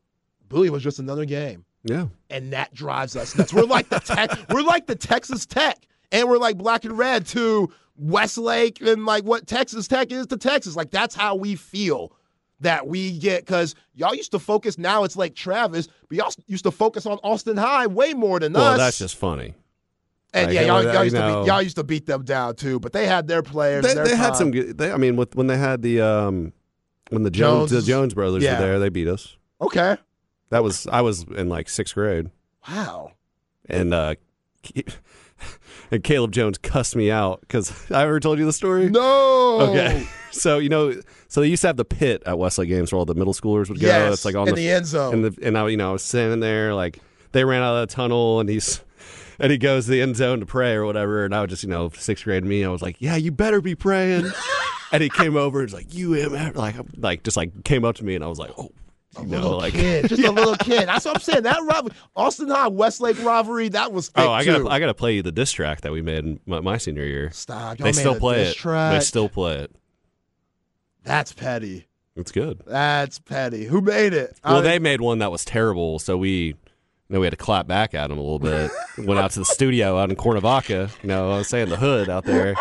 Bowie 0.48 0.70
was 0.70 0.84
just 0.84 1.00
another 1.00 1.26
game. 1.26 1.66
Yeah. 1.84 2.08
And 2.30 2.54
that 2.54 2.74
drives 2.74 3.16
us 3.16 3.36
nuts. 3.36 3.54
We're 3.54 3.64
like 3.64 3.90
the 3.90 4.00
tech, 4.00 4.32
we're 4.50 4.62
like 4.62 4.88
the 4.88 4.96
Texas 4.96 5.46
Tech, 5.46 5.78
and 6.12 6.30
we're 6.30 6.38
like 6.38 6.58
black 6.58 6.86
and 6.86 6.98
red 6.98 7.26
to 7.28 7.72
Westlake 7.98 8.82
and 8.82 9.06
like 9.06 9.24
what 9.24 9.48
Texas 9.48 9.88
Tech 9.88 10.12
is 10.12 10.28
to 10.28 10.38
Texas. 10.38 10.76
Like 10.76 10.92
that's 10.92 11.16
how 11.16 11.36
we 11.36 11.56
feel 11.56 12.14
that 12.62 12.88
we 12.88 13.18
get 13.18 13.46
because 13.46 13.76
y'all 13.94 14.16
used 14.16 14.32
to 14.32 14.40
focus. 14.40 14.78
Now 14.78 15.04
it's 15.04 15.16
like 15.16 15.36
Travis, 15.36 15.88
but 16.08 16.18
y'all 16.18 16.32
used 16.48 16.64
to 16.64 16.72
focus 16.72 17.06
on 17.06 17.18
Austin 17.24 17.58
High 17.58 17.88
way 17.88 18.14
more 18.14 18.40
than 18.40 18.54
Well, 18.54 18.64
us. 18.64 18.70
Well, 18.70 18.78
that's 18.78 18.98
just 19.00 19.16
funny. 19.18 19.54
And 20.34 20.48
Like, 20.48 20.56
yeah, 20.56 20.62
y'all, 20.62 20.84
y'all 20.84 21.04
used 21.04 21.16
to 21.16 21.22
beat, 21.22 21.48
y'all 21.48 21.62
used 21.62 21.76
to 21.76 21.84
beat 21.84 22.06
them 22.06 22.24
down 22.24 22.56
too. 22.56 22.80
But 22.80 22.94
they 22.94 23.06
had 23.06 23.28
their 23.28 23.42
players. 23.44 23.84
They, 23.84 23.94
their 23.96 24.06
they 24.06 24.16
had 24.16 24.36
some 24.36 24.52
good. 24.52 24.78
They, 24.78 24.92
I 24.92 24.98
mean, 24.98 25.18
with 25.18 25.36
when 25.36 25.48
they 25.48 25.58
had 25.58 25.82
the 25.82 26.00
um 26.02 26.54
when 27.10 27.24
the 27.24 27.32
Jones, 27.32 27.72
Jones- 27.72 27.86
the 27.86 27.92
Jones 27.92 28.14
brothers 28.14 28.44
yeah. 28.44 28.60
were 28.60 28.66
there, 28.66 28.80
they 28.80 28.90
beat 28.90 29.08
us. 29.10 29.36
Okay. 29.60 29.98
That 30.50 30.64
was 30.64 30.88
I 30.88 31.02
was 31.02 31.24
in 31.24 31.50
like 31.50 31.68
sixth 31.70 31.96
grade, 31.96 32.30
Wow. 32.70 33.12
and 33.68 33.94
uh, 33.94 34.16
and 35.92 36.04
Caleb 36.04 36.32
Jones 36.32 36.58
cussed 36.58 36.96
me 36.96 37.12
out 37.12 37.42
because 37.42 37.74
I 37.92 38.04
ever 38.04 38.20
told 38.20 38.40
you 38.40 38.46
the 38.46 38.54
story. 38.54 38.90
No. 38.90 39.62
Okay. 39.62 40.08
So 40.34 40.60
you 40.60 40.70
know, 40.70 40.94
so 41.32 41.42
they 41.42 41.48
used 41.48 41.62
to 41.62 41.68
have 41.68 41.78
the 41.78 41.86
pit 41.86 42.22
at 42.26 42.38
Westlake 42.38 42.70
games 42.70 42.92
where 42.92 43.00
all 43.00 43.06
the 43.06 43.16
middle 43.16 43.34
schoolers 43.34 43.70
would 43.70 43.80
go. 43.80 43.88
Yes. 43.88 44.14
It's 44.14 44.26
like 44.26 44.36
on 44.36 44.48
in 44.48 44.56
the, 44.56 44.62
the, 44.62 44.72
end 44.72 44.86
zone. 44.86 45.14
and 45.14 45.26
the 45.26 45.48
and 45.48 45.58
I 45.58 45.68
you 45.70 45.78
know 45.78 45.90
I 45.90 45.94
was 45.94 46.04
sitting 46.04 46.40
there 46.40 46.74
like 46.76 47.00
they 47.32 47.44
ran 47.44 47.64
out 47.64 47.76
of 47.76 47.90
the 47.90 47.96
tunnel 47.96 48.40
and 48.40 48.50
he's 48.50 48.82
and 49.40 49.52
he 49.52 49.58
goes 49.58 49.86
to 49.86 49.92
the 49.92 50.02
end 50.02 50.16
zone 50.16 50.42
to 50.42 50.46
pray 50.46 50.74
or 50.74 50.86
whatever 50.86 51.26
and 51.26 51.34
I 51.34 51.42
was 51.42 51.50
just 51.50 51.64
you 51.64 51.70
know 51.70 51.90
sixth 51.90 52.26
grade 52.26 52.44
me 52.44 52.64
I 52.64 52.70
was 52.70 52.82
like 52.82 52.98
yeah 53.00 53.16
you 53.16 53.32
better 53.32 53.62
be 53.62 53.76
praying 53.76 54.32
and 54.92 55.02
he 55.02 55.10
came 55.10 55.38
over 55.38 55.60
and 55.60 55.68
was 55.68 55.74
like, 55.74 55.88
UMF, 55.88 56.56
like, 56.56 56.76
like 56.98 57.24
just 57.24 57.38
like 57.38 57.64
came 57.64 57.86
up 57.86 57.96
to 57.96 58.04
me, 58.04 58.16
and 58.16 58.24
I 58.24 58.28
was 58.28 58.40
like, 58.40 58.52
oh, 58.58 58.72
A 59.18 59.22
you 59.22 59.28
know, 59.28 59.42
little 59.42 59.58
like, 59.58 59.74
kid, 59.74 60.10
just 60.10 60.22
a 60.22 60.32
little 60.32 60.56
kid. 60.56 60.88
That's 60.88 61.06
what 61.06 61.16
I'm 61.16 61.22
saying. 61.22 61.44
That 61.44 61.60
rivalry, 61.64 61.96
Austin 62.16 62.50
High 62.50 62.68
Westlake 62.68 63.24
rivalry, 63.24 63.70
that 63.70 63.92
was 63.92 64.12
oh, 64.16 64.32
I 64.32 64.44
gotta, 64.44 64.68
I 64.68 64.80
gotta 64.80 64.94
play 64.94 65.16
you 65.16 65.22
the 65.22 65.32
diss 65.32 65.52
track 65.52 65.82
that 65.82 65.92
we 65.92 66.02
made 66.02 66.26
in 66.26 66.40
my, 66.46 66.60
my 66.60 66.78
senior 66.78 67.06
year. 67.06 67.32
Stop. 67.32 67.78
They 67.78 67.94
still 67.94 68.16
a 68.16 68.20
play 68.20 68.44
it. 68.44 68.56
Track. 68.56 68.94
They 68.94 69.00
still 69.00 69.30
play 69.30 69.60
it. 69.60 69.76
That's 71.04 71.34
petty. 71.34 71.88
It's 72.16 72.32
good. 72.32 72.62
That's 72.68 73.20
petty. 73.20 73.66
Who 73.66 73.82
made 73.82 74.14
it? 74.14 74.38
Well, 74.44 74.58
I- 74.58 74.62
they 74.62 74.80
made 74.80 75.02
one 75.02 75.20
that 75.20 75.32
was 75.32 75.46
terrible, 75.46 75.98
so 76.00 76.18
we, 76.18 76.30
you 76.48 76.56
know, 77.10 77.20
we 77.20 77.26
had 77.26 77.32
to 77.32 77.38
clap 77.38 77.68
back 77.68 77.94
at 77.94 78.08
them 78.10 78.18
a 78.18 78.22
little 78.22 78.40
bit. 78.40 78.70
Went 78.98 79.20
out 79.20 79.32
to 79.32 79.40
the 79.40 79.46
studio 79.46 79.98
out 79.98 80.10
in 80.10 80.16
Cuernavaca. 80.16 80.90
You 81.02 81.08
know, 81.08 81.32
I 81.32 81.38
was 81.38 81.48
saying 81.48 81.70
the 81.70 81.78
hood 81.78 82.10
out 82.10 82.26
there, 82.26 82.56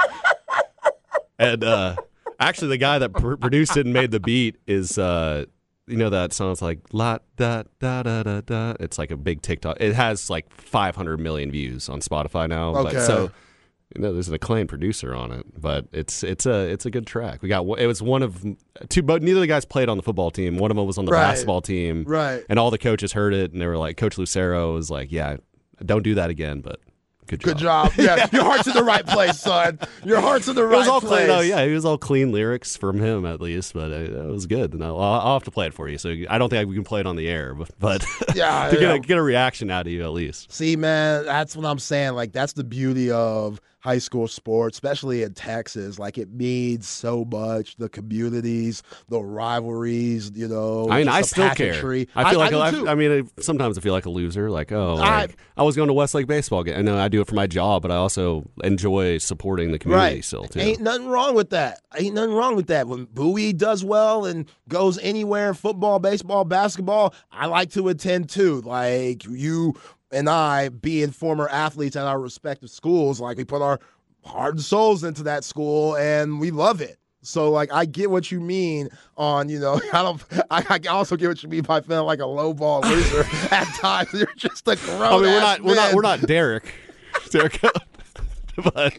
and 1.39 1.65
uh, 1.65 1.97
actually, 2.39 2.69
the 2.69 2.77
guy 2.79 2.99
that 2.99 3.13
pr- 3.13 3.35
produced 3.37 3.77
it 3.77 3.87
and 3.87 3.93
made 3.93 4.11
the 4.11 4.21
beat 4.21 4.57
is, 4.67 4.99
uh, 4.99 5.45
you 5.87 5.97
know, 5.97 6.11
that 6.11 6.33
sounds 6.33 6.63
like 6.63 6.79
la 6.93 7.19
da 7.37 7.65
da 7.81 8.03
da 8.03 8.23
da 8.23 8.41
da. 8.43 8.75
It's 8.81 8.99
like 8.99 9.11
a 9.11 9.17
big 9.17 9.43
TikTok. 9.43 9.79
It 9.81 9.95
has 9.95 10.31
like 10.31 10.51
500 10.53 11.19
million 11.19 11.51
views 11.51 11.89
on 11.89 12.01
Spotify 12.01 12.49
now. 12.49 12.75
Okay. 12.77 12.95
But, 12.95 13.03
so. 13.07 13.31
You 13.95 14.03
know, 14.03 14.13
there's 14.13 14.29
an 14.29 14.35
acclaimed 14.35 14.69
producer 14.69 15.15
on 15.15 15.33
it, 15.33 15.45
but 15.61 15.87
it's 15.93 16.23
it's 16.23 16.47
a 16.47 16.69
it's 16.69 16.87
a 16.87 16.91
good 16.91 17.07
track. 17.09 17.43
We 17.43 17.49
got 17.49 17.67
it 17.79 17.87
was 17.87 18.01
one 18.01 18.23
of 18.23 18.45
two, 18.89 19.03
but 19.03 19.21
neither 19.23 19.39
of 19.39 19.41
the 19.43 19.47
guys 19.49 19.65
played 19.65 19.89
on 19.89 19.97
the 19.97 20.03
football 20.05 20.31
team. 20.31 20.59
One 20.59 20.71
of 20.71 20.77
them 20.77 20.87
was 20.87 20.97
on 20.97 21.07
the 21.07 21.13
Right. 21.13 21.23
basketball 21.23 21.61
team, 21.61 22.05
Right. 22.07 22.45
and 22.49 22.59
all 22.59 22.71
the 22.71 22.79
coaches 22.79 23.13
heard 23.13 23.35
it, 23.35 23.53
and 23.53 23.61
they 23.61 23.67
were 23.67 23.77
like, 23.79 23.97
Coach 23.97 24.17
Lucero 24.17 24.75
was 24.75 24.91
like, 24.93 25.11
"Yeah, 25.11 25.39
don't 25.85 26.03
do 26.05 26.15
that 26.15 26.31
again." 26.31 26.61
But 26.61 26.79
good 27.27 27.41
job. 27.41 27.47
Good 27.49 27.59
job. 27.59 27.93
Yeah, 27.97 28.29
your 28.33 28.45
heart's 28.45 28.69
in 28.69 28.75
the 28.75 28.85
right 28.85 29.05
place, 29.05 29.41
son. 29.41 29.81
Your 30.05 30.21
heart's 30.21 30.47
in 30.47 30.55
the 30.55 30.63
It 30.63 30.67
right 30.67 30.79
was 30.79 30.87
all 30.89 31.01
place. 31.01 31.27
clean. 31.27 31.49
Yeah, 31.49 31.61
it 31.63 31.75
was 31.75 31.85
all 31.85 31.99
clean 31.99 32.31
lyrics 32.31 32.77
from 32.77 33.01
him 33.01 33.25
at 33.27 33.41
least, 33.41 33.73
but 33.75 33.91
uh, 33.91 33.97
it 33.97 34.31
was 34.31 34.47
good. 34.47 34.73
And 34.73 34.85
I'll, 34.85 35.01
I'll 35.01 35.33
have 35.35 35.45
to 35.45 35.51
play 35.51 35.67
it 35.67 35.75
for 35.75 35.89
you. 35.89 35.99
So 35.99 36.15
I 36.29 36.39
don't 36.39 36.49
think 36.49 36.69
we 36.69 36.77
can 36.77 36.85
play 36.85 37.01
it 37.01 37.07
on 37.07 37.17
the 37.17 37.29
air, 37.29 37.55
but, 37.55 37.71
but 37.81 38.05
Yeah, 38.37 38.69
to 38.71 38.77
get 38.79 38.95
a, 38.95 38.99
get 39.01 39.17
a 39.19 39.23
reaction 39.23 39.69
out 39.71 39.87
of 39.89 39.93
you 39.93 40.03
at 40.05 40.13
least. 40.13 40.53
See, 40.53 40.77
man, 40.77 41.25
that's 41.25 41.57
what 41.57 41.67
I'm 41.67 41.79
saying. 41.81 42.13
Like, 42.15 42.31
that's 42.33 42.53
the 42.53 42.65
beauty 42.65 43.11
of 43.11 43.61
high 43.81 43.99
school 43.99 44.29
sports, 44.29 44.77
especially 44.77 45.23
in 45.23 45.35
Texas. 45.35 45.99
Like, 45.99 46.19
it 46.19 46.31
means 46.33 46.89
so 46.89 47.25
much. 47.25 47.77
The 47.77 47.89
communities, 47.89 48.83
the 49.09 49.21
rivalries, 49.21 50.31
you 50.35 50.49
know. 50.49 50.89
I 50.91 50.99
mean, 50.99 51.09
I 51.09 51.23
still 51.23 51.49
pageantry. 51.49 52.07
care. 52.07 52.25
I 52.25 52.31
feel 52.31 52.39
like 52.39 52.53
I, 52.53 52.71
too. 52.71 52.89
I 52.89 52.95
mean, 52.95 53.31
sometimes 53.41 53.77
I 53.79 53.81
feel 53.81 53.93
like 53.93 54.07
a 54.07 54.11
loser. 54.11 54.51
Like, 54.51 54.73
oh, 54.73 54.97
I- 54.97 55.21
like, 55.23 55.37
I, 55.57 55.63
was 55.63 55.77
going 55.77 55.89
to 55.89 55.95
Westlake 55.95 56.27
baseball 56.27 56.63
game. 56.63 56.77
I 56.77 56.83
know 56.83 56.99
I 56.99 57.09
do 57.09 57.21
it 57.21 57.27
for 57.27 57.35
my 57.35 57.47
job, 57.47 57.83
but 57.83 57.91
I 57.91 57.97
also 57.97 58.49
enjoy 58.63 59.19
supporting 59.19 59.73
the 59.73 59.79
community 59.79 60.17
right. 60.17 60.25
still 60.25 60.45
too. 60.45 60.61
Ain't 60.61 60.81
nothing 60.81 61.09
wrong 61.09 61.35
with 61.35 61.51
that. 61.51 61.81
Ain't 61.97 62.15
nothing 62.15 62.35
wrong 62.35 62.57
with 62.57 62.69
that. 62.69 62.87
When 62.89 63.07
Bowie 63.07 63.53
does 63.53 63.85
well 63.85 64.25
and 64.25 64.47
goes 64.69 64.99
anywhere 64.99 65.49
in 65.49 65.55
football, 65.55 65.99
baseball, 65.99 66.45
basketball, 66.45 67.15
I 67.31 67.47
like 67.47 67.71
to 67.71 67.89
attend 67.89 68.29
too. 68.29 68.61
Like 68.63 69.25
you 69.25 69.75
and 70.13 70.29
I, 70.29 70.69
being 70.69 71.11
former 71.11 71.49
athletes 71.49 71.97
at 71.97 72.07
our 72.07 72.21
respective 72.21 72.71
schools, 72.71 73.21
like 73.21 73.37
we 73.37 73.45
put 73.45 73.63
our 73.63 73.81
heart 74.25 74.55
and 74.55 74.63
souls 74.63 75.05
into 75.05 75.23
that 75.25 75.45
school 75.45 75.97
and 75.97 76.41
we 76.41 76.51
love 76.51 76.81
it. 76.81 76.99
So 77.23 77.51
like 77.51 77.73
I 77.73 77.85
get 77.85 78.11
what 78.11 78.31
you 78.31 78.41
mean 78.41 78.89
on 79.17 79.49
you 79.49 79.59
know 79.59 79.81
I 79.93 80.03
don't 80.03 80.23
I, 80.51 80.65
I 80.69 80.89
also 80.89 81.17
get 81.17 81.29
what 81.29 81.43
you 81.43 81.49
mean 81.49 81.63
by 81.63 81.81
feeling 81.81 82.07
like 82.07 82.21
a 82.21 82.27
low 82.27 82.55
ball 82.55 82.81
loser 82.81 83.21
at 83.51 83.67
times. 83.75 84.13
You're 84.13 84.29
just 84.37 84.67
a 84.69 84.77
grown. 84.77 85.03
I 85.03 85.11
mean, 85.13 85.23
we're 85.23 85.41
not, 85.41 85.61
we're 85.63 85.75
not, 85.75 85.95
we're 85.95 86.03
not 86.03 86.21
Derek. 86.23 86.73
Derek, 87.31 87.61
but 88.75 88.99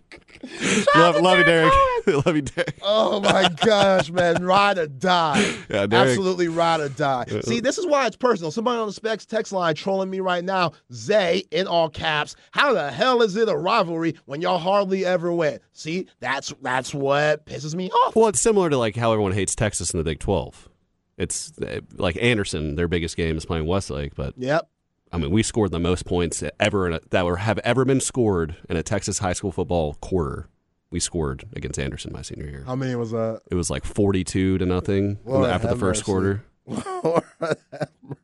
love, 0.96 1.22
love 1.22 1.38
you, 1.38 1.44
Derek. 1.44 1.74
love 2.26 2.36
you, 2.36 2.42
Derek. 2.42 2.76
Oh 2.82 3.20
my 3.20 3.50
gosh, 3.66 4.10
man. 4.12 4.44
Ride 4.44 4.78
or 4.78 4.88
die. 4.88 5.40
Yeah, 5.70 5.86
Derek. 5.88 6.10
Absolutely 6.10 6.48
ride 6.48 6.80
or 6.80 6.90
die. 6.90 7.26
See, 7.44 7.60
this 7.60 7.78
is 7.78 7.86
why 7.86 8.08
it's 8.08 8.16
personal. 8.16 8.52
Somebody 8.52 8.80
on 8.80 8.88
the 8.88 8.94
specs 8.94 9.26
text 9.26 9.52
line 9.52 9.76
trolling 9.76 10.10
me 10.10 10.20
right 10.20 10.44
now. 10.44 10.72
Zay, 10.94 11.44
in 11.52 11.68
all 11.68 11.90
caps, 11.90 12.36
how 12.52 12.74
the 12.74 12.92
hell 12.92 13.22
is 13.22 13.36
it 13.36 13.50
a 13.50 13.56
rivalry 13.56 14.16
when 14.26 14.42
y'all 14.42 14.58
hardly 14.58 15.06
ever 15.06 15.32
win? 15.34 15.60
See, 15.74 16.08
that's 16.20 16.54
that's 16.62 16.94
what 16.94 17.46
pisses 17.46 17.76
me 17.76 17.90
off. 17.90 18.16
Well, 18.16 18.28
it's 18.28 18.42
similar 18.42 18.70
to 18.70 18.78
like 18.78 18.96
how 18.96 19.12
everyone 19.12 19.34
hates 19.34 19.56
Texas 19.56 19.94
in 19.94 19.98
the 19.98 20.04
Big 20.04 20.20
Twelve. 20.20 20.70
It's 21.18 21.52
uh, 21.60 21.82
like 21.98 22.18
Anderson, 22.20 22.76
their 22.76 22.88
biggest 22.88 23.16
game 23.16 23.38
is 23.38 23.46
playing 23.46 23.68
Westlake, 23.68 24.16
but 24.16 24.34
Yep. 24.38 24.68
I 25.12 25.18
mean, 25.18 25.32
we 25.32 25.44
scored 25.44 25.72
the 25.72 25.80
most 25.80 26.06
points 26.06 26.44
ever 26.60 26.88
in 26.88 26.94
a, 26.94 27.00
that 27.10 27.26
were 27.26 27.38
have 27.38 27.60
ever 27.60 27.84
been 27.84 28.00
scored 28.00 28.56
in 28.70 28.78
a 28.78 28.84
Texas 28.84 29.20
high 29.20 29.34
school 29.34 29.52
football 29.52 29.96
quarter. 29.96 30.48
We 30.90 31.00
scored 31.00 31.46
against 31.56 31.80
Anderson 31.80 32.12
my 32.14 32.22
senior 32.22 32.48
year. 32.48 32.64
How 32.66 32.76
many 32.76 32.96
was 32.96 33.12
that? 33.12 33.42
It 33.50 33.56
was 33.56 33.70
like 33.70 33.86
forty-two 33.86 34.58
to 34.58 34.66
nothing 34.66 35.20
Lord 35.26 35.50
after 35.50 35.68
the 35.68 35.76
first 35.76 36.00
mercy. 36.00 36.04
quarter. 36.04 36.44
Lord 36.68 37.24
have 37.42 37.58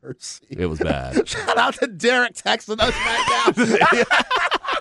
mercy. 0.04 0.46
It 0.50 0.66
was 0.68 0.80
bad. 0.80 1.28
Shout 1.28 1.58
out 1.58 1.76
to 1.76 1.88
Derek 1.88 2.34
texting 2.34 2.80
us 2.80 2.94
right 2.94 3.54
now. 3.56 4.80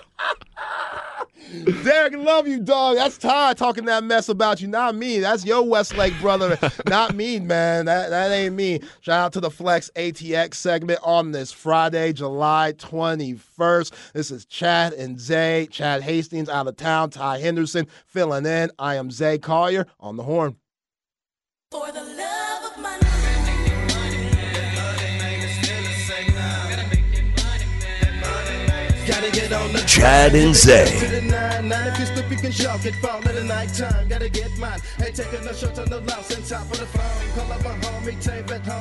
Derek, 1.83 2.13
love 2.17 2.47
you, 2.47 2.59
dog. 2.59 2.97
That's 2.97 3.17
Ty 3.17 3.53
talking 3.53 3.85
that 3.85 4.03
mess 4.03 4.27
about 4.27 4.61
you, 4.61 4.67
not 4.67 4.95
me. 4.95 5.19
That's 5.19 5.45
your 5.45 5.63
Westlake 5.63 6.19
brother, 6.19 6.57
not 6.87 7.15
me, 7.15 7.39
man. 7.39 7.85
That 7.85 8.09
that 8.09 8.31
ain't 8.31 8.55
me. 8.55 8.81
Shout 9.01 9.19
out 9.19 9.33
to 9.33 9.39
the 9.39 9.49
Flex 9.49 9.89
ATX 9.95 10.55
segment 10.55 10.99
on 11.03 11.31
this 11.31 11.51
Friday, 11.51 12.11
July 12.11 12.73
21st. 12.77 13.93
This 14.13 14.31
is 14.31 14.45
Chad 14.45 14.93
and 14.93 15.19
Zay. 15.19 15.67
Chad 15.71 16.01
Hastings 16.01 16.49
out 16.49 16.67
of 16.67 16.75
town. 16.75 17.11
Ty 17.11 17.39
Henderson 17.39 17.87
filling 18.05 18.45
in. 18.45 18.69
I 18.77 18.95
am 18.95 19.09
Zay 19.09 19.37
Collier 19.37 19.87
on 19.99 20.17
the 20.17 20.23
horn. 20.23 20.57
For 21.71 21.91
the 21.91 22.03
love 22.03 22.36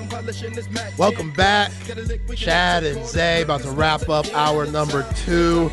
polishing 0.09 0.55
and 0.55 0.71
Mac. 0.71 0.99
Welcome 0.99 1.33
back. 1.33 1.73
Gotta 1.87 2.03
lick, 2.03 2.23
we 2.27 2.37
can 2.37 2.45
Chad 2.47 2.85
and 2.85 2.95
quarter 2.95 3.09
Zay 3.09 3.43
about 3.43 3.61
to 3.63 3.71
wrap 3.71 4.09
up 4.09 4.27
hour 4.33 4.67
number 4.67 5.07
two 5.15 5.71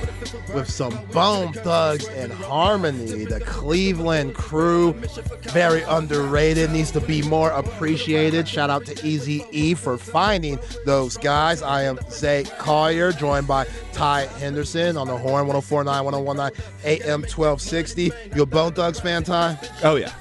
with 0.53 0.69
some 0.69 0.99
Bone 1.11 1.53
Thugs 1.53 2.07
and 2.09 2.31
Harmony. 2.33 3.25
The 3.25 3.39
Cleveland 3.39 4.35
crew, 4.35 4.93
very 5.43 5.83
underrated, 5.83 6.71
needs 6.71 6.91
to 6.91 6.99
be 6.99 7.21
more 7.21 7.51
appreciated. 7.51 8.47
Shout 8.47 8.69
out 8.69 8.85
to 8.87 9.07
Easy 9.07 9.45
E 9.51 9.75
for 9.75 9.97
finding 9.97 10.59
those 10.85 11.15
guys. 11.15 11.61
I 11.61 11.83
am 11.83 11.99
Zay 12.09 12.43
Collier, 12.57 13.13
joined 13.13 13.47
by 13.47 13.65
Ty 13.93 14.25
Henderson 14.39 14.72
on 14.75 15.07
the 15.07 15.17
horn 15.17 15.47
1049 15.47 16.03
1019 16.05 16.63
AM 16.83 17.21
1260. 17.21 18.11
You 18.35 18.43
a 18.43 18.45
Bone 18.45 18.73
Thugs 18.73 18.99
fan, 18.99 19.23
Ty? 19.23 19.57
oh 19.83 19.95
yeah, 19.95 20.13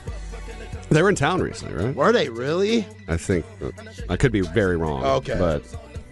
they 0.91 1.03
were 1.03 1.09
in 1.09 1.15
town 1.15 1.41
recently, 1.41 1.75
right? 1.75 1.95
Were 1.95 2.13
they 2.13 2.29
really? 2.29 2.87
I 3.09 3.17
think 3.17 3.45
I 4.09 4.17
could 4.17 4.33
be 4.33 4.41
very 4.43 4.77
wrong. 4.77 5.05
Okay. 5.05 5.37
but 5.39 5.63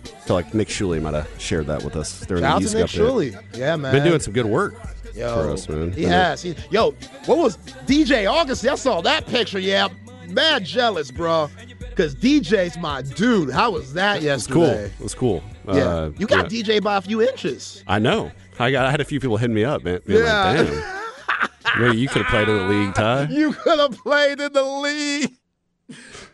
I 0.04 0.06
feel 0.20 0.36
like 0.36 0.54
Nick 0.54 0.68
Shuley 0.68 1.00
might 1.02 1.14
have 1.14 1.28
shared 1.38 1.66
that 1.66 1.82
with 1.82 1.96
us 1.96 2.20
during 2.26 2.42
Shout 2.42 2.52
out 2.52 2.58
the 2.60 2.64
East 2.64 2.74
Nick. 2.74 2.86
Shuley. 2.86 3.42
Yeah, 3.54 3.76
man. 3.76 3.92
Been 3.92 4.04
doing 4.04 4.20
some 4.20 4.32
good 4.32 4.46
work 4.46 4.74
Yo, 5.14 5.34
for 5.34 5.50
us, 5.50 5.68
man. 5.68 5.92
He 5.92 6.04
has. 6.04 6.42
He, 6.42 6.54
yo, 6.70 6.92
what 7.26 7.38
was 7.38 7.56
DJ 7.86 8.30
August? 8.30 8.66
I 8.66 8.74
saw 8.76 9.00
that 9.02 9.26
picture. 9.26 9.58
Yeah, 9.58 9.88
mad 10.28 10.64
jealous, 10.64 11.10
bro. 11.10 11.50
Because 11.78 12.14
DJ's 12.14 12.78
my 12.78 13.02
dude. 13.02 13.50
How 13.50 13.72
was 13.72 13.92
that 13.94 14.22
yesterday? 14.22 14.84
It 14.84 15.00
was 15.00 15.14
cool. 15.14 15.34
It 15.34 15.42
was 15.42 15.42
cool. 15.42 15.42
Yeah, 15.74 15.84
Uh, 15.88 16.10
you 16.18 16.26
got 16.26 16.50
yeah. 16.52 16.62
DJ 16.62 16.82
by 16.82 16.96
a 16.96 17.00
few 17.00 17.20
inches. 17.22 17.82
I 17.86 17.98
know. 17.98 18.30
I 18.58 18.70
got. 18.70 18.86
I 18.86 18.90
had 18.90 19.00
a 19.00 19.04
few 19.04 19.20
people 19.20 19.36
hitting 19.36 19.54
me 19.54 19.64
up, 19.64 19.82
man. 19.84 20.00
Yeah. 20.06 20.52
Like, 20.52 20.66
Damn. 20.68 21.80
Maybe 21.80 21.98
you 21.98 22.08
could 22.08 22.22
have 22.22 22.30
played 22.30 22.48
in 22.48 22.56
the 22.56 22.64
league, 22.64 22.94
Ty. 22.94 23.24
You 23.30 23.52
could 23.52 23.78
have 23.78 23.96
played 23.98 24.40
in 24.40 24.52
the 24.52 24.62
league. 24.62 25.32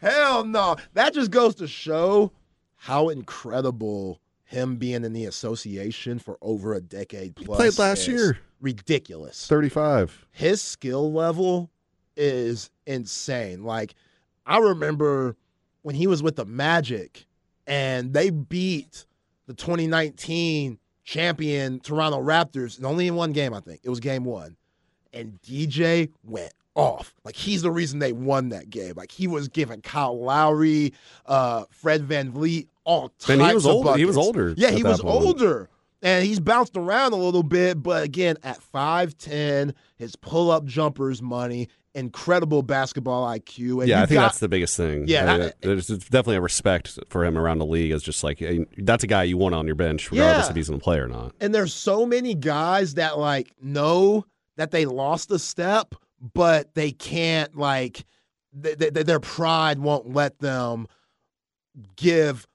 Hell 0.01 0.45
no. 0.45 0.77
That 0.95 1.15
just 1.15 1.31
goes 1.31 1.55
to 1.57 1.67
show 1.67 2.33
how 2.77 3.09
incredible 3.09 4.21
him 4.45 4.77
being 4.77 5.05
in 5.05 5.13
the 5.13 5.25
association 5.25 6.19
for 6.19 6.39
over 6.41 6.75
a 6.75 6.81
decade 6.81 7.37
plus. 7.37 7.57
played 7.57 7.79
last 7.79 8.07
year. 8.07 8.39
Ridiculous. 8.61 9.47
Thirty-five. 9.47 10.27
his 10.31 10.63
skill 10.63 11.13
level 11.13 11.71
is 12.17 12.71
insane. 12.87 13.65
Like 13.65 13.95
I 14.47 14.59
remember 14.59 15.37
when 15.83 15.95
he 15.95 16.07
was 16.07 16.23
with 16.23 16.37
the 16.37 16.45
Magic 16.47 17.27
and 17.67 18.13
they 18.13 18.31
beat 18.31 19.06
the 19.47 19.55
2019 19.55 20.79
champion 21.05 21.81
Toronto 21.81 22.19
Raptors 22.21 22.77
and 22.77 22.87
only 22.87 23.07
in 23.07 23.15
one 23.15 23.33
game, 23.33 23.55
I 23.55 23.61
think. 23.61 23.81
It 23.85 23.91
was 23.91 24.01
game 24.01 24.25
1. 24.25 24.57
And 25.13 25.39
DJ 25.43 26.11
went 26.25 26.53
off. 26.75 27.15
Like 27.25 27.37
he's 27.37 27.63
the 27.63 27.71
reason 27.71 28.01
they 28.01 28.13
won 28.13 28.51
that 28.51 28.69
game. 28.71 28.95
Like 28.97 29.11
he 29.13 29.27
was 29.27 29.49
giving 29.49 29.81
Kyle 29.81 30.21
Lowry, 30.23 30.93
uh, 31.25 31.65
Fred 31.71 32.07
VanVleet 32.07 32.67
all 32.85 33.09
types 33.11 33.31
And 33.31 33.43
he 33.43 33.55
was 33.55 33.65
of 33.67 33.73
older- 33.75 33.97
he 33.97 34.05
was 34.05 34.17
older 34.17 34.55
Yeah, 34.57 34.71
he 34.71 34.83
was 34.83 35.01
point. 35.01 35.15
older. 35.25 35.71
And 36.03 36.27
he's 36.27 36.39
bounced 36.41 36.77
around 36.77 37.15
a 37.15 37.17
little 37.17 37.43
bit, 37.43 37.83
but 37.83 38.03
again, 38.05 38.37
at 38.43 38.61
5'10, 38.61 39.73
his 39.97 40.15
pull 40.15 40.51
up 40.51 40.65
jumpers 40.67 41.23
money, 41.23 41.69
incredible 41.97 42.63
basketball 42.63 43.27
IQ. 43.27 43.81
And 43.81 43.89
yeah, 43.89 44.03
I 44.03 44.07
think 44.07 44.19
got- 44.19 44.27
that's 44.27 44.39
the 44.39 44.49
biggest 44.49 44.77
thing. 44.77 45.09
Yeah, 45.09 45.33
Uh, 45.33 45.39
that- 45.39 45.61
there's 45.63 45.87
definitely 45.89 46.37
a 46.37 46.41
respect 46.41 46.99
for 47.09 47.25
him 47.25 47.37
around 47.39 47.59
the 47.59 47.67
league. 47.67 47.91
As 47.91 48.03
just 48.03 48.23
like 48.23 48.43
that's 48.79 49.03
a 49.03 49.07
guy 49.07 49.25
you 49.25 49.37
want 49.37 49.55
on 49.55 49.67
your 49.67 49.75
bench, 49.75 50.11
regardless 50.13 50.47
Yeah. 50.47 50.51
if 50.51 50.57
he's 50.57 50.69
going 50.69 50.79
to 50.81 50.85
play 50.85 50.99
or 50.99 51.09
not. 51.09 51.35
And 51.41 51.55
there's 51.55 51.73
so 51.75 52.07
many 52.07 52.35
guys 52.35 52.95
that 52.95 53.19
like 53.19 53.53
know 53.61 54.25
that 54.57 54.71
they 54.71 54.85
lost 54.87 55.31
a 55.31 55.39
step, 55.39 55.95
but 56.35 56.75
they 56.75 56.93
can't 56.93 57.57
like 57.57 58.05
th- 58.63 58.79
th- 58.79 58.93
their 58.93 59.21
pride 59.21 59.79
won't 59.79 60.15
let 60.15 60.39
them 60.39 60.87
give 61.97 62.47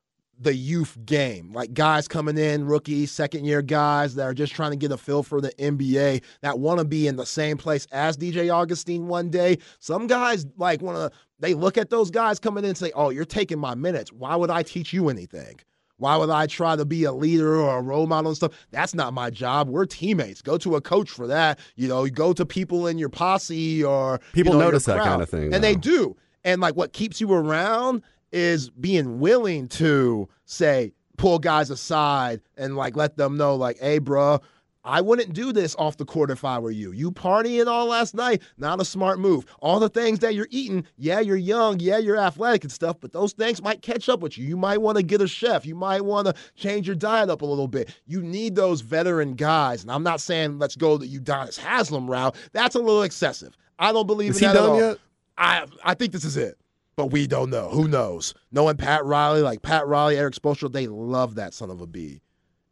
the 0.41 0.55
youth 0.55 0.97
game. 1.05 1.51
Like 1.53 1.73
guys 1.73 2.07
coming 2.07 2.37
in, 2.37 2.65
rookies, 2.65 3.11
second 3.11 3.45
year 3.45 3.61
guys 3.61 4.15
that 4.15 4.23
are 4.23 4.33
just 4.33 4.53
trying 4.53 4.71
to 4.71 4.77
get 4.77 4.91
a 4.91 4.97
feel 4.97 5.23
for 5.23 5.39
the 5.39 5.51
NBA 5.51 6.23
that 6.41 6.59
want 6.59 6.79
to 6.79 6.85
be 6.85 7.07
in 7.07 7.15
the 7.15 7.25
same 7.25 7.57
place 7.57 7.85
as 7.91 8.17
DJ 8.17 8.53
Augustin 8.53 9.07
one 9.07 9.29
day. 9.29 9.57
Some 9.79 10.07
guys 10.07 10.45
like 10.57 10.81
want 10.81 10.97
to 10.97 11.17
they 11.39 11.53
look 11.53 11.77
at 11.77 11.89
those 11.89 12.11
guys 12.11 12.39
coming 12.39 12.63
in 12.63 12.69
and 12.69 12.77
say, 12.77 12.91
"Oh, 12.95 13.09
you're 13.09 13.25
taking 13.25 13.59
my 13.59 13.75
minutes. 13.75 14.11
Why 14.11 14.35
would 14.35 14.49
I 14.49 14.63
teach 14.63 14.93
you 14.93 15.09
anything?" 15.09 15.59
Why 15.97 16.15
would 16.15 16.31
I 16.31 16.47
try 16.47 16.75
to 16.75 16.83
be 16.83 17.03
a 17.03 17.11
leader 17.11 17.57
or 17.57 17.77
a 17.77 17.81
role 17.81 18.07
model 18.07 18.29
and 18.29 18.35
stuff? 18.35 18.53
That's 18.71 18.95
not 18.95 19.13
my 19.13 19.29
job. 19.29 19.69
We're 19.69 19.85
teammates. 19.85 20.41
Go 20.41 20.57
to 20.57 20.75
a 20.75 20.81
coach 20.81 21.11
for 21.11 21.27
that. 21.27 21.59
You 21.75 21.87
know, 21.87 22.05
you 22.05 22.09
go 22.09 22.33
to 22.33 22.43
people 22.43 22.87
in 22.87 22.97
your 22.97 23.09
posse 23.09 23.83
or 23.83 24.13
you 24.13 24.19
People 24.33 24.53
know, 24.53 24.61
your 24.61 24.67
notice 24.69 24.85
that 24.85 25.03
kind 25.03 25.21
of 25.21 25.29
thing, 25.29 25.53
and 25.53 25.63
they 25.63 25.75
do. 25.75 26.17
And 26.43 26.59
like, 26.59 26.75
what 26.75 26.93
keeps 26.93 27.21
you 27.21 27.31
around 27.31 28.01
is 28.31 28.69
being 28.69 29.19
willing 29.19 29.67
to 29.67 30.27
say, 30.45 30.93
pull 31.17 31.39
guys 31.39 31.69
aside 31.69 32.41
and 32.57 32.75
like 32.75 32.95
let 32.95 33.17
them 33.17 33.37
know, 33.37 33.55
like, 33.55 33.77
hey, 33.79 33.99
bruh, 33.99 34.41
I 34.83 34.99
wouldn't 35.01 35.33
do 35.33 35.51
this 35.53 35.75
off 35.77 35.97
the 35.97 36.05
court 36.05 36.31
if 36.31 36.43
I 36.43 36.57
were 36.57 36.71
you. 36.71 36.91
You 36.91 37.11
partying 37.11 37.67
all 37.67 37.85
last 37.85 38.15
night, 38.15 38.41
not 38.57 38.81
a 38.81 38.85
smart 38.85 39.19
move. 39.19 39.45
All 39.59 39.79
the 39.79 39.89
things 39.89 40.19
that 40.19 40.33
you're 40.33 40.47
eating, 40.49 40.85
yeah, 40.97 41.19
you're 41.19 41.37
young, 41.37 41.79
yeah, 41.79 41.99
you're 41.99 42.17
athletic 42.17 42.63
and 42.63 42.71
stuff, 42.71 42.97
but 42.99 43.13
those 43.13 43.33
things 43.33 43.61
might 43.61 43.83
catch 43.83 44.09
up 44.09 44.21
with 44.21 44.39
you. 44.39 44.47
You 44.47 44.57
might 44.57 44.81
want 44.81 44.97
to 44.97 45.03
get 45.03 45.21
a 45.21 45.27
chef. 45.27 45.67
You 45.67 45.75
might 45.75 46.03
want 46.03 46.25
to 46.27 46.33
change 46.55 46.87
your 46.87 46.95
diet 46.95 47.29
up 47.29 47.43
a 47.43 47.45
little 47.45 47.67
bit. 47.67 47.93
You 48.07 48.23
need 48.23 48.55
those 48.55 48.81
veteran 48.81 49.35
guys. 49.35 49.83
And 49.83 49.91
I'm 49.91 50.03
not 50.03 50.19
saying 50.19 50.57
let's 50.57 50.75
go 50.75 50.97
the 50.97 51.07
Udonis 51.07 51.59
Haslem 51.59 52.09
route. 52.09 52.35
That's 52.51 52.73
a 52.73 52.79
little 52.79 53.03
excessive. 53.03 53.55
I 53.77 53.91
don't 53.91 54.07
believe 54.07 54.31
Is 54.31 54.41
in 54.41 54.47
that 54.47 54.55
at 54.55 54.61
all. 54.63 54.79
yet? 54.79 54.97
I 55.37 55.65
I 55.83 55.93
think 55.93 56.11
this 56.11 56.25
is 56.25 56.37
it. 56.37 56.57
But 56.95 57.07
we 57.07 57.25
don't 57.27 57.49
know. 57.49 57.69
Who 57.69 57.87
knows? 57.87 58.33
Knowing 58.51 58.77
Pat 58.77 59.05
Riley, 59.05 59.41
like 59.41 59.61
Pat 59.61 59.87
Riley, 59.87 60.17
Erik 60.17 60.35
Spoelstra, 60.35 60.71
they 60.71 60.87
love 60.87 61.35
that 61.35 61.53
son 61.53 61.69
of 61.69 61.81
a 61.81 61.87
b. 61.87 62.21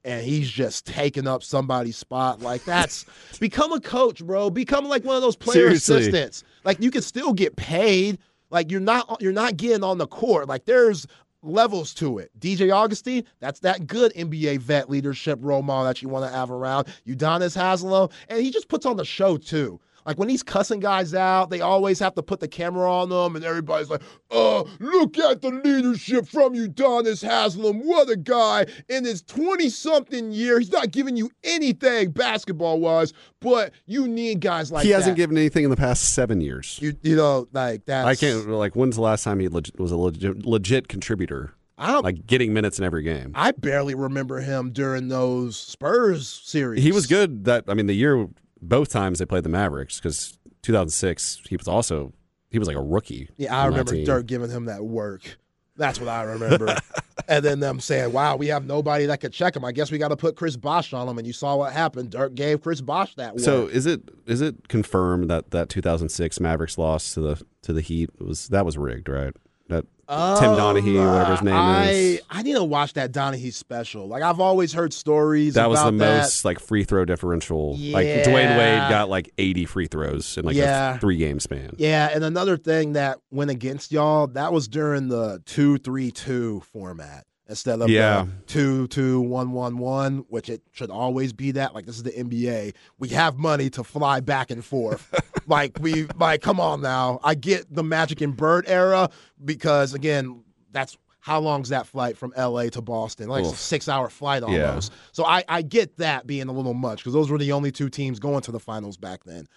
And 0.05 0.25
he's 0.25 0.49
just 0.49 0.85
taking 0.85 1.27
up 1.27 1.43
somebody's 1.43 1.97
spot. 1.97 2.41
Like 2.41 2.63
that's 2.65 3.05
become 3.39 3.71
a 3.71 3.79
coach, 3.79 4.25
bro. 4.25 4.49
Become 4.49 4.85
like 4.85 5.03
one 5.03 5.15
of 5.15 5.21
those 5.21 5.35
player 5.35 5.67
Seriously. 5.75 5.97
assistants. 5.97 6.43
Like 6.63 6.79
you 6.81 6.91
can 6.91 7.01
still 7.01 7.33
get 7.33 7.55
paid. 7.55 8.17
Like 8.49 8.71
you're 8.71 8.79
not 8.81 9.21
you're 9.21 9.31
not 9.33 9.57
getting 9.57 9.83
on 9.83 9.97
the 9.97 10.07
court. 10.07 10.47
Like 10.47 10.65
there's 10.65 11.05
levels 11.41 11.93
to 11.95 12.17
it. 12.17 12.31
DJ 12.39 12.73
Augustin, 12.73 13.23
that's 13.39 13.59
that 13.61 13.87
good 13.87 14.13
NBA 14.13 14.59
vet 14.59 14.89
leadership 14.89 15.39
role 15.41 15.61
model 15.61 15.85
that 15.85 16.01
you 16.01 16.09
want 16.09 16.25
to 16.29 16.35
have 16.35 16.51
around. 16.51 16.87
Udonis 17.07 17.55
Haslem, 17.55 18.09
and 18.27 18.41
he 18.41 18.51
just 18.51 18.67
puts 18.67 18.85
on 18.85 18.97
the 18.97 19.05
show 19.05 19.37
too. 19.37 19.79
Like 20.09 20.17
when 20.17 20.27
he's 20.27 20.41
cussing 20.41 20.79
guys 20.79 21.13
out, 21.13 21.51
they 21.51 21.61
always 21.61 21.99
have 21.99 22.15
to 22.15 22.23
put 22.23 22.39
the 22.39 22.47
camera 22.47 22.91
on 22.91 23.09
them, 23.09 23.35
and 23.35 23.45
everybody's 23.45 23.91
like, 23.91 24.01
"Oh, 24.31 24.67
look 24.79 25.19
at 25.19 25.43
the 25.43 25.49
leadership 25.49 26.27
from 26.27 26.55
Udonis 26.55 27.23
Haslem. 27.23 27.85
What 27.85 28.09
a 28.09 28.15
guy! 28.15 28.65
In 28.89 29.05
his 29.05 29.21
twenty-something 29.21 30.31
year, 30.31 30.57
he's 30.57 30.71
not 30.71 30.89
giving 30.89 31.15
you 31.15 31.29
anything 31.43 32.09
basketball-wise, 32.09 33.13
but 33.39 33.71
you 33.85 34.07
need 34.07 34.41
guys 34.41 34.71
like 34.71 34.81
that. 34.81 34.87
he 34.87 34.93
hasn't 34.93 35.15
that. 35.15 35.21
given 35.21 35.37
anything 35.37 35.63
in 35.63 35.69
the 35.69 35.77
past 35.77 36.11
seven 36.15 36.41
years. 36.41 36.79
you, 36.81 36.95
you 37.03 37.15
know, 37.15 37.47
like 37.53 37.85
that. 37.85 38.07
I 38.07 38.15
can't 38.15 38.49
like. 38.49 38.75
When's 38.75 38.95
the 38.95 39.03
last 39.03 39.23
time 39.23 39.39
he 39.39 39.47
was 39.47 39.91
a 39.91 39.95
legit, 39.95 40.43
legit 40.43 40.87
contributor, 40.87 41.53
I 41.77 41.91
don't. 41.91 42.03
like 42.03 42.25
getting 42.25 42.51
minutes 42.51 42.79
in 42.79 42.83
every 42.83 43.03
game? 43.03 43.31
I 43.35 43.51
barely 43.51 43.93
remember 43.93 44.39
him 44.39 44.71
during 44.71 45.09
those 45.09 45.55
Spurs 45.55 46.27
series. 46.27 46.81
He 46.81 46.91
was 46.91 47.05
good. 47.05 47.45
That 47.45 47.65
I 47.67 47.75
mean, 47.75 47.85
the 47.85 47.93
year 47.93 48.27
both 48.61 48.89
times 48.89 49.19
they 49.19 49.25
played 49.25 49.43
the 49.43 49.49
Mavericks 49.49 49.99
because 49.99 50.37
2006 50.63 51.41
he 51.49 51.57
was 51.57 51.67
also 51.67 52.13
he 52.49 52.59
was 52.59 52.67
like 52.67 52.77
a 52.77 52.81
rookie. 52.81 53.29
Yeah, 53.37 53.55
I 53.55 53.65
remember. 53.67 54.03
Dirk 54.03 54.25
giving 54.25 54.49
him 54.49 54.65
that 54.65 54.83
work. 54.83 55.37
That's 55.77 55.99
what 55.99 56.09
I 56.09 56.23
remember. 56.23 56.75
and 57.27 57.45
then 57.45 57.59
them 57.59 57.79
saying, 57.79 58.11
"Wow, 58.11 58.35
we 58.35 58.47
have 58.47 58.65
nobody 58.65 59.05
that 59.05 59.21
could 59.21 59.31
check 59.31 59.55
him. 59.55 59.63
I 59.63 59.71
guess 59.71 59.91
we 59.91 59.97
got 59.97 60.09
to 60.09 60.17
put 60.17 60.35
Chris 60.35 60.57
Bosh 60.57 60.91
on 60.93 61.07
him." 61.07 61.17
And 61.17 61.25
you 61.25 61.31
saw 61.31 61.55
what 61.55 61.71
happened. 61.71 62.09
Dirk 62.09 62.35
gave 62.35 62.61
Chris 62.61 62.81
Bosh 62.81 63.15
that 63.15 63.35
work. 63.35 63.43
So 63.43 63.67
is 63.67 63.85
it 63.85 64.01
is 64.25 64.41
it 64.41 64.67
confirmed 64.67 65.29
that 65.29 65.51
that 65.51 65.69
2006 65.69 66.39
Mavericks 66.39 66.77
loss 66.77 67.13
to 67.13 67.21
the 67.21 67.41
to 67.61 67.71
the 67.71 67.81
Heat 67.81 68.09
was 68.19 68.47
that 68.49 68.65
was 68.65 68.77
rigged, 68.77 69.07
right? 69.07 69.33
That 69.69 69.85
Tim 70.09 70.17
oh, 70.17 70.57
Donaghy, 70.57 70.95
or 70.99 71.11
whatever 71.11 71.31
his 71.33 71.41
name 71.43 71.53
I, 71.53 71.89
is. 71.91 72.21
I 72.31 72.41
need 72.41 72.53
to 72.53 72.63
watch 72.63 72.93
that 72.93 73.11
Donaghy 73.11 73.53
special. 73.53 74.07
Like 74.07 74.23
I've 74.23 74.39
always 74.39 74.73
heard 74.73 74.91
stories. 74.91 75.53
That 75.53 75.69
was 75.69 75.79
the 75.83 75.91
that. 75.91 76.17
most 76.17 76.43
like 76.43 76.59
free 76.59 76.83
throw 76.83 77.05
differential. 77.05 77.73
Like 77.77 78.07
Dwyane 78.07 78.57
Wade 78.57 78.89
got 78.89 79.07
like 79.07 79.31
80 79.37 79.65
free 79.65 79.85
throws 79.87 80.35
in 80.35 80.45
like 80.45 80.55
Yeah. 80.55 80.95
a 80.95 80.99
three 80.99 81.17
game 81.17 81.39
span. 81.39 81.75
Yeah, 81.77 82.09
and 82.11 82.23
another 82.23 82.57
thing 82.57 82.93
that 82.93 83.19
went 83.29 83.51
against 83.51 83.91
y'all 83.91 84.25
that 84.27 84.51
was 84.51 84.67
during 84.67 85.09
the 85.09 85.43
two 85.45 85.77
three 85.77 86.09
two 86.09 86.61
format 86.71 87.25
instead 87.47 87.79
of 87.79 87.89
Yeah. 87.89 88.23
the 88.25 88.45
two 88.47 88.87
two 88.87 89.21
one 89.21 89.51
one 89.51 89.77
one, 89.77 90.25
which 90.27 90.49
it 90.49 90.63
should 90.71 90.89
always 90.89 91.33
be 91.33 91.51
that. 91.51 91.75
Like 91.75 91.85
this 91.85 91.97
is 91.97 92.03
the 92.03 92.11
NBA, 92.11 92.73
we 92.97 93.09
have 93.09 93.37
money 93.37 93.69
to 93.71 93.83
fly 93.83 94.21
back 94.21 94.49
and 94.49 94.65
forth. 94.65 95.13
like 95.49 95.77
we 95.81 96.05
like, 96.17 96.41
come 96.41 96.59
on 96.59 96.81
now. 96.81 97.19
I 97.23 97.35
get 97.35 97.73
the 97.73 97.83
Magic 97.83 98.21
and 98.21 98.35
Bird 98.37 98.65
era 98.67 99.09
because 99.43 99.93
again, 99.93 100.43
that's 100.71 100.97
how 101.21 101.39
long's 101.39 101.69
that 101.69 101.85
flight 101.85 102.17
from 102.17 102.33
LA 102.37 102.69
to 102.69 102.81
Boston? 102.81 103.27
Like 103.27 103.43
Oof. 103.45 103.57
six 103.57 103.89
hour 103.89 104.09
flight 104.09 104.43
Yeah. 104.47 104.67
almost. 104.69 104.93
So 105.11 105.25
I, 105.25 105.43
I 105.49 105.61
get 105.61 105.97
that 105.97 106.25
being 106.25 106.47
a 106.47 106.53
little 106.53 106.73
much 106.73 106.99
because 106.99 107.13
those 107.13 107.29
were 107.29 107.37
the 107.37 107.51
only 107.51 107.71
two 107.71 107.89
teams 107.89 108.19
going 108.19 108.41
to 108.41 108.51
the 108.51 108.59
finals 108.59 108.95
back 108.97 109.25
then. 109.25 109.47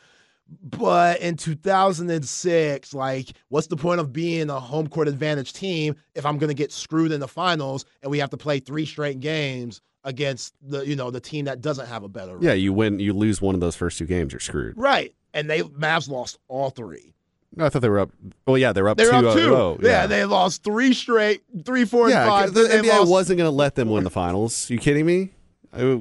But 0.64 1.20
in 1.20 1.36
2006, 1.36 2.92
like, 2.94 3.28
what's 3.48 3.68
the 3.68 3.76
point 3.76 4.00
of 4.00 4.12
being 4.12 4.50
a 4.50 4.60
home 4.60 4.88
court 4.88 5.08
advantage 5.08 5.52
team 5.52 5.94
if 6.14 6.26
I'm 6.26 6.36
going 6.36 6.48
to 6.48 6.54
get 6.54 6.72
screwed 6.72 7.12
in 7.12 7.20
the 7.20 7.28
finals 7.28 7.84
and 8.02 8.10
we 8.10 8.18
have 8.18 8.30
to 8.30 8.36
play 8.36 8.58
three 8.58 8.84
straight 8.84 9.20
games 9.20 9.80
against 10.04 10.54
the, 10.60 10.84
you 10.86 10.96
know, 10.96 11.10
the 11.10 11.20
team 11.20 11.44
that 11.46 11.60
doesn't 11.60 11.86
have 11.86 12.02
a 12.02 12.08
better? 12.08 12.36
Yeah, 12.40 12.52
you 12.54 12.72
win, 12.72 12.98
you 12.98 13.12
lose 13.12 13.40
one 13.40 13.54
of 13.54 13.60
those 13.60 13.76
first 13.76 13.98
two 13.98 14.04
games, 14.06 14.32
you're 14.32 14.40
screwed. 14.40 14.76
Right. 14.76 15.14
And 15.34 15.48
they 15.48 15.62
Mavs 15.62 16.08
lost 16.08 16.38
all 16.48 16.70
three. 16.70 17.14
No, 17.54 17.66
I 17.66 17.68
thought 17.68 17.82
they 17.82 17.88
were 17.88 18.00
up. 18.00 18.10
Well, 18.46 18.56
yeah, 18.56 18.72
they 18.72 18.80
were 18.80 18.88
up 18.88 18.96
They're 18.96 19.10
2 19.10 19.28
up 19.28 19.36
two. 19.36 19.54
Oh, 19.54 19.78
yeah. 19.82 20.06
they 20.06 20.24
lost 20.24 20.64
three 20.64 20.94
straight, 20.94 21.42
three, 21.66 21.84
four, 21.84 22.08
yeah, 22.08 22.22
and 22.22 22.30
five. 22.30 22.54
the 22.54 22.60
NBA 22.62 22.98
lost- 23.00 23.10
wasn't 23.10 23.38
going 23.38 23.46
to 23.50 23.54
let 23.54 23.74
them 23.74 23.90
win 23.90 24.04
the 24.04 24.10
finals. 24.10 24.70
You 24.70 24.78
kidding 24.78 25.04
me? 25.04 25.30
I, 25.72 25.82
uh, 25.82 25.98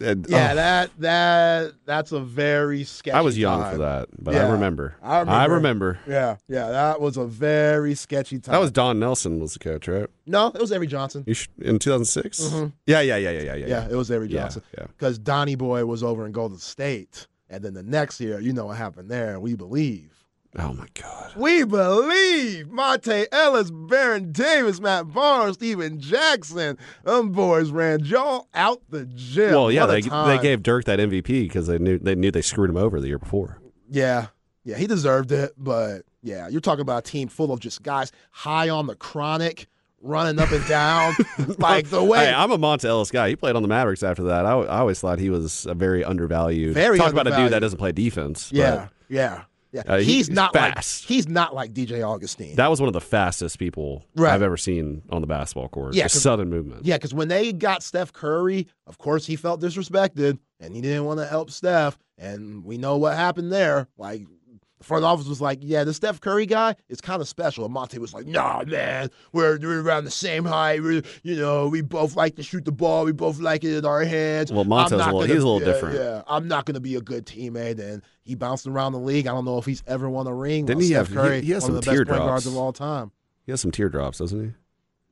Yeah, 0.00 0.52
oh, 0.52 0.54
that 0.54 0.90
that 0.98 1.72
that's 1.84 2.12
a 2.12 2.20
very 2.20 2.82
sketchy. 2.84 3.16
I 3.16 3.20
was 3.20 3.36
young 3.38 3.60
time. 3.60 3.72
for 3.72 3.78
that, 3.78 4.08
but 4.18 4.34
Yeah. 4.34 4.46
I 4.46 4.50
remember. 4.50 4.94
I 5.02 5.18
remember. 5.20 5.32
I 5.32 5.44
remember. 5.46 5.98
Yeah, 6.08 6.36
yeah, 6.48 6.68
that 6.70 7.00
was 7.00 7.16
a 7.16 7.24
very 7.26 7.94
sketchy 7.96 8.38
time. 8.40 8.52
That 8.52 8.60
was 8.60 8.70
Don 8.72 8.98
Nelson 9.00 9.40
was 9.40 9.52
the 9.54 9.58
coach, 9.60 9.86
right? 9.88 10.06
no, 10.26 10.48
it 10.48 10.60
was 10.60 10.70
Avery 10.72 10.86
Johnson. 10.88 11.24
You 11.26 11.34
sh- 11.34 11.48
in 11.60 11.78
2006? 11.80 12.40
Mhm. 12.40 12.72
Yeah, 12.86 13.00
yeah, 13.00 13.16
yeah, 13.16 13.30
yeah, 13.30 13.40
yeah, 13.40 13.54
yeah. 13.54 13.66
Yeah, 13.66 13.88
it 13.90 13.94
was 13.96 14.10
Avery 14.10 14.28
Johnson. 14.28 14.62
yeah. 14.76 14.86
Because 14.86 15.18
Donnie 15.18 15.56
Boy 15.56 15.84
was 15.84 16.02
over 16.02 16.26
in 16.26 16.32
Golden 16.32 16.58
State. 16.58 17.26
And 17.50 17.64
then 17.64 17.74
the 17.74 17.82
next 17.82 18.20
year, 18.20 18.40
you 18.40 18.52
know 18.52 18.66
what 18.66 18.76
happened 18.76 19.10
there. 19.10 19.40
We 19.40 19.54
believe. 19.54 20.24
Oh 20.56 20.72
my 20.72 20.86
god. 20.94 21.32
We 21.36 21.64
believe. 21.64 22.66
Monta 22.68 23.26
Ellis, 23.30 23.70
Baron 23.70 24.32
Davis, 24.32 24.80
Matt 24.80 25.12
Barnes, 25.12 25.54
Stephen 25.54 26.00
Jackson. 26.00 26.78
Them 27.04 27.32
boys 27.32 27.70
ran 27.70 28.04
y'all 28.04 28.48
out 28.54 28.82
the 28.88 29.04
gym. 29.06 29.52
Well, 29.52 29.70
yeah, 29.70 29.86
they 29.86 30.00
time. 30.00 30.36
they 30.36 30.42
gave 30.42 30.62
Dirk 30.62 30.84
that 30.86 30.98
MVP 30.98 31.24
because 31.24 31.66
they 31.66 31.78
knew 31.78 31.98
they 31.98 32.14
knew 32.14 32.30
they 32.30 32.42
screwed 32.42 32.70
him 32.70 32.76
over 32.76 33.00
the 33.00 33.08
year 33.08 33.18
before. 33.18 33.60
Yeah. 33.90 34.28
Yeah, 34.64 34.76
he 34.76 34.86
deserved 34.86 35.32
it. 35.32 35.52
But 35.56 36.02
yeah, 36.22 36.48
you're 36.48 36.60
talking 36.60 36.82
about 36.82 37.06
a 37.06 37.10
team 37.10 37.28
full 37.28 37.52
of 37.52 37.60
just 37.60 37.82
guys 37.82 38.10
high 38.30 38.68
on 38.68 38.86
the 38.86 38.94
chronic, 38.94 39.66
running 40.00 40.38
up 40.38 40.50
and 40.52 40.66
down. 40.66 41.14
like 41.58 41.88
the 41.90 42.02
way. 42.02 42.26
Hey, 42.26 42.32
I'm 42.32 42.50
a 42.50 42.58
Monta 42.58 42.84
Ellis 42.84 43.10
guy. 43.10 43.28
He 43.28 43.36
played 43.36 43.56
on 43.56 43.62
the 43.62 43.68
Mavericks 43.68 44.02
after 44.02 44.24
that. 44.24 44.46
I, 44.46 44.52
I 44.52 44.78
always 44.78 45.00
thought 45.00 45.18
he 45.18 45.30
was 45.30 45.66
a 45.66 45.74
very 45.74 46.04
undervalued. 46.04 46.74
Very 46.74 46.98
Talk 46.98 47.12
about 47.12 47.26
a 47.26 47.36
dude 47.36 47.52
that 47.52 47.60
doesn't 47.60 47.78
play 47.78 47.92
defense. 47.92 48.50
yeah, 48.52 48.88
yeah. 49.08 49.44
Yeah. 49.70 49.82
Uh, 49.86 49.96
he's 49.98 50.06
he's 50.06 50.30
not 50.30 50.54
fast. 50.54 51.04
like 51.04 51.08
he's 51.08 51.28
not 51.28 51.54
like 51.54 51.74
DJ 51.74 52.02
Augustin. 52.02 52.54
That 52.56 52.68
was 52.68 52.80
one 52.80 52.88
of 52.88 52.94
the 52.94 53.02
fastest 53.02 53.58
people 53.58 54.02
Right. 54.16 54.32
I've 54.32 54.40
ever 54.40 54.56
seen 54.56 55.02
on 55.10 55.20
the 55.20 55.26
basketball 55.26 55.68
court. 55.68 55.94
Yeah, 55.94 56.06
sudden 56.06 56.48
movement. 56.48 56.86
Yeah, 56.86 56.96
because 56.96 57.12
when 57.12 57.28
they 57.28 57.52
got 57.52 57.82
Steph 57.82 58.12
Curry, 58.14 58.66
of 58.86 58.96
course 58.96 59.26
he 59.26 59.36
felt 59.36 59.60
disrespected 59.60 60.38
and 60.58 60.74
he 60.74 60.80
didn't 60.80 61.04
want 61.04 61.20
to 61.20 61.26
help 61.26 61.50
Steph. 61.50 61.98
And 62.16 62.64
we 62.64 62.78
know 62.78 62.96
what 62.96 63.14
happened 63.14 63.52
there. 63.52 63.88
Like 63.98 64.26
front 64.88 65.04
office 65.04 65.28
was 65.28 65.40
like, 65.40 65.58
yeah, 65.62 65.84
the 65.84 65.94
Steph 65.94 66.20
Curry 66.20 66.46
guy 66.46 66.74
is 66.88 67.00
kind 67.00 67.22
of 67.22 67.28
special. 67.28 67.64
And 67.64 67.74
Monta 67.74 67.98
was 67.98 68.12
like, 68.12 68.26
nah, 68.26 68.64
man, 68.66 69.10
we're, 69.32 69.58
we're 69.60 69.80
around 69.82 70.04
the 70.04 70.10
same 70.10 70.44
height. 70.44 70.82
We're, 70.82 71.02
you 71.22 71.36
know, 71.36 71.68
we 71.68 71.82
both 71.82 72.16
like 72.16 72.34
to 72.36 72.42
shoot 72.42 72.64
the 72.64 72.72
ball. 72.72 73.04
We 73.04 73.12
both 73.12 73.38
like 73.38 73.62
it 73.62 73.76
in 73.76 73.84
our 73.86 74.02
hands. 74.04 74.50
Well, 74.52 74.64
Monta's 74.64 74.92
a 74.92 74.96
little- 74.96 75.20
gonna- 75.20 75.26
he's 75.34 75.42
a 75.42 75.46
little 75.48 75.60
yeah, 75.60 75.66
different. 75.72 75.94
Yeah, 75.96 76.22
I'm 76.26 76.48
not 76.48 76.64
going 76.64 76.74
to 76.74 76.80
be 76.80 76.96
a 76.96 77.00
good 77.00 77.26
teammate. 77.26 77.78
And 77.78 78.02
he 78.24 78.34
bounced 78.34 78.66
around 78.66 78.92
the 78.92 78.98
league. 78.98 79.26
I 79.28 79.30
don't 79.30 79.44
know 79.44 79.58
if 79.58 79.66
he's 79.66 79.84
ever 79.86 80.10
won 80.10 80.26
a 80.26 80.34
ring. 80.34 80.66
Didn't 80.66 80.82
he 80.82 80.88
Steph 80.88 81.08
have- 81.08 81.16
Curry, 81.16 81.40
he- 81.40 81.46
he 81.46 81.52
has 81.52 81.62
one 81.62 81.76
of 81.76 81.84
some 81.84 81.94
the 81.94 81.98
best 82.00 82.08
point 82.10 82.20
guards 82.26 82.44
teardrops. 82.44 82.46
of 82.46 82.56
all 82.56 82.72
time. 82.72 83.12
He 83.46 83.52
has 83.52 83.60
some 83.60 83.70
teardrops, 83.70 84.18
doesn't 84.18 84.42
he? 84.42 84.50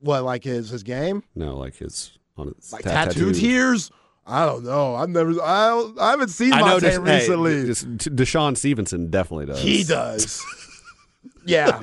What, 0.01 0.25
like 0.25 0.45
his 0.45 0.71
his 0.71 0.83
game? 0.83 1.23
No, 1.35 1.57
like 1.57 1.77
his 1.77 2.19
on 2.37 2.49
his 2.57 2.73
Like 2.73 2.83
ta- 2.85 2.91
tattoo 3.07 3.33
tears? 3.33 3.91
I 4.27 4.45
don't 4.45 4.65
know. 4.65 4.97
I've 4.97 5.09
never. 5.09 5.31
I 5.43 5.69
don't, 5.69 5.99
I 6.01 6.11
haven't 6.11 6.29
seen 6.31 6.53
I 6.53 6.63
Monta 6.63 6.81
just, 6.81 6.97
hey, 7.07 7.17
recently. 7.19 7.67
just 7.67 7.87
DeShawn 8.17 8.57
Stevenson 8.57 9.09
definitely 9.09 9.47
does. 9.47 9.61
he 9.63 9.85
does. 9.85 10.45
yeah. 11.47 11.81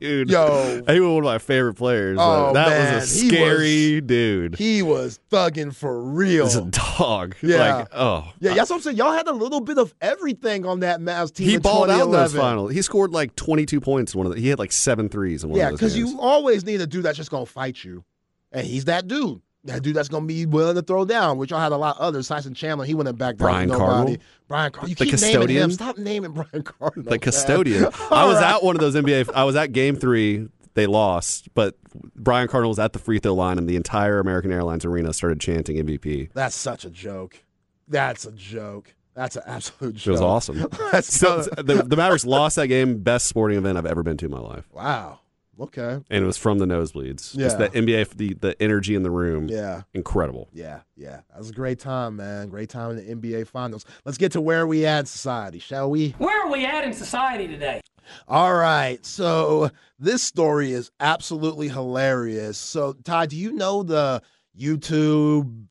dude. 0.00 0.28
Yo. 0.28 0.82
he 0.88 0.98
was 0.98 1.08
one 1.08 1.18
of 1.18 1.24
my 1.24 1.38
favorite 1.38 1.74
players. 1.74 2.18
Oh, 2.20 2.52
that 2.52 2.68
man, 2.68 2.94
was 2.96 3.16
a 3.16 3.22
he 3.22 3.28
scary 3.28 4.00
dude. 4.00 4.56
He 4.56 4.82
was 4.82 5.20
thugging 5.30 5.72
for 5.74 6.02
real. 6.02 6.46
He's 6.46 6.56
a 6.56 6.62
dog. 6.64 7.36
Yeah. 7.42 7.76
Like, 7.76 7.88
oh. 7.92 8.32
Yeah, 8.40 8.54
that's 8.54 8.70
what 8.70 8.76
I'm 8.76 8.82
saying. 8.82 8.96
Y'all 8.96 9.12
had 9.12 9.28
a 9.28 9.32
little 9.32 9.60
bit 9.60 9.78
of 9.78 9.94
everything 10.00 10.66
on 10.66 10.80
that 10.80 10.98
Mavs 11.00 11.32
team. 11.32 11.46
He 11.48 11.54
in 11.54 11.60
balled 11.62 11.90
out 11.90 12.06
in 12.06 12.10
those 12.10 12.32
2011. 12.32 12.40
finals. 12.40 12.72
He 12.72 12.82
scored 12.82 13.12
like 13.12 13.36
22 13.36 13.80
points 13.80 14.14
in 14.14 14.18
one 14.18 14.26
of 14.26 14.34
the, 14.34 14.40
he 14.40 14.48
had 14.48 14.58
like 14.58 14.72
seven 14.72 15.08
threes 15.08 15.44
in 15.44 15.50
one 15.50 15.58
Yeah, 15.58 15.66
of 15.66 15.70
those 15.72 15.78
because 15.80 15.96
you 15.96 16.18
always 16.20 16.64
need 16.64 16.80
a 16.80 16.86
dude 16.88 17.04
that's 17.04 17.16
just 17.18 17.30
gonna 17.30 17.46
fight 17.46 17.84
you, 17.84 18.04
and 18.50 18.66
he's 18.66 18.86
that 18.86 19.06
dude. 19.06 19.40
That 19.64 19.82
dude 19.82 19.96
that's 19.96 20.08
gonna 20.08 20.26
be 20.26 20.44
willing 20.46 20.74
to 20.76 20.82
throw 20.82 21.04
down. 21.04 21.38
Which 21.38 21.50
y'all 21.50 21.60
had 21.60 21.72
a 21.72 21.76
lot 21.76 21.96
of 21.96 22.02
others. 22.02 22.28
Tyson 22.28 22.52
Chandler, 22.54 22.84
he 22.84 22.94
wouldn't 22.94 23.16
back 23.18 23.36
down. 23.36 23.48
Brian 23.48 23.68
to. 23.70 23.76
Cardinal? 23.76 24.16
Brian 24.46 24.70
Cardinal. 24.72 24.88
You 24.90 24.94
The 24.94 25.04
keep 25.06 25.20
naming 25.20 25.48
him. 25.56 25.70
custodian? 25.70 25.70
Stop 25.70 25.98
naming 25.98 26.32
Brian 26.32 26.62
Cardinal. 26.62 27.10
the 27.10 27.18
custodian. 27.18 27.84
I 28.10 28.26
was 28.26 28.36
right. 28.36 28.54
at 28.56 28.62
one 28.62 28.76
of 28.76 28.80
those 28.80 28.94
NBA. 28.94 29.30
I 29.34 29.44
was 29.44 29.56
at 29.56 29.72
game 29.72 29.96
three. 29.96 30.48
They 30.74 30.86
lost, 30.86 31.48
but 31.54 31.76
Brian 32.16 32.48
Cardinal 32.48 32.70
was 32.70 32.80
at 32.80 32.92
the 32.92 32.98
free 32.98 33.20
throw 33.20 33.32
line, 33.32 33.58
and 33.58 33.68
the 33.68 33.76
entire 33.76 34.18
American 34.18 34.50
Airlines 34.52 34.84
arena 34.84 35.12
started 35.12 35.40
chanting 35.40 35.76
MVP. 35.76 36.30
That's 36.34 36.56
such 36.56 36.84
a 36.84 36.90
joke. 36.90 37.42
That's 37.86 38.26
a 38.26 38.32
joke. 38.32 38.92
That's 39.14 39.36
an 39.36 39.44
absolute 39.46 39.94
It 39.94 39.98
joke. 39.98 40.12
was 40.12 40.20
awesome. 40.20 40.66
So, 41.02 41.42
so, 41.42 41.50
the, 41.62 41.84
the 41.86 41.96
Mavericks 41.96 42.26
lost 42.26 42.56
that 42.56 42.66
game. 42.66 42.98
Best 42.98 43.26
sporting 43.26 43.56
event 43.56 43.78
I've 43.78 43.86
ever 43.86 44.02
been 44.02 44.16
to 44.16 44.24
in 44.24 44.30
my 44.32 44.40
life, 44.40 44.68
wow. 44.72 45.20
Okay. 45.60 46.00
and 46.10 46.24
it 46.24 46.26
was 46.26 46.36
from 46.36 46.58
the 46.58 46.66
nosebleeds. 46.66 47.34
Yeah. 47.36 47.44
Just 47.44 47.58
the 47.58 47.68
NBA, 47.70 48.08
the 48.16 48.34
the 48.34 48.62
energy 48.62 48.94
in 48.94 49.02
the 49.02 49.10
room, 49.10 49.48
Yeah. 49.48 49.82
incredible. 49.94 50.48
Yeah, 50.52 50.80
yeah. 50.96 51.20
That 51.30 51.38
was 51.38 51.50
a 51.50 51.54
great 51.54 51.78
time, 51.78 52.16
man. 52.16 52.48
Great 52.48 52.68
time 52.70 52.90
in 52.90 52.96
the 53.20 53.28
NBA 53.30 53.46
Finals. 53.46 53.84
Let's 54.04 54.18
get 54.18 54.32
to 54.32 54.40
where 54.40 54.66
we 54.66 54.84
at 54.86 55.00
in 55.00 55.06
society, 55.06 55.58
shall 55.58 55.90
we? 55.90 56.10
Where 56.18 56.46
are 56.46 56.50
we 56.50 56.64
at 56.66 56.84
in 56.84 56.92
society 56.92 57.46
today? 57.46 57.80
All 58.28 58.54
right. 58.54 59.04
So 59.06 59.70
this 59.98 60.22
story 60.22 60.72
is 60.72 60.90
absolutely 61.00 61.68
hilarious. 61.68 62.58
So, 62.58 62.92
Ty, 63.04 63.26
do 63.26 63.36
you 63.36 63.52
know 63.52 63.82
the 63.82 64.22
YouTube 64.58 65.66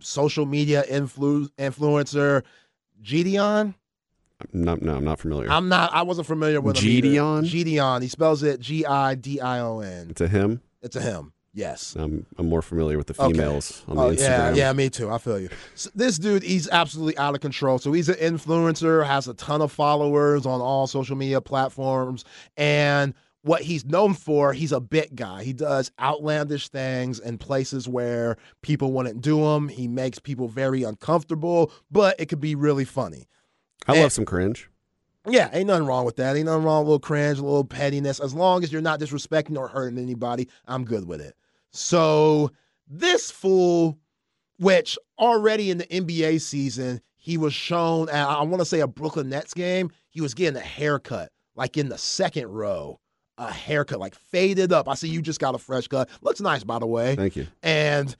social 0.00 0.46
media 0.46 0.84
influ- 0.90 1.48
influencer 1.58 2.42
Gideon? 3.02 3.74
No, 4.52 4.76
no, 4.80 4.96
I'm 4.96 5.04
not 5.04 5.18
familiar. 5.18 5.50
I'm 5.50 5.68
not. 5.68 5.92
I 5.92 6.02
wasn't 6.02 6.26
familiar 6.26 6.60
with 6.60 6.76
him. 6.78 6.88
either. 6.88 7.02
Gideon? 7.02 7.44
Gideon. 7.44 8.02
He 8.02 8.08
spells 8.08 8.42
it 8.42 8.60
G 8.60 8.84
I 8.86 9.14
D 9.14 9.40
I 9.40 9.60
O 9.60 9.80
N. 9.80 10.08
it's 10.10 10.20
a 10.20 10.28
him. 10.28 10.60
It's 10.82 10.96
a 10.96 11.00
him. 11.00 11.32
Yes. 11.52 11.96
I'm, 11.98 12.26
I'm 12.38 12.48
more 12.48 12.62
familiar 12.62 12.96
with 12.96 13.08
the 13.08 13.20
Okay. 13.20 13.32
females 13.32 13.84
on 13.88 13.96
the 13.96 14.02
Oh, 14.02 14.10
Instagram. 14.12 14.18
yeah, 14.18 14.54
yeah, 14.54 14.72
me 14.72 14.88
too. 14.88 15.10
I 15.10 15.18
feel 15.18 15.40
you. 15.40 15.48
So 15.74 15.90
this 15.96 16.16
dude, 16.16 16.44
he's 16.44 16.68
absolutely 16.68 17.18
out 17.18 17.34
of 17.34 17.40
control. 17.40 17.78
So 17.80 17.92
he's 17.92 18.08
an 18.08 18.14
influencer, 18.16 19.04
has 19.04 19.26
a 19.26 19.34
ton 19.34 19.60
of 19.60 19.72
followers 19.72 20.46
on 20.46 20.60
all 20.60 20.86
social 20.86 21.16
media 21.16 21.40
platforms, 21.40 22.24
and 22.56 23.14
what 23.42 23.62
he's 23.62 23.84
known 23.84 24.14
for, 24.14 24.52
he's 24.52 24.70
a 24.70 24.80
bit 24.80 25.16
guy. 25.16 25.42
He 25.42 25.52
does 25.52 25.90
outlandish 25.98 26.68
things 26.68 27.18
in 27.18 27.36
places 27.38 27.88
where 27.88 28.36
people 28.62 28.92
wouldn't 28.92 29.20
do 29.20 29.40
them. 29.40 29.66
He 29.68 29.88
makes 29.88 30.18
people 30.20 30.46
very 30.46 30.84
uncomfortable, 30.84 31.72
but 31.90 32.14
it 32.20 32.26
could 32.26 32.40
be 32.40 32.54
really 32.54 32.84
funny. 32.84 33.26
I 33.90 33.96
Eh. 33.98 34.02
love 34.02 34.12
some 34.12 34.24
cringe. 34.24 34.70
Yeah, 35.28 35.50
ain't 35.52 35.66
nothing 35.66 35.86
wrong 35.86 36.04
with 36.06 36.16
that. 36.16 36.34
Ain't 36.36 36.46
nothing 36.46 36.64
wrong 36.64 36.80
with 36.80 36.86
a 36.86 36.90
little 36.92 36.98
cringe, 37.00 37.38
a 37.38 37.42
little 37.42 37.64
pettiness. 37.64 38.20
As 38.20 38.32
long 38.34 38.64
as 38.64 38.72
you're 38.72 38.80
not 38.80 39.00
disrespecting 39.00 39.56
or 39.58 39.68
hurting 39.68 39.98
anybody, 39.98 40.48
I'm 40.66 40.84
good 40.84 41.06
with 41.06 41.20
it. 41.20 41.36
So 41.72 42.50
this 42.88 43.30
fool, 43.30 43.98
which 44.58 44.98
already 45.18 45.70
in 45.70 45.78
the 45.78 45.86
NBA 45.86 46.40
season, 46.40 47.00
he 47.16 47.36
was 47.36 47.52
shown 47.52 48.08
at 48.08 48.26
I 48.28 48.42
want 48.42 48.60
to 48.60 48.64
say 48.64 48.80
a 48.80 48.86
Brooklyn 48.86 49.28
Nets 49.28 49.52
game, 49.54 49.90
he 50.08 50.20
was 50.20 50.32
getting 50.34 50.56
a 50.56 50.64
haircut, 50.64 51.30
like 51.54 51.76
in 51.76 51.88
the 51.88 51.98
second 51.98 52.48
row. 52.48 52.98
A 53.38 53.50
haircut, 53.50 53.98
like 54.00 54.14
faded 54.14 54.70
up. 54.70 54.86
I 54.86 54.94
see 54.94 55.08
you 55.08 55.22
just 55.22 55.40
got 55.40 55.54
a 55.54 55.58
fresh 55.58 55.86
cut. 55.88 56.10
Looks 56.20 56.42
nice, 56.42 56.62
by 56.62 56.78
the 56.78 56.86
way 56.86 57.16
Thank 57.16 57.36
you. 57.36 57.46
and 57.62 58.14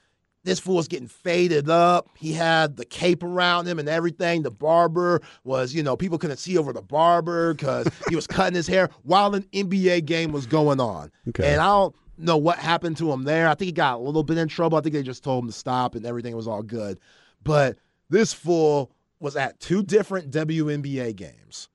this 0.45 0.59
fool 0.59 0.77
was 0.77 0.89
getting 0.89 1.09
faded 1.09 1.69
up. 1.69 2.09
He 2.17 2.33
had 2.33 2.77
the 2.77 2.85
cape 2.85 3.23
around 3.23 3.67
him 3.67 3.79
and 3.79 3.89
everything. 3.89 4.43
The 4.43 4.51
barber 4.51 5.21
was, 5.45 5.75
you 5.75 5.83
know, 5.83 5.97
people 5.97 6.19
couldn't 6.19 6.39
see 6.39 6.57
over 6.57 6.73
the 6.73 6.83
barber 6.83 7.55
because 7.55 7.89
he 8.09 8.17
was 8.17 8.27
cutting 8.27 8.55
his 8.55 8.67
hair 8.67 8.89
while 9.03 9.35
an 9.35 9.43
NBA 9.53 10.07
game 10.07 10.33
was 10.33 10.47
going 10.47 10.81
on. 10.81 11.11
Okay. 11.29 11.53
And 11.53 11.61
I 11.61 11.67
don't 11.67 11.95
know 12.17 12.37
what 12.37 12.59
happened 12.59 12.97
to 12.99 13.13
him 13.13 13.25
there. 13.25 13.49
I 13.49 13.55
think 13.55 13.67
he 13.67 13.73
got 13.73 13.97
a 13.97 14.03
little 14.03 14.23
bit 14.23 14.39
in 14.39 14.49
trouble. 14.49 14.79
I 14.79 14.81
think 14.81 14.95
they 14.95 15.03
just 15.03 15.23
told 15.23 15.45
him 15.45 15.51
to 15.51 15.57
stop 15.57 15.95
and 15.95 16.07
everything 16.07 16.35
was 16.35 16.49
all 16.49 16.63
good. 16.63 16.99
But 17.45 17.77
this 18.09 18.33
fool 18.33 18.91
was 19.19 19.37
at 19.37 19.61
two 19.61 19.83
different 19.83 20.31
WNBA 20.31 21.17
games 21.17 21.69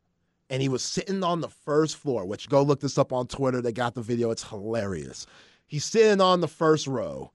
and 0.49 0.61
he 0.61 0.69
was 0.69 0.83
sitting 0.83 1.23
on 1.23 1.41
the 1.41 1.49
first 1.49 1.97
floor, 1.97 2.25
which 2.25 2.49
go 2.49 2.63
look 2.63 2.79
this 2.79 2.97
up 2.97 3.13
on 3.13 3.27
Twitter. 3.27 3.61
They 3.61 3.71
got 3.71 3.93
the 3.95 4.01
video. 4.01 4.31
It's 4.31 4.43
hilarious. 4.43 5.27
He's 5.67 5.85
sitting 5.85 6.21
on 6.21 6.41
the 6.41 6.47
first 6.47 6.87
row. 6.87 7.31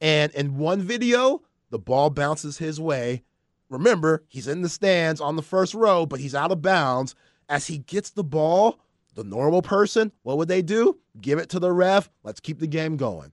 And 0.00 0.32
in 0.32 0.56
one 0.56 0.80
video, 0.80 1.42
the 1.70 1.78
ball 1.78 2.10
bounces 2.10 2.58
his 2.58 2.80
way. 2.80 3.22
Remember, 3.68 4.24
he's 4.28 4.48
in 4.48 4.62
the 4.62 4.68
stands 4.68 5.20
on 5.20 5.36
the 5.36 5.42
first 5.42 5.74
row, 5.74 6.06
but 6.06 6.20
he's 6.20 6.34
out 6.34 6.52
of 6.52 6.62
bounds. 6.62 7.14
As 7.48 7.66
he 7.66 7.78
gets 7.78 8.10
the 8.10 8.24
ball, 8.24 8.78
the 9.14 9.24
normal 9.24 9.62
person, 9.62 10.12
what 10.22 10.38
would 10.38 10.48
they 10.48 10.62
do? 10.62 10.98
Give 11.20 11.38
it 11.38 11.48
to 11.50 11.58
the 11.58 11.72
ref. 11.72 12.10
Let's 12.22 12.40
keep 12.40 12.60
the 12.60 12.66
game 12.66 12.96
going. 12.96 13.32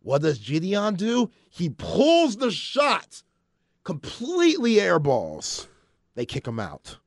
What 0.00 0.22
does 0.22 0.38
Gideon 0.38 0.94
do? 0.94 1.30
He 1.50 1.70
pulls 1.70 2.36
the 2.36 2.50
shot, 2.50 3.22
completely 3.84 4.74
airballs. 4.74 5.66
They 6.14 6.26
kick 6.26 6.46
him 6.46 6.60
out. 6.60 6.98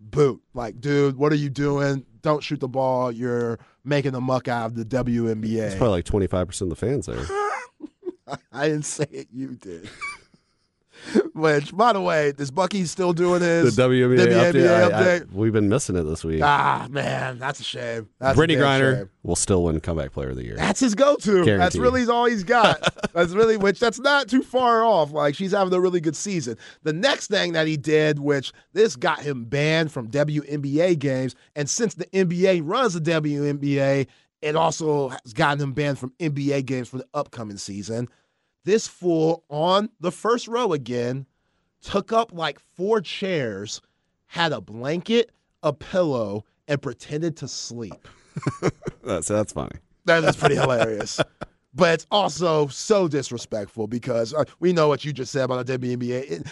Boot. 0.00 0.42
Like, 0.52 0.80
dude, 0.80 1.16
what 1.16 1.32
are 1.32 1.36
you 1.36 1.48
doing? 1.48 2.04
Don't 2.22 2.42
shoot 2.42 2.60
the 2.60 2.68
ball. 2.68 3.12
You're 3.12 3.58
making 3.84 4.14
a 4.14 4.20
muck 4.20 4.48
out 4.48 4.66
of 4.66 4.74
the 4.74 4.84
WNBA. 4.84 5.62
It's 5.62 5.74
probably 5.76 6.02
like 6.02 6.04
25% 6.04 6.60
of 6.62 6.68
the 6.68 6.76
fans 6.76 7.06
there. 7.06 7.24
I 8.52 8.68
didn't 8.68 8.84
say 8.86 9.06
it. 9.10 9.28
You 9.32 9.54
did. 9.54 9.88
Which, 11.34 11.76
by 11.76 11.92
the 11.92 12.00
way, 12.00 12.32
is 12.38 12.50
Bucky 12.52 12.84
still 12.84 13.12
doing 13.12 13.40
The 13.40 13.70
WNBA, 13.76 14.26
WNBA 14.26 14.90
update. 14.90 14.92
I- 14.92 15.16
I- 15.16 15.22
we've 15.32 15.52
been 15.52 15.68
missing 15.68 15.96
it 15.96 16.04
this 16.04 16.24
week. 16.24 16.40
Ah, 16.42 16.86
man, 16.88 17.38
that's 17.38 17.58
a 17.60 17.64
shame. 17.64 18.08
That's 18.20 18.36
Brittany 18.36 18.58
a 18.58 18.62
Griner 18.62 18.98
shame. 18.98 19.10
will 19.24 19.36
still 19.36 19.64
win 19.64 19.80
comeback 19.80 20.12
player 20.12 20.30
of 20.30 20.36
the 20.36 20.44
year. 20.44 20.54
That's 20.56 20.80
his 20.80 20.94
go-to. 20.94 21.44
That's 21.44 21.76
really 21.76 22.06
all 22.06 22.24
he's 22.26 22.44
got. 22.44 22.80
that's 23.12 23.32
really 23.32 23.56
which 23.56 23.80
that's 23.80 23.98
not 23.98 24.28
too 24.28 24.42
far 24.42 24.84
off. 24.84 25.10
Like 25.12 25.34
she's 25.34 25.50
having 25.52 25.74
a 25.74 25.80
really 25.80 26.00
good 26.00 26.16
season. 26.16 26.56
The 26.84 26.92
next 26.92 27.26
thing 27.26 27.52
that 27.52 27.66
he 27.66 27.76
did, 27.76 28.20
which 28.20 28.52
this 28.72 28.94
got 28.96 29.20
him 29.20 29.44
banned 29.44 29.90
from 29.92 30.08
WNBA 30.10 30.98
games, 31.00 31.34
and 31.56 31.68
since 31.68 31.94
the 31.94 32.06
NBA 32.06 32.62
runs 32.64 32.94
the 32.94 33.00
WNBA, 33.00 34.06
it 34.44 34.56
also 34.56 35.08
has 35.08 35.32
gotten 35.32 35.62
him 35.62 35.72
banned 35.72 35.98
from 35.98 36.12
NBA 36.20 36.66
games 36.66 36.88
for 36.88 36.98
the 36.98 37.06
upcoming 37.14 37.56
season. 37.56 38.08
This 38.64 38.86
fool 38.86 39.42
on 39.48 39.88
the 40.00 40.12
first 40.12 40.48
row 40.48 40.74
again 40.74 41.24
took 41.80 42.12
up 42.12 42.30
like 42.32 42.60
four 42.76 43.00
chairs, 43.00 43.80
had 44.26 44.52
a 44.52 44.60
blanket, 44.60 45.32
a 45.62 45.72
pillow, 45.72 46.44
and 46.68 46.80
pretended 46.80 47.38
to 47.38 47.48
sleep. 47.48 48.06
That's 49.02 49.28
that's 49.28 49.52
funny. 49.52 49.76
That 50.06 50.24
is 50.24 50.34
pretty 50.34 50.56
hilarious. 50.60 51.20
But 51.74 51.94
it's 51.94 52.06
also 52.10 52.66
so 52.66 53.06
disrespectful 53.06 53.86
because 53.86 54.34
uh, 54.34 54.44
we 54.60 54.72
know 54.72 54.88
what 54.88 55.04
you 55.04 55.12
just 55.12 55.30
said 55.30 55.44
about 55.44 55.66
the 55.66 55.78
WNBA. 55.78 56.30
It, 56.30 56.46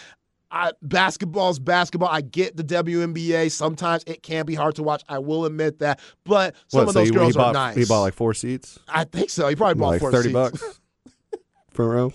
I, 0.53 0.73
basketball's 0.83 1.59
basketball. 1.59 2.11
I 2.11 2.21
get 2.21 2.57
the 2.57 2.63
WNBA. 2.63 3.51
Sometimes 3.51 4.05
it 4.07 4.23
can 4.23 4.45
be 4.45 4.55
hard 4.55 4.75
to 4.77 4.83
watch. 4.83 5.03
I 5.09 5.19
will 5.19 5.47
admit 5.47 5.79
that. 5.79 5.99
But 6.25 6.55
some 6.69 6.81
What, 6.81 6.89
of 6.89 6.93
so 6.93 6.99
those 7.01 7.09
he, 7.09 7.15
girls 7.15 7.33
he 7.33 7.39
bought, 7.39 7.49
are 7.49 7.53
nice. 7.69 7.77
He 7.77 7.85
bought 7.87 8.03
like 8.03 8.15
four 8.15 8.35
seats, 8.35 8.79
I 8.87 9.05
think 9.05 9.31
so. 9.31 9.49
He 9.49 9.57
probably 9.57 9.81
bought 9.81 9.89
like 9.89 10.01
four 10.01 10.13
30 10.13 10.23
seats. 10.25 10.33
bucks 10.35 10.81
front 11.71 11.91
row. 11.93 12.13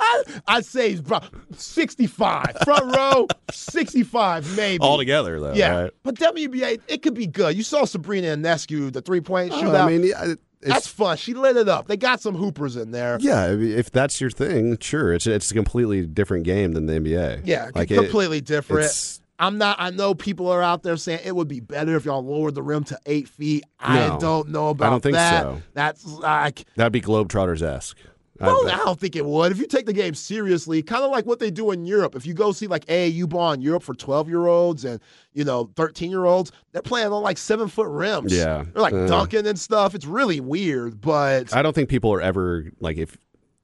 I, 0.00 0.22
I'd 0.48 0.64
say 0.64 0.88
he's 0.90 1.00
about 1.00 1.24
65. 1.54 2.56
Front 2.64 2.96
row, 2.96 3.26
65 3.50 4.56
maybe. 4.56 4.80
All 4.80 4.96
together, 4.96 5.38
though. 5.38 5.52
Yeah. 5.52 5.82
right? 5.82 5.90
But 6.02 6.14
WNBA, 6.14 6.80
it 6.88 7.02
could 7.02 7.14
be 7.14 7.26
good. 7.26 7.54
You 7.56 7.62
saw 7.62 7.84
Sabrina 7.84 8.28
Ionescu, 8.28 8.92
the 8.92 9.02
three 9.02 9.20
point 9.20 9.52
Oh, 9.52 9.62
shootout. 9.62 9.84
I 9.84 9.96
mean, 9.98 10.36
it's, 10.60 10.68
That's 10.70 10.86
fun. 10.86 11.16
She 11.16 11.34
lit 11.34 11.56
it 11.56 11.68
up. 11.68 11.86
They 11.86 11.96
got 11.96 12.20
some 12.20 12.34
hoopers 12.34 12.76
in 12.76 12.90
there. 12.90 13.18
yeah. 13.20 13.48
If 13.48 13.90
that's 13.90 14.20
your 14.20 14.30
thing, 14.30 14.78
sure. 14.80 15.12
It's 15.12 15.26
it's 15.26 15.50
a 15.50 15.54
completely 15.54 16.06
different 16.06 16.44
game 16.44 16.72
than 16.72 16.86
the 16.86 16.94
NBA. 16.94 17.42
Yeah, 17.44 17.70
like 17.74 17.90
it- 17.90 17.96
completely 17.96 18.40
different. 18.40 19.20
I'm 19.38 19.58
not. 19.58 19.76
I 19.78 19.90
know 19.90 20.14
people 20.14 20.48
are 20.48 20.62
out 20.62 20.82
there 20.82 20.96
saying 20.96 21.20
it 21.24 21.36
would 21.36 21.46
be 21.48 21.60
better 21.60 21.94
if 21.96 22.06
y'all 22.06 22.24
lowered 22.24 22.54
the 22.54 22.62
rim 22.62 22.84
to 22.84 22.98
eight 23.04 23.28
feet. 23.28 23.64
I 23.78 24.16
don't 24.18 24.48
know 24.48 24.70
about 24.70 24.86
I 24.86 24.90
don't 24.90 25.02
think 25.02 25.14
that. 25.14 25.42
so. 25.42 25.62
That's 25.74 26.06
like. 26.06 26.64
That'd 26.76 26.92
be 26.94 27.02
Globetrotters 27.02 27.60
esque. 27.60 27.98
Well, 28.40 28.68
I 28.70 28.76
don't 28.84 28.98
think 29.00 29.16
it 29.16 29.24
would. 29.24 29.52
If 29.52 29.58
you 29.58 29.66
take 29.66 29.86
the 29.86 29.92
game 29.92 30.14
seriously, 30.14 30.82
kind 30.82 31.04
of 31.04 31.10
like 31.10 31.26
what 31.26 31.38
they 31.38 31.50
do 31.50 31.70
in 31.70 31.86
Europe. 31.86 32.14
If 32.16 32.26
you 32.26 32.34
go 32.34 32.52
see 32.52 32.66
like 32.66 32.84
AAU 32.86 33.28
ball 33.28 33.52
in 33.52 33.60
Europe 33.62 33.82
for 33.82 33.94
12 33.94 34.28
year 34.28 34.46
olds 34.46 34.84
and, 34.84 35.00
you 35.32 35.44
know, 35.44 35.70
13 35.76 36.10
year 36.10 36.24
olds, 36.24 36.52
they're 36.72 36.82
playing 36.82 37.12
on 37.12 37.22
like 37.22 37.38
seven 37.38 37.68
foot 37.68 37.88
rims. 37.88 38.32
Yeah. 38.32 38.64
They're 38.72 38.82
like 38.82 38.94
Uh. 38.94 39.06
dunking 39.06 39.46
and 39.46 39.58
stuff. 39.58 39.94
It's 39.94 40.06
really 40.06 40.40
weird, 40.40 41.00
but 41.00 41.54
I 41.54 41.62
don't 41.62 41.74
think 41.74 41.88
people 41.88 42.12
are 42.12 42.20
ever 42.20 42.70
like 42.80 42.96
if 42.98 43.16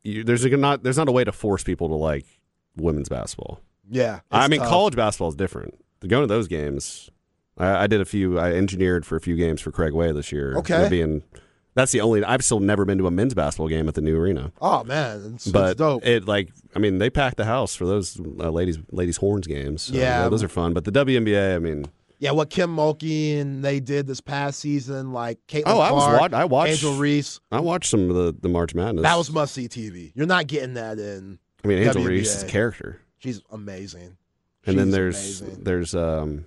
you, 0.05 0.25
there's 0.25 0.45
a, 0.45 0.49
not 0.57 0.83
there's 0.83 0.99
not 0.99 1.09
a 1.09 1.13
way 1.13 1.25
to 1.25 1.33
force 1.33 1.63
people 1.63 1.89
to 1.89 1.95
like 1.95 2.25
women's 2.77 3.09
basketball. 3.09 3.61
yeah. 3.91 4.21
I 4.31 4.49
mean, 4.49 4.61
tough. 4.61 4.69
college 4.69 4.97
basketball 4.97 5.29
is 5.29 5.35
different. 5.37 5.75
Going 6.07 6.23
to 6.25 6.27
those 6.27 6.49
games, 6.49 7.11
I, 7.57 7.85
I 7.85 7.87
did 7.87 8.01
a 8.01 8.05
few. 8.05 8.39
I 8.39 8.53
engineered 8.55 9.07
for 9.07 9.15
a 9.17 9.21
few 9.21 9.37
games 9.37 9.61
for 9.61 9.71
Craig 9.71 9.93
Way 9.93 10.11
this 10.11 10.33
year. 10.33 10.57
Okay. 10.57 10.89
being 10.89 11.23
that's 11.75 11.93
the 11.93 12.01
only. 12.01 12.25
I've 12.25 12.45
still 12.45 12.61
never 12.61 12.85
been 12.85 12.99
to 12.99 13.07
a 13.07 13.11
men's 13.11 13.35
basketball 13.35 13.69
game 13.69 13.89
at 13.89 13.95
the 13.95 14.01
new 14.03 14.17
arena. 14.17 14.53
Oh, 14.61 14.85
man. 14.85 15.33
It's, 15.37 15.49
But 15.49 15.71
it's 15.73 15.79
dope. 15.79 16.07
it 16.07 16.27
like 16.27 16.51
I 16.75 16.79
mean 16.79 16.99
they 16.99 17.11
packed 17.11 17.37
the 17.37 17.45
house 17.45 17.75
for 17.75 17.87
those 17.87 18.19
uh, 18.21 18.51
ladies 18.51 18.79
ladies 18.91 19.17
horns 19.19 19.47
games. 19.47 19.83
So, 19.83 19.95
Yeah. 19.95 20.29
those 20.29 20.43
are 20.43 20.49
fun. 20.49 20.73
But 20.75 20.85
the 20.85 20.93
WNBA, 20.93 21.57
I 21.57 21.59
mean, 21.59 21.87
yeah, 22.19 22.31
what 22.33 22.51
Kim 22.51 22.75
Mulkey 22.77 23.41
and 23.41 23.65
they 23.65 23.81
did 23.81 24.07
this 24.07 24.21
past 24.21 24.61
season, 24.61 25.13
like 25.13 25.39
Caitlin 25.49 25.63
Oh, 25.67 25.81
I 25.81 25.91
was 25.93 26.05
Clark, 26.05 26.33
wa- 26.33 26.39
I 26.39 26.45
watched- 26.45 26.71
Angel 26.73 26.95
Reese. 26.95 27.41
I 27.51 27.61
watched 27.61 27.91
some 27.91 28.09
of 28.11 28.15
the 28.17 28.35
the 28.41 28.49
March 28.49 28.75
Madness. 28.75 29.03
That 29.03 29.17
was 29.19 29.31
must 29.33 29.55
see 29.55 29.69
TV. 29.69 30.13
You're 30.15 30.27
not 30.27 30.47
getting 30.47 30.75
that 30.75 30.99
in. 30.99 31.39
I 31.65 31.69
mean 31.69 31.79
Angel 31.79 32.03
WNBA. 32.03 32.09
Reese 32.09 32.37
is 32.37 32.43
a 32.43 32.47
character, 32.49 33.01
She's 33.19 33.41
amazing. 33.51 34.17
and 34.67 34.79
then 34.79 34.91
there's 34.91 35.41
amazing. 35.41 35.65
there's 35.65 35.95
um 35.95 36.45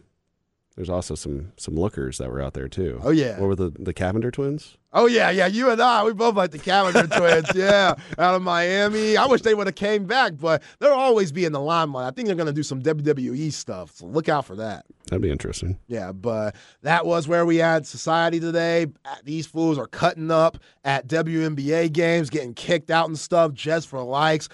there's 0.76 0.90
also 0.90 1.16
some 1.16 1.54
some 1.58 1.76
lookers 1.76 2.18
that 2.18 2.30
were 2.30 2.42
out 2.42 2.54
there 2.54 2.68
too. 2.68 3.00
Oh, 3.02 3.12
yeah. 3.12 3.40
what 3.40 3.48
were 3.48 3.56
the 3.56 3.70
the 3.80 3.94
Cavinder 3.94 4.32
twins? 4.32 4.78
Oh 4.92 5.08
yeah, 5.08 5.30
yeah. 5.30 5.48
You 5.48 5.70
and 5.70 5.82
I, 5.82 6.04
we 6.04 6.14
both 6.14 6.36
like 6.36 6.52
the 6.52 6.60
Cavinder 6.60 7.10
twins. 7.18 7.50
Yeah, 7.56 7.96
out 8.18 8.36
of 8.36 8.42
Miami. 8.42 9.16
I 9.18 9.26
wish 9.26 9.42
they 9.42 9.54
would 9.54 9.68
have 9.68 9.76
came 9.76 10.06
back, 10.06 10.34
but 10.38 10.64
they'll 10.80 10.92
always 10.92 11.32
be 11.32 11.46
in 11.46 11.52
the 11.54 11.60
limelight. 11.60 12.08
I 12.08 12.12
think 12.12 12.28
they're 12.28 12.36
gonna 12.36 12.52
do 12.54 12.64
some 12.64 12.82
WWE 12.82 13.52
stuff, 13.54 13.92
so 13.96 14.06
look 14.06 14.28
out 14.30 14.46
for 14.46 14.56
that. 14.56 14.86
That'd 15.08 15.22
be 15.22 15.32
interesting. 15.32 15.78
Yeah, 15.88 16.12
but 16.12 16.56
that 16.82 17.06
was 17.06 17.28
where 17.28 17.46
we 17.46 17.58
had 17.58 17.86
society 17.88 18.40
today. 18.40 18.88
These 19.24 19.48
fools 19.48 19.78
are 19.78 19.88
cutting 19.88 20.32
up 20.32 20.58
at 20.84 21.08
WNBA 21.08 21.92
games, 21.94 22.30
getting 22.30 22.54
kicked 22.54 22.90
out 22.92 23.08
and 23.08 23.18
stuff 23.20 23.54
just 23.54 23.88
for 23.88 24.02
likes. 24.02 24.50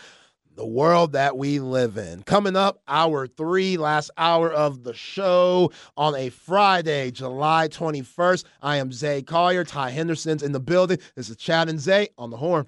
The 0.55 0.65
world 0.65 1.13
that 1.13 1.37
we 1.37 1.59
live 1.59 1.97
in. 1.97 2.23
Coming 2.23 2.57
up, 2.57 2.81
hour 2.85 3.25
three, 3.25 3.77
last 3.77 4.11
hour 4.17 4.51
of 4.51 4.83
the 4.83 4.93
show 4.93 5.71
on 5.95 6.13
a 6.13 6.27
Friday, 6.29 7.09
July 7.11 7.69
21st. 7.69 8.43
I 8.61 8.75
am 8.75 8.91
Zay 8.91 9.21
Collier. 9.21 9.63
Ty 9.63 9.91
Henderson's 9.91 10.43
in 10.43 10.51
the 10.51 10.59
building. 10.59 10.97
This 11.15 11.29
is 11.29 11.37
Chad 11.37 11.69
and 11.69 11.79
Zay 11.79 12.09
on 12.17 12.31
the 12.31 12.37
horn. 12.37 12.67